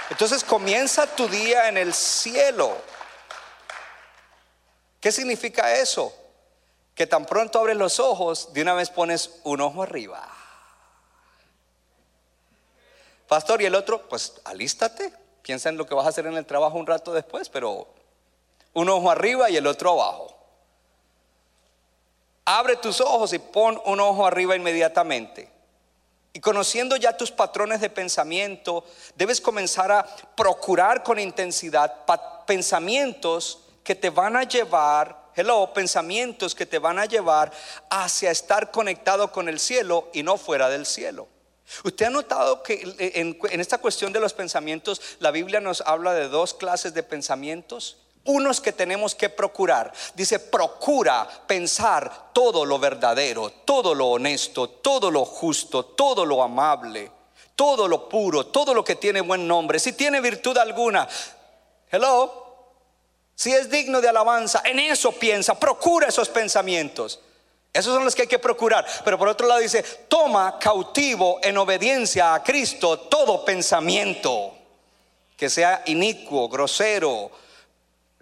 Entonces 0.08 0.42
comienza 0.42 1.06
tu 1.06 1.28
día 1.28 1.68
en 1.68 1.76
el 1.76 1.92
cielo. 1.92 2.78
¿Qué 5.00 5.10
significa 5.10 5.74
eso? 5.74 6.14
Que 6.94 7.06
tan 7.06 7.24
pronto 7.24 7.58
abres 7.58 7.76
los 7.76 7.98
ojos, 7.98 8.52
de 8.52 8.62
una 8.62 8.74
vez 8.74 8.90
pones 8.90 9.40
un 9.44 9.62
ojo 9.62 9.82
arriba. 9.82 10.28
Pastor, 13.26 13.62
y 13.62 13.66
el 13.66 13.74
otro, 13.74 14.08
pues 14.08 14.34
alístate, 14.44 15.12
piensa 15.42 15.70
en 15.70 15.78
lo 15.78 15.86
que 15.86 15.94
vas 15.94 16.04
a 16.04 16.10
hacer 16.10 16.26
en 16.26 16.36
el 16.36 16.44
trabajo 16.44 16.76
un 16.76 16.86
rato 16.86 17.12
después, 17.12 17.48
pero 17.48 17.88
un 18.74 18.88
ojo 18.88 19.10
arriba 19.10 19.48
y 19.48 19.56
el 19.56 19.66
otro 19.66 19.92
abajo. 19.92 20.36
Abre 22.44 22.76
tus 22.76 23.00
ojos 23.00 23.32
y 23.32 23.38
pon 23.38 23.80
un 23.86 24.00
ojo 24.00 24.26
arriba 24.26 24.56
inmediatamente. 24.56 25.50
Y 26.32 26.40
conociendo 26.40 26.96
ya 26.96 27.16
tus 27.16 27.30
patrones 27.30 27.80
de 27.80 27.90
pensamiento, 27.90 28.84
debes 29.16 29.40
comenzar 29.40 29.90
a 29.90 30.04
procurar 30.36 31.02
con 31.02 31.18
intensidad 31.18 32.04
pensamientos 32.46 33.69
que 33.82 33.94
te 33.94 34.10
van 34.10 34.36
a 34.36 34.44
llevar, 34.44 35.30
hello, 35.34 35.72
pensamientos 35.72 36.54
que 36.54 36.66
te 36.66 36.78
van 36.78 36.98
a 36.98 37.06
llevar 37.06 37.52
hacia 37.88 38.30
estar 38.30 38.70
conectado 38.70 39.32
con 39.32 39.48
el 39.48 39.58
cielo 39.58 40.10
y 40.12 40.22
no 40.22 40.36
fuera 40.36 40.68
del 40.68 40.86
cielo. 40.86 41.28
Usted 41.84 42.06
ha 42.06 42.10
notado 42.10 42.62
que 42.62 42.82
en, 42.98 43.38
en, 43.50 43.60
esta 43.60 43.78
cuestión 43.78 44.12
de 44.12 44.20
los 44.20 44.32
pensamientos, 44.32 45.00
la 45.20 45.30
Biblia 45.30 45.60
nos 45.60 45.80
habla 45.82 46.12
de 46.14 46.28
dos 46.28 46.54
clases 46.54 46.94
de 46.94 47.02
pensamientos. 47.02 47.98
Unos 48.24 48.60
que 48.60 48.72
tenemos 48.72 49.14
que 49.14 49.30
procurar. 49.30 49.92
Dice, 50.14 50.38
procura 50.38 51.26
pensar 51.46 52.32
todo 52.34 52.66
lo 52.66 52.78
verdadero, 52.78 53.50
todo 53.64 53.94
lo 53.94 54.08
honesto, 54.08 54.68
todo 54.68 55.10
lo 55.10 55.24
justo, 55.24 55.84
todo 55.84 56.26
lo 56.26 56.42
amable, 56.42 57.10
todo 57.56 57.88
lo 57.88 58.08
puro, 58.08 58.46
todo 58.46 58.74
lo 58.74 58.84
que 58.84 58.96
tiene 58.96 59.22
buen 59.22 59.46
nombre. 59.46 59.78
Si 59.78 59.94
tiene 59.94 60.20
virtud 60.20 60.58
alguna, 60.58 61.08
hello, 61.90 62.39
si 63.40 63.54
es 63.54 63.70
digno 63.70 64.02
de 64.02 64.08
alabanza, 64.10 64.60
en 64.66 64.78
eso 64.78 65.12
piensa, 65.12 65.58
procura 65.58 66.08
esos 66.08 66.28
pensamientos. 66.28 67.20
Esos 67.72 67.94
son 67.94 68.04
los 68.04 68.14
que 68.14 68.20
hay 68.20 68.28
que 68.28 68.38
procurar. 68.38 68.84
Pero 69.02 69.16
por 69.16 69.28
otro 69.28 69.48
lado 69.48 69.62
dice, 69.62 69.82
toma 70.08 70.58
cautivo 70.58 71.40
en 71.42 71.56
obediencia 71.56 72.34
a 72.34 72.42
Cristo 72.42 72.98
todo 72.98 73.42
pensamiento 73.42 74.52
que 75.38 75.48
sea 75.48 75.82
inicuo, 75.86 76.50
grosero, 76.50 77.30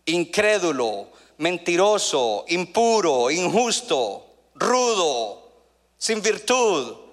incrédulo, 0.05 1.09
mentiroso, 1.39 2.45
impuro, 2.47 3.29
injusto, 3.29 4.25
rudo, 4.55 5.51
sin 5.99 6.23
virtud 6.23 7.08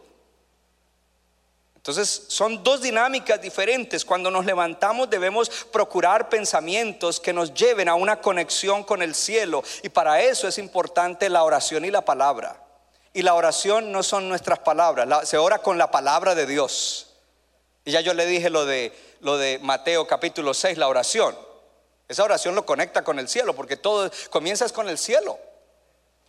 entonces 1.85 2.23
son 2.29 2.63
dos 2.63 2.81
dinámicas 2.81 3.39
diferentes. 3.39 4.03
Cuando 4.03 4.31
nos 4.31 4.43
levantamos 4.43 5.07
debemos 5.07 5.51
procurar 5.71 6.29
pensamientos 6.29 7.19
que 7.19 7.31
nos 7.31 7.53
lleven 7.53 7.87
a 7.87 7.93
una 7.93 8.19
conexión 8.21 8.83
con 8.83 9.03
el 9.03 9.13
cielo. 9.13 9.63
Y 9.83 9.89
para 9.89 10.19
eso 10.19 10.47
es 10.47 10.57
importante 10.57 11.29
la 11.29 11.43
oración 11.43 11.85
y 11.85 11.91
la 11.91 12.03
palabra. 12.03 12.59
Y 13.13 13.21
la 13.21 13.35
oración 13.35 13.91
no 13.91 14.01
son 14.01 14.27
nuestras 14.27 14.57
palabras, 14.57 15.29
se 15.29 15.37
ora 15.37 15.59
con 15.59 15.77
la 15.77 15.91
palabra 15.91 16.33
de 16.33 16.47
Dios. 16.47 17.13
Y 17.85 17.91
ya 17.91 18.01
yo 18.01 18.15
le 18.15 18.25
dije 18.25 18.49
lo 18.49 18.65
de, 18.65 18.91
lo 19.19 19.37
de 19.37 19.59
Mateo 19.59 20.07
capítulo 20.07 20.55
6, 20.55 20.79
la 20.79 20.87
oración. 20.87 21.37
Esa 22.07 22.23
oración 22.23 22.55
lo 22.55 22.65
conecta 22.65 23.03
con 23.03 23.19
el 23.19 23.29
cielo, 23.29 23.55
porque 23.55 23.77
todo 23.77 24.09
comienzas 24.31 24.71
con 24.71 24.89
el 24.89 24.97
cielo. 24.97 25.37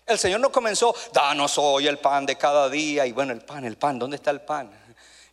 El 0.05 0.19
Señor 0.19 0.41
no 0.41 0.53
comenzó, 0.53 0.95
danos 1.15 1.57
hoy 1.57 1.89
el 1.89 1.97
pan 1.99 2.27
de 2.27 2.37
cada 2.37 2.69
día. 2.69 3.07
Y 3.07 3.13
bueno, 3.13 3.33
el 3.33 3.41
pan, 3.41 3.65
el 3.65 3.79
pan, 3.79 3.99
¿dónde 3.99 4.17
está 4.17 4.31
el 4.31 4.43
pan? 4.43 4.71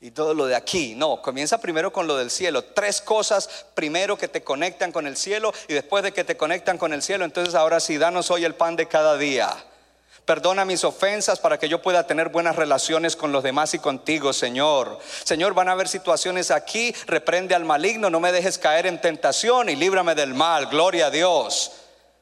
Y 0.04 0.12
todo 0.12 0.34
lo 0.34 0.48
de 0.48 0.56
aquí. 0.56 0.96
No, 0.96 1.22
comienza 1.22 1.62
primero 1.62 1.94
con 1.94 2.08
lo 2.08 2.18
del 2.18 2.30
cielo. 2.30 2.62
Tres 2.62 3.00
cosas 3.00 3.68
primero 3.74 4.18
que 4.18 4.28
te 4.28 4.44
conectan 4.44 4.92
con 4.92 5.08
el 5.08 5.16
cielo 5.16 5.54
y 5.70 5.74
después 5.74 6.04
de 6.04 6.12
que 6.12 6.26
te 6.26 6.36
conectan 6.36 6.78
con 6.78 6.92
el 6.92 7.02
cielo, 7.02 7.24
entonces 7.24 7.56
ahora 7.56 7.80
sí, 7.80 7.98
danos 7.98 8.30
hoy 8.30 8.44
el 8.44 8.54
pan 8.54 8.76
de 8.76 8.90
cada 8.90 9.18
día. 9.18 9.50
Perdona 10.26 10.66
mis 10.66 10.84
ofensas 10.84 11.40
para 11.40 11.58
que 11.58 11.70
yo 11.70 11.82
pueda 11.82 12.06
tener 12.06 12.28
buenas 12.28 12.58
relaciones 12.58 13.16
con 13.16 13.32
los 13.32 13.44
demás 13.44 13.76
y 13.76 13.80
contigo, 13.80 14.34
Señor. 14.34 15.00
Señor, 15.24 15.54
van 15.54 15.70
a 15.70 15.72
haber 15.72 15.88
situaciones 15.88 16.52
aquí. 16.52 16.94
Reprende 17.06 17.56
al 17.56 17.64
maligno, 17.64 18.10
no 18.10 18.20
me 18.20 18.34
dejes 18.34 18.58
caer 18.58 18.88
en 18.88 19.00
tentación 19.00 19.70
y 19.70 19.78
líbrame 19.78 20.16
del 20.16 20.34
mal. 20.34 20.66
Gloria 20.66 21.06
a 21.06 21.12
Dios. 21.12 21.72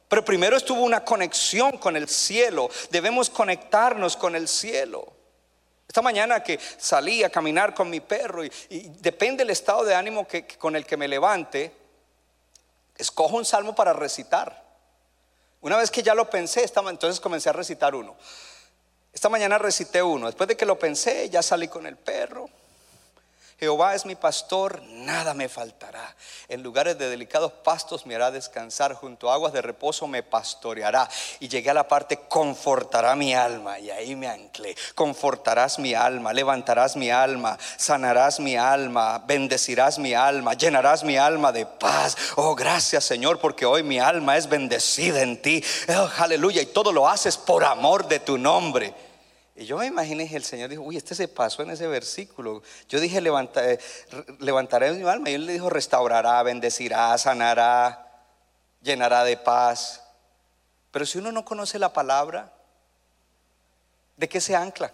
Pero 0.08 0.24
primero 0.24 0.56
estuvo 0.56 0.84
una 0.84 1.04
conexión 1.04 1.80
con 1.80 1.98
el 1.98 2.08
cielo. 2.08 2.70
Debemos 2.92 3.32
conectarnos 3.32 4.16
con 4.18 4.36
el 4.36 4.48
cielo. 4.48 5.21
Esta 5.92 6.02
mañana 6.02 6.42
que 6.42 6.58
salí 6.78 7.22
a 7.22 7.30
caminar 7.30 7.74
con 7.74 7.90
mi 7.90 8.00
perro 8.00 8.46
y, 8.46 8.50
depende 9.02 9.44
del 9.44 9.50
estado 9.50 9.84
de 9.84 9.94
ánimo 9.94 10.26
que, 10.26 10.48
con 10.48 10.78
el 10.78 10.86
que 10.86 10.96
me 10.96 11.06
levante, 11.06 11.70
escojo 12.96 13.36
un 13.36 13.44
salmo 13.44 13.76
para 13.76 13.92
recitar. 13.92 14.64
Una 15.60 15.76
vez 15.76 15.92
que 15.92 16.02
ya 16.02 16.16
lo 16.16 16.30
pensé, 16.30 16.64
entonces 16.64 17.20
comencé 17.20 17.50
a 17.50 17.52
recitar 17.52 17.94
uno. 17.94 18.16
Esta 19.12 19.28
mañana 19.28 19.58
recité 19.58 20.02
uno. 20.02 20.28
Después 20.28 20.48
de 20.48 20.56
que 20.56 20.66
lo 20.66 20.80
pensé, 20.80 21.30
ya 21.30 21.44
salí 21.44 21.68
con 21.68 21.86
el 21.86 21.98
perro. 21.98 22.50
Jehová 23.64 23.94
es 23.94 24.08
mi 24.08 24.16
pastor, 24.16 24.82
nada 24.90 25.36
me 25.36 25.48
faltará. 25.48 26.16
En 26.48 26.64
lugares 26.64 26.98
de 26.98 27.12
delicados 27.12 27.52
pastos 27.52 28.08
me 28.08 28.16
hará 28.16 28.32
descansar, 28.32 28.96
junto 28.96 29.30
a 29.30 29.36
aguas 29.36 29.54
de 29.54 29.62
reposo 29.62 30.08
me 30.08 30.24
pastoreará. 30.24 31.08
Y 31.40 31.48
llegué 31.48 31.70
a 31.70 31.76
la 31.76 31.88
parte, 31.88 32.22
confortará 32.28 33.16
mi 33.16 33.36
alma, 33.36 33.78
y 33.78 33.92
ahí 33.92 34.16
me 34.16 34.28
anclé. 34.28 34.76
Confortarás 34.96 35.78
mi 35.78 35.94
alma, 35.94 36.34
levantarás 36.34 36.96
mi 36.96 37.12
alma, 37.12 37.56
sanarás 37.78 38.40
mi 38.40 38.58
alma, 38.58 39.20
bendecirás 39.28 40.00
mi 40.00 40.16
alma, 40.16 40.56
llenarás 40.56 41.04
mi 41.04 41.18
alma 41.18 41.52
de 41.52 41.68
paz. 41.68 42.18
Oh, 42.38 42.56
gracias 42.56 43.04
Señor, 43.04 43.38
porque 43.40 43.68
hoy 43.68 43.84
mi 43.84 44.00
alma 44.00 44.38
es 44.38 44.50
bendecida 44.50 45.22
en 45.22 45.40
ti. 45.40 45.64
Oh, 45.88 46.10
aleluya, 46.18 46.64
y 46.64 46.66
todo 46.66 46.92
lo 46.92 47.08
haces 47.08 47.38
por 47.38 47.64
amor 47.64 48.08
de 48.08 48.22
tu 48.22 48.40
nombre. 48.40 49.11
Y 49.62 49.66
yo 49.68 49.78
me 49.78 49.86
imaginé 49.86 50.28
que 50.28 50.36
el 50.36 50.44
Señor 50.44 50.72
dijo, 50.72 50.82
uy, 50.82 50.98
este 50.98 51.14
se 51.14 51.28
pasó 51.28 51.62
en 51.62 51.70
ese 51.70 51.86
versículo. 51.86 52.64
Yo 52.90 53.00
dije, 53.00 53.22
"Levanta- 53.22 53.64
eh, 53.64 53.78
levantaré 54.40 54.92
mi 54.92 55.08
alma. 55.08 55.30
Y 55.30 55.36
él 55.36 55.46
le 55.46 55.54
dijo, 55.54 55.70
restaurará, 55.70 56.42
bendecirá, 56.42 57.16
sanará, 57.20 58.12
llenará 58.82 59.24
de 59.24 59.38
paz. 59.38 60.02
Pero 60.90 61.06
si 61.06 61.20
uno 61.20 61.32
no 61.32 61.46
conoce 61.46 61.78
la 61.78 61.94
palabra, 61.94 62.52
¿de 64.18 64.28
qué 64.28 64.42
se 64.42 64.56
ancla? 64.56 64.92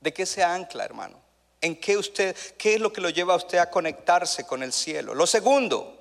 ¿De 0.00 0.14
qué 0.14 0.24
se 0.24 0.42
ancla, 0.42 0.86
hermano? 0.86 1.18
¿En 1.60 1.78
qué 1.78 1.98
usted, 1.98 2.34
qué 2.56 2.76
es 2.76 2.80
lo 2.80 2.94
que 2.94 3.02
lo 3.02 3.10
lleva 3.10 3.34
a 3.34 3.36
usted 3.36 3.58
a 3.58 3.68
conectarse 3.68 4.46
con 4.46 4.62
el 4.62 4.72
cielo? 4.72 5.14
Lo 5.14 5.26
segundo, 5.26 5.98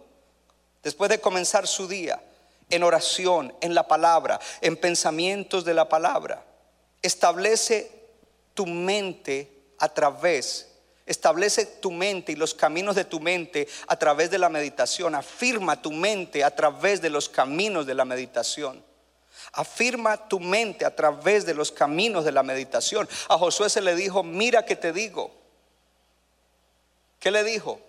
después 0.82 1.10
de 1.10 1.20
comenzar 1.20 1.68
su 1.68 1.90
día, 1.90 2.24
en 2.70 2.84
oración, 2.84 3.54
en 3.60 3.76
la 3.76 3.86
palabra, 3.86 4.40
en 4.62 4.78
pensamientos 4.78 5.66
de 5.66 5.74
la 5.74 5.90
palabra, 5.90 6.46
establece 7.04 7.92
tu 8.56 8.66
mente 8.66 9.52
a 9.78 9.94
través, 9.94 10.70
establece 11.06 11.66
tu 11.66 11.92
mente 11.92 12.32
y 12.32 12.36
los 12.36 12.56
caminos 12.56 12.96
de 12.96 13.06
tu 13.06 13.20
mente 13.20 13.68
a 13.88 13.98
través 13.98 14.32
de 14.32 14.40
la 14.40 14.50
meditación, 14.50 15.14
afirma 15.14 15.80
tu 15.82 15.92
mente 15.92 16.44
a 16.44 16.56
través 16.56 17.02
de 17.02 17.12
los 17.12 17.30
caminos 17.30 17.86
de 17.86 17.94
la 17.94 18.06
meditación. 18.06 18.84
Afirma 19.52 20.30
tu 20.30 20.40
mente 20.40 20.86
a 20.86 20.96
través 20.96 21.46
de 21.46 21.54
los 21.54 21.72
caminos 21.72 22.24
de 22.26 22.32
la 22.32 22.44
meditación. 22.44 23.08
A 23.28 23.38
Josué 23.38 23.70
se 23.70 23.82
le 23.82 23.96
dijo, 23.96 24.24
mira 24.24 24.66
que 24.66 24.76
te 24.76 24.94
digo. 24.94 25.32
¿Qué 27.20 27.30
le 27.30 27.44
dijo? 27.44 27.80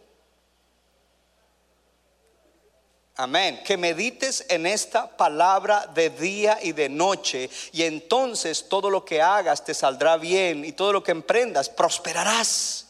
Amén. 3.17 3.63
Que 3.65 3.77
medites 3.77 4.45
en 4.49 4.67
esta 4.67 5.17
palabra 5.17 5.89
de 5.95 6.11
día 6.11 6.59
y 6.61 6.73
de 6.73 6.89
noche 6.89 7.49
y 7.71 7.85
entonces 7.85 8.69
todo 8.69 8.91
lo 8.91 9.05
que 9.05 9.23
hagas 9.23 9.65
te 9.65 9.73
saldrá 9.73 10.17
bien 10.17 10.65
y 10.65 10.73
todo 10.73 10.93
lo 10.93 11.03
que 11.05 11.13
emprendas 11.13 11.69
prosperarás. 11.69 12.87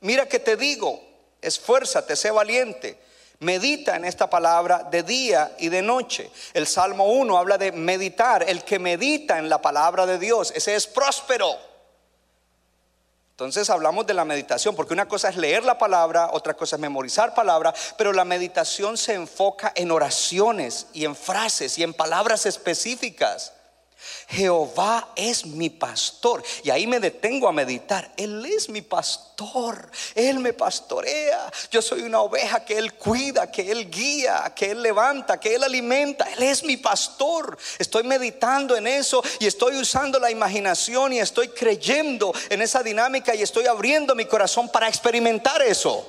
Mira 0.00 0.26
que 0.26 0.38
te 0.38 0.56
digo, 0.56 1.02
esfuérzate, 1.42 2.16
sé 2.16 2.30
valiente. 2.30 2.98
Medita 3.40 3.96
en 3.96 4.04
esta 4.04 4.30
palabra 4.30 4.84
de 4.90 5.02
día 5.02 5.54
y 5.58 5.68
de 5.68 5.82
noche. 5.82 6.30
El 6.54 6.66
Salmo 6.66 7.06
1 7.06 7.36
habla 7.36 7.58
de 7.58 7.72
meditar. 7.72 8.48
El 8.48 8.64
que 8.64 8.78
medita 8.78 9.38
en 9.38 9.50
la 9.50 9.60
palabra 9.60 10.06
de 10.06 10.18
Dios, 10.18 10.52
ese 10.54 10.76
es 10.76 10.86
próspero. 10.86 11.71
Entonces 13.44 13.70
hablamos 13.70 14.06
de 14.06 14.14
la 14.14 14.24
meditación, 14.24 14.74
porque 14.74 14.94
una 14.94 15.06
cosa 15.06 15.28
es 15.28 15.36
leer 15.36 15.64
la 15.64 15.78
palabra, 15.78 16.30
otra 16.32 16.54
cosa 16.54 16.76
es 16.76 16.80
memorizar 16.80 17.34
palabra, 17.34 17.74
pero 17.96 18.12
la 18.12 18.24
meditación 18.24 18.96
se 18.96 19.14
enfoca 19.14 19.72
en 19.74 19.90
oraciones 19.90 20.86
y 20.92 21.04
en 21.04 21.16
frases 21.16 21.78
y 21.78 21.82
en 21.82 21.94
palabras 21.94 22.46
específicas. 22.46 23.52
Jehová 24.28 25.12
es 25.14 25.44
mi 25.44 25.68
pastor. 25.68 26.42
Y 26.62 26.70
ahí 26.70 26.86
me 26.86 27.00
detengo 27.00 27.48
a 27.48 27.52
meditar. 27.52 28.12
Él 28.16 28.44
es 28.46 28.68
mi 28.68 28.80
pastor. 28.80 29.90
Él 30.14 30.38
me 30.38 30.52
pastorea. 30.52 31.52
Yo 31.70 31.82
soy 31.82 32.02
una 32.02 32.20
oveja 32.20 32.64
que 32.64 32.78
Él 32.78 32.94
cuida, 32.94 33.50
que 33.50 33.70
Él 33.70 33.90
guía, 33.90 34.52
que 34.56 34.70
Él 34.70 34.82
levanta, 34.82 35.38
que 35.38 35.54
Él 35.54 35.62
alimenta. 35.62 36.24
Él 36.32 36.44
es 36.44 36.64
mi 36.64 36.76
pastor. 36.76 37.58
Estoy 37.78 38.04
meditando 38.04 38.76
en 38.76 38.86
eso 38.86 39.22
y 39.38 39.46
estoy 39.46 39.76
usando 39.76 40.18
la 40.18 40.30
imaginación 40.30 41.12
y 41.12 41.18
estoy 41.18 41.48
creyendo 41.48 42.32
en 42.48 42.62
esa 42.62 42.82
dinámica 42.82 43.34
y 43.34 43.42
estoy 43.42 43.66
abriendo 43.66 44.14
mi 44.14 44.24
corazón 44.24 44.68
para 44.68 44.88
experimentar 44.88 45.60
eso. 45.62 46.08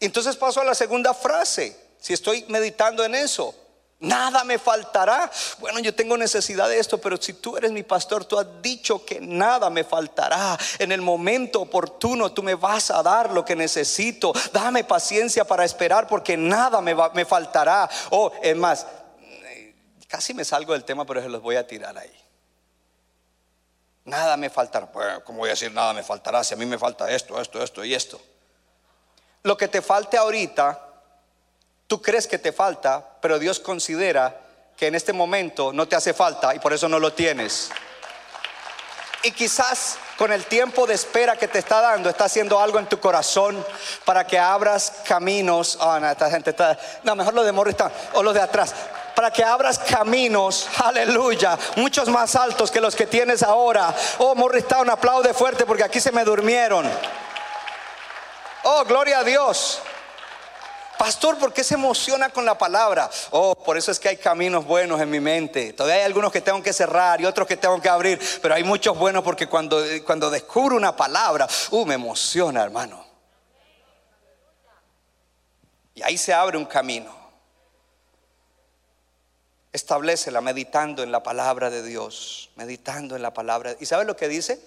Entonces 0.00 0.36
paso 0.36 0.60
a 0.60 0.64
la 0.64 0.74
segunda 0.74 1.14
frase. 1.14 1.76
Si 2.00 2.12
estoy 2.12 2.44
meditando 2.48 3.04
en 3.04 3.14
eso. 3.14 3.54
Nada 4.02 4.42
me 4.42 4.58
faltará. 4.58 5.30
Bueno, 5.58 5.78
yo 5.78 5.94
tengo 5.94 6.16
necesidad 6.16 6.68
de 6.68 6.80
esto, 6.80 6.98
pero 6.98 7.16
si 7.22 7.34
tú 7.34 7.56
eres 7.56 7.70
mi 7.70 7.84
pastor, 7.84 8.24
tú 8.24 8.36
has 8.36 8.46
dicho 8.60 9.04
que 9.04 9.20
nada 9.20 9.70
me 9.70 9.84
faltará. 9.84 10.58
En 10.80 10.90
el 10.90 11.00
momento 11.00 11.60
oportuno 11.60 12.32
tú 12.32 12.42
me 12.42 12.56
vas 12.56 12.90
a 12.90 13.00
dar 13.02 13.30
lo 13.30 13.44
que 13.44 13.54
necesito. 13.54 14.32
Dame 14.52 14.82
paciencia 14.82 15.44
para 15.44 15.64
esperar 15.64 16.08
porque 16.08 16.36
nada 16.36 16.80
me, 16.80 16.94
va- 16.94 17.10
me 17.14 17.24
faltará. 17.24 17.88
Oh, 18.10 18.32
es 18.42 18.56
más, 18.56 18.86
casi 20.08 20.34
me 20.34 20.44
salgo 20.44 20.72
del 20.72 20.82
tema, 20.82 21.06
pero 21.06 21.22
se 21.22 21.28
los 21.28 21.40
voy 21.40 21.54
a 21.54 21.64
tirar 21.64 21.96
ahí. 21.96 22.12
Nada 24.04 24.36
me 24.36 24.50
faltará. 24.50 24.86
Bueno, 24.86 25.22
¿cómo 25.22 25.38
voy 25.38 25.50
a 25.50 25.52
decir 25.52 25.70
nada 25.70 25.92
me 25.92 26.02
faltará 26.02 26.42
si 26.42 26.54
a 26.54 26.56
mí 26.56 26.66
me 26.66 26.76
falta 26.76 27.08
esto, 27.08 27.40
esto, 27.40 27.62
esto 27.62 27.84
y 27.84 27.94
esto? 27.94 28.20
Lo 29.44 29.56
que 29.56 29.68
te 29.68 29.80
falte 29.80 30.16
ahorita 30.18 30.88
Tú 31.86 32.00
crees 32.00 32.26
que 32.26 32.38
te 32.38 32.52
falta, 32.52 33.16
pero 33.20 33.38
Dios 33.38 33.60
considera 33.60 34.40
que 34.76 34.86
en 34.86 34.94
este 34.94 35.12
momento 35.12 35.72
no 35.72 35.86
te 35.86 35.96
hace 35.96 36.14
falta 36.14 36.54
y 36.54 36.58
por 36.58 36.72
eso 36.72 36.88
no 36.88 36.98
lo 36.98 37.12
tienes. 37.12 37.70
Y 39.24 39.30
quizás 39.30 39.98
con 40.18 40.32
el 40.32 40.44
tiempo 40.46 40.86
de 40.86 40.94
espera 40.94 41.36
que 41.36 41.46
te 41.46 41.60
está 41.60 41.80
dando, 41.80 42.10
está 42.10 42.24
haciendo 42.24 42.58
algo 42.58 42.80
en 42.80 42.86
tu 42.86 42.98
corazón 42.98 43.64
para 44.04 44.26
que 44.26 44.38
abras 44.38 45.02
caminos. 45.06 45.78
Ah, 45.80 45.98
no, 46.00 46.10
esta 46.10 46.28
gente 46.28 46.50
está. 46.50 46.76
No, 47.04 47.14
mejor 47.14 47.34
lo 47.34 47.44
de 47.44 47.52
Morristown 47.52 47.92
o 48.14 48.22
los 48.22 48.34
de 48.34 48.40
atrás. 48.40 48.74
Para 49.14 49.30
que 49.30 49.44
abras 49.44 49.78
caminos, 49.78 50.68
aleluya, 50.78 51.56
muchos 51.76 52.08
más 52.08 52.34
altos 52.34 52.70
que 52.70 52.80
los 52.80 52.96
que 52.96 53.06
tienes 53.06 53.44
ahora. 53.44 53.94
Oh, 54.18 54.34
Morristown, 54.34 54.90
aplaude 54.90 55.32
fuerte 55.34 55.66
porque 55.66 55.84
aquí 55.84 56.00
se 56.00 56.10
me 56.10 56.24
durmieron. 56.24 56.90
Oh, 58.64 58.84
gloria 58.84 59.18
a 59.18 59.24
Dios. 59.24 59.80
Pastor, 61.02 61.36
¿por 61.36 61.52
qué 61.52 61.64
se 61.64 61.74
emociona 61.74 62.28
con 62.28 62.44
la 62.44 62.56
palabra? 62.56 63.10
Oh, 63.32 63.56
por 63.56 63.76
eso 63.76 63.90
es 63.90 63.98
que 63.98 64.08
hay 64.08 64.16
caminos 64.16 64.64
buenos 64.64 65.00
en 65.00 65.10
mi 65.10 65.18
mente. 65.18 65.72
Todavía 65.72 65.96
hay 65.96 66.04
algunos 66.04 66.30
que 66.30 66.40
tengo 66.40 66.62
que 66.62 66.72
cerrar 66.72 67.20
y 67.20 67.24
otros 67.24 67.48
que 67.48 67.56
tengo 67.56 67.82
que 67.82 67.88
abrir, 67.88 68.20
pero 68.40 68.54
hay 68.54 68.62
muchos 68.62 68.96
buenos 68.96 69.24
porque 69.24 69.48
cuando, 69.48 69.82
cuando 70.06 70.30
descubro 70.30 70.76
una 70.76 70.94
palabra, 70.94 71.48
uh, 71.72 71.84
me 71.84 71.94
emociona, 71.94 72.62
hermano. 72.62 73.04
Y 75.96 76.04
ahí 76.04 76.16
se 76.16 76.32
abre 76.32 76.56
un 76.56 76.66
camino. 76.66 77.12
Establecela 79.72 80.40
meditando 80.40 81.02
en 81.02 81.10
la 81.10 81.24
palabra 81.24 81.68
de 81.68 81.82
Dios, 81.82 82.50
meditando 82.54 83.16
en 83.16 83.22
la 83.22 83.34
palabra. 83.34 83.74
¿Y 83.80 83.86
sabe 83.86 84.04
lo 84.04 84.14
que 84.14 84.28
dice? 84.28 84.60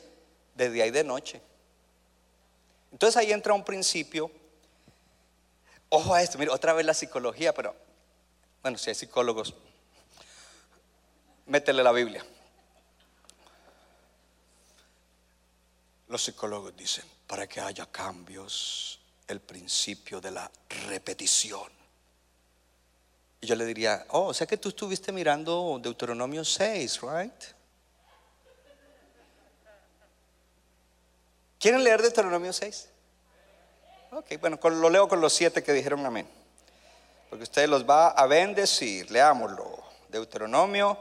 De 0.54 0.70
día 0.70 0.86
y 0.86 0.92
de 0.92 1.06
noche. 1.06 1.42
Entonces 2.92 3.16
ahí 3.16 3.32
entra 3.32 3.54
un 3.54 3.64
principio 3.64 4.30
Ojo 5.90 6.14
a 6.14 6.22
esto, 6.22 6.38
mira, 6.38 6.54
otra 6.54 6.74
vez 6.74 6.86
la 6.86 6.94
psicología, 6.94 7.54
pero 7.54 7.76
bueno, 8.62 8.78
si 8.78 8.90
hay 8.90 8.96
psicólogos, 8.96 9.54
métele 11.46 11.84
la 11.84 11.92
Biblia. 11.92 12.26
Los 16.08 16.24
psicólogos 16.24 16.76
dicen, 16.76 17.06
para 17.28 17.48
que 17.48 17.62
haya 17.62 17.86
cambios, 17.88 19.00
el 19.28 19.40
principio 19.40 20.22
de 20.22 20.32
la 20.32 20.52
repetición. 20.88 21.72
Y 23.42 23.48
yo 23.48 23.56
le 23.56 23.66
diría, 23.66 24.06
oh, 24.10 24.28
o 24.28 24.34
sea 24.34 24.48
que 24.48 24.58
tú 24.58 24.70
estuviste 24.70 25.12
mirando 25.12 25.80
Deuteronomio 25.82 26.44
6, 26.44 27.02
right? 27.02 27.44
¿Quieren 31.60 31.84
leer 31.84 32.02
Deuteronomio 32.02 32.54
6? 32.54 32.90
Ok, 34.18 34.40
bueno, 34.40 34.58
lo 34.64 34.90
leo 34.90 35.10
con 35.10 35.20
los 35.20 35.34
siete 35.34 35.62
que 35.62 35.74
dijeron 35.74 36.06
amén. 36.06 36.26
Porque 37.30 37.44
usted 37.44 37.68
los 37.68 37.84
va 37.84 38.08
a 38.12 38.26
bendecir. 38.28 39.12
Leámoslo. 39.12 39.84
Deuteronomio 40.08 40.98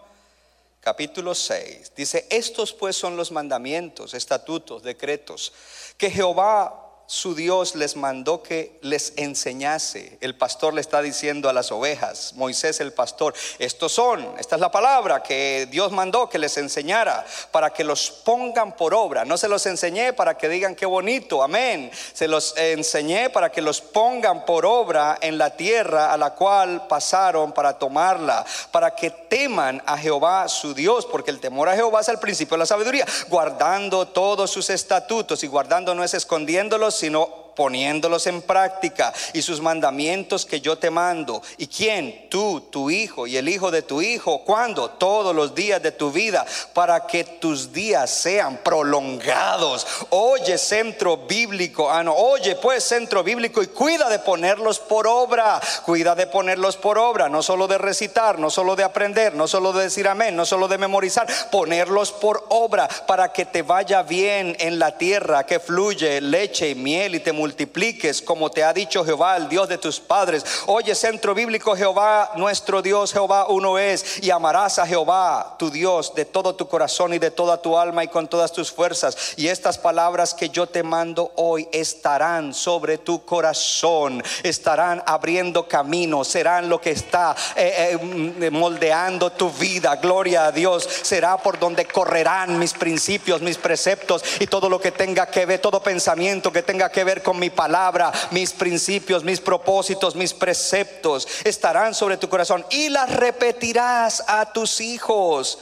capítulo 0.81 1.33
6. 1.33 1.93
Dice, 1.95 2.27
estos 2.29 2.73
pues 2.73 2.97
son 2.97 3.17
los 3.17 3.31
mandamientos, 3.31 4.15
estatutos, 4.15 4.83
decretos 4.83 5.53
que 5.97 6.11
Jehová 6.11 6.84
su 7.07 7.35
Dios 7.35 7.75
les 7.75 7.97
mandó 7.97 8.43
que 8.43 8.79
les 8.81 9.13
enseñase. 9.17 10.17
El 10.21 10.37
pastor 10.37 10.73
le 10.75 10.81
está 10.81 11.03
diciendo 11.03 11.49
a 11.49 11.53
las 11.53 11.71
ovejas, 11.71 12.33
Moisés 12.35 12.81
el 12.81 12.93
pastor, 12.93 13.35
estos 13.59 13.93
son, 13.93 14.27
esta 14.39 14.55
es 14.57 14.61
la 14.61 14.71
palabra 14.71 15.23
que 15.23 15.69
Dios 15.71 15.93
mandó 15.93 16.29
que 16.29 16.39
les 16.39 16.57
enseñara 16.57 17.27
para 17.51 17.71
que 17.71 17.85
los 17.85 18.11
pongan 18.11 18.75
por 18.77 18.95
obra. 18.95 19.25
No 19.25 19.37
se 19.37 19.49
los 19.49 19.67
enseñé 19.67 20.13
para 20.13 20.39
que 20.39 20.49
digan 20.49 20.75
qué 20.75 20.87
bonito, 20.87 21.43
amén. 21.43 21.91
Se 22.13 22.27
los 22.27 22.57
enseñé 22.57 23.29
para 23.31 23.53
que 23.53 23.61
los 23.61 23.81
pongan 23.81 24.45
por 24.47 24.65
obra 24.65 25.19
en 25.21 25.37
la 25.37 25.51
tierra 25.51 26.13
a 26.13 26.17
la 26.17 26.31
cual 26.31 26.87
pasaron 26.89 27.53
para 27.53 27.79
tomarla, 27.79 28.47
para 28.71 28.95
que 28.95 29.11
teman 29.11 29.83
a 29.85 29.99
Jehová 29.99 30.49
su 30.49 30.73
Dios, 30.73 31.05
porque 31.07 31.31
el 31.31 31.41
temor 31.41 31.69
a 31.69 31.77
Jehová 31.77 32.01
es 32.01 32.09
el 32.09 32.19
principio 32.19 32.55
de 32.55 32.61
la 32.61 32.67
sabiduría, 32.67 33.07
guardando 33.29 34.09
todos 34.09 34.51
sus 34.51 34.71
estatutos 34.71 35.45
y 35.45 35.47
guardando 35.47 35.95
no 35.95 36.03
es 36.03 36.15
escondiéndolos 36.15 36.94
sino 36.95 37.44
poniéndolos 37.55 38.27
en 38.27 38.43
práctica 38.43 39.13
y 39.33 39.43
sus 39.43 39.61
mandamientos 39.61 40.47
que 40.47 40.61
yo 40.61 40.77
te 40.77 40.91
mando. 40.91 41.43
¿Y 41.59 41.67
quién? 41.67 42.29
Tú, 42.29 42.61
tu 42.71 42.91
hijo 42.91 43.27
y 43.27 43.37
el 43.37 43.49
hijo 43.49 43.71
de 43.71 43.83
tu 43.83 44.03
hijo. 44.03 44.45
¿Cuándo? 44.45 44.91
Todos 44.91 45.35
los 45.35 45.55
días 45.55 45.83
de 45.83 45.93
tu 45.93 46.11
vida 46.11 46.45
para 46.73 47.07
que 47.07 47.25
tus 47.25 47.73
días 47.73 48.11
sean 48.11 48.59
prolongados. 48.63 49.87
Oye, 50.11 50.59
centro 50.59 51.17
bíblico. 51.17 51.91
Ah, 51.91 52.03
no. 52.03 52.15
Oye, 52.15 52.57
pues, 52.57 52.85
centro 52.85 53.23
bíblico 53.23 53.63
y 53.63 53.69
cuida 53.69 54.09
de 54.09 54.19
ponerlos 54.19 54.79
por 54.79 55.07
obra. 55.07 55.61
Cuida 55.85 56.15
de 56.15 56.27
ponerlos 56.27 56.77
por 56.77 56.99
obra. 56.99 57.29
No 57.29 57.43
solo 57.43 57.67
de 57.67 57.79
recitar, 57.79 58.39
no 58.39 58.51
solo 58.51 58.77
de 58.77 58.85
aprender, 58.85 59.35
no 59.35 59.47
solo 59.47 59.73
de 59.73 59.85
decir 59.85 60.09
amén, 60.09 60.37
no 60.37 60.45
solo 60.45 60.69
de 60.69 60.79
memorizar. 60.79 61.27
Ponerlos 61.51 62.13
por 62.13 62.45
obra 62.49 62.89
para 63.07 63.33
que 63.33 63.45
te 63.45 63.63
vaya 63.63 64.03
bien 64.03 64.57
en 64.59 64.79
la 64.79 64.97
tierra, 64.97 65.47
que 65.47 65.61
fluye 65.61 66.21
leche 66.21 66.71
y 66.71 66.75
miel 66.75 67.15
y 67.15 67.21
te 67.21 67.33
multipliques 67.45 68.23
como 68.23 68.51
te 68.51 68.65
ha 68.65 68.73
dicho 68.73 69.05
Jehová, 69.05 69.37
el 69.37 69.51
Dios 69.51 69.69
de 69.69 69.77
tus 69.77 70.01
padres. 70.01 70.43
Oye, 70.65 70.95
centro 70.95 71.35
bíblico, 71.35 71.77
Jehová, 71.77 72.33
nuestro 72.37 72.81
Dios, 72.81 73.13
Jehová 73.13 73.49
uno 73.49 73.79
es, 73.79 74.23
y 74.23 74.31
amarás 74.31 74.79
a 74.79 74.87
Jehová, 74.87 75.57
tu 75.59 75.71
Dios, 75.71 76.15
de 76.15 76.25
todo 76.25 76.55
tu 76.55 76.67
corazón 76.67 77.13
y 77.13 77.19
de 77.19 77.31
toda 77.31 77.61
tu 77.61 77.77
alma 77.77 78.03
y 78.03 78.09
con 78.09 78.29
todas 78.29 78.51
tus 78.51 78.73
fuerzas. 78.73 79.35
Y 79.37 79.49
estas 79.49 79.77
palabras 79.77 80.33
que 80.33 80.49
yo 80.49 80.67
te 80.67 80.83
mando 80.83 81.33
hoy 81.37 81.69
estarán 81.71 82.55
sobre 82.55 82.97
tu 82.97 83.27
corazón, 83.27 84.23
estarán 84.43 85.03
abriendo 85.05 85.69
camino, 85.69 86.25
serán 86.25 86.71
lo 86.71 86.81
que 86.81 86.93
está 86.93 87.37
eh, 87.57 87.99
eh, 88.41 88.51
moldeando 88.51 89.33
tu 89.33 89.51
vida. 89.51 89.97
Gloria 89.97 90.47
a 90.47 90.53
Dios, 90.53 90.89
será 91.03 91.37
por 91.37 91.59
donde 91.59 91.85
correrán 91.85 92.59
mis 92.59 92.73
principios, 92.73 93.43
mis 93.43 93.59
preceptos 93.59 94.25
y 94.41 94.47
todo 94.47 94.71
lo 94.71 94.81
que 94.81 94.93
tenga 94.93 95.27
que 95.27 95.45
ver, 95.45 95.61
todo 95.61 95.83
pensamiento 95.83 96.51
que 96.51 96.63
tenga 96.63 96.89
que 96.89 97.05
ver 97.05 97.23
con 97.23 97.34
mi 97.39 97.51
palabra, 97.51 98.13
mis 98.31 98.53
principios, 98.53 99.25
mis 99.25 99.41
propósitos, 99.41 100.15
mis 100.15 100.35
preceptos 100.35 101.27
estarán 101.45 101.95
sobre 101.95 102.17
tu 102.17 102.29
corazón 102.29 102.65
y 102.71 102.89
las 102.89 103.15
repetirás 103.15 104.25
a 104.27 104.53
tus 104.53 104.81
hijos. 104.81 105.59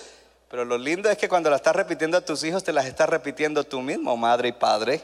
Pero 0.49 0.65
lo 0.65 0.77
lindo 0.77 1.09
es 1.09 1.17
que 1.17 1.29
cuando 1.29 1.49
las 1.49 1.61
estás 1.61 1.75
repitiendo 1.77 2.19
a 2.19 2.21
tus 2.21 2.45
hijos, 2.45 2.63
te 2.63 2.73
las 2.73 2.85
estás 2.85 3.09
repitiendo 3.09 3.65
tú 3.65 3.81
mismo, 3.81 4.17
madre 4.17 4.49
y 4.49 4.53
padre. 4.53 5.03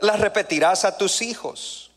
Las 0.00 0.18
repetirás 0.18 0.84
a 0.84 0.96
tus 0.96 1.22
hijos 1.22 1.92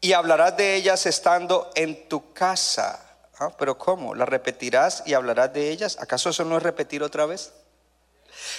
y 0.00 0.12
hablarás 0.12 0.56
de 0.56 0.74
ellas 0.74 1.06
estando 1.06 1.70
en 1.76 2.08
tu 2.08 2.32
casa. 2.32 3.00
Ah, 3.38 3.50
pero 3.56 3.78
¿cómo? 3.78 4.14
¿Las 4.14 4.28
repetirás 4.28 5.04
y 5.06 5.14
hablarás 5.14 5.52
de 5.52 5.70
ellas? 5.70 5.96
¿Acaso 6.00 6.30
eso 6.30 6.44
no 6.44 6.56
es 6.56 6.62
repetir 6.62 7.02
otra 7.02 7.24
vez? 7.24 7.52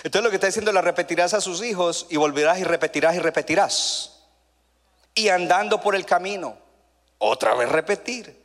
Entonces 0.04 0.24
lo 0.24 0.30
que 0.30 0.36
está 0.36 0.48
diciendo, 0.48 0.72
la 0.72 0.82
repetirás 0.82 1.34
a 1.34 1.42
sus 1.42 1.64
hijos 1.64 2.08
y 2.10 2.18
volverás 2.18 2.60
y 2.60 2.64
repetirás 2.64 3.16
y 3.16 3.20
repetirás. 3.20 4.12
Y 5.16 5.30
andando 5.30 5.80
por 5.82 5.96
el 5.96 6.06
camino, 6.06 6.58
otra 7.20 7.54
vez 7.56 7.70
repetir. 7.70 8.44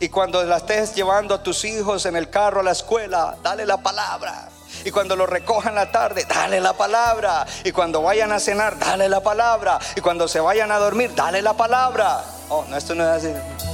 Y 0.00 0.08
cuando 0.08 0.42
la 0.44 0.58
estés 0.58 0.94
llevando 0.94 1.34
a 1.34 1.42
tus 1.42 1.64
hijos 1.64 2.06
en 2.06 2.16
el 2.16 2.30
carro 2.30 2.60
a 2.60 2.62
la 2.62 2.72
escuela, 2.72 3.36
dale 3.42 3.66
la 3.66 3.78
palabra. 3.78 4.48
Y 4.84 4.90
cuando 4.90 5.14
lo 5.14 5.26
recojan 5.26 5.74
la 5.74 5.90
tarde, 5.90 6.26
dale 6.28 6.60
la 6.60 6.72
palabra. 6.72 7.46
Y 7.64 7.72
cuando 7.72 8.02
vayan 8.02 8.32
a 8.32 8.40
cenar, 8.40 8.78
dale 8.78 9.08
la 9.08 9.20
palabra. 9.20 9.78
Y 9.94 10.00
cuando 10.00 10.26
se 10.26 10.40
vayan 10.40 10.72
a 10.72 10.78
dormir, 10.78 11.14
dale 11.14 11.42
la 11.42 11.54
palabra. 11.54 12.24
Oh, 12.48 12.64
no, 12.68 12.76
esto 12.76 12.94
no 12.94 13.04
es 13.04 13.24
así. 13.24 13.73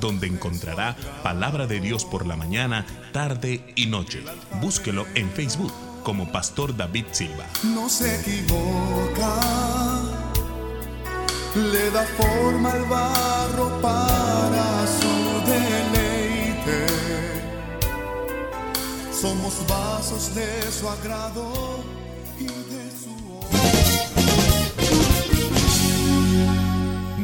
donde 0.00 0.26
encontrará 0.26 0.96
palabra 1.22 1.66
de 1.66 1.80
Dios 1.80 2.04
por 2.04 2.26
la 2.26 2.36
mañana, 2.36 2.86
tarde 3.12 3.72
y 3.76 3.86
noche. 3.86 4.22
Búsquelo 4.60 5.06
en 5.14 5.30
Facebook 5.30 5.72
como 6.02 6.32
Pastor 6.32 6.76
David 6.76 7.04
Silva. 7.12 7.46
No 7.62 7.88
se 7.88 8.20
equivoca, 8.20 9.36
le 11.54 11.90
da 11.90 12.04
forma 12.04 12.72
al 12.72 12.84
barro 12.86 13.80
para 13.80 14.86
su 14.86 15.50
deleite. 15.50 16.86
Somos 19.12 19.66
vasos 19.68 20.34
de 20.34 20.72
su 20.72 20.88
agrado 20.88 21.89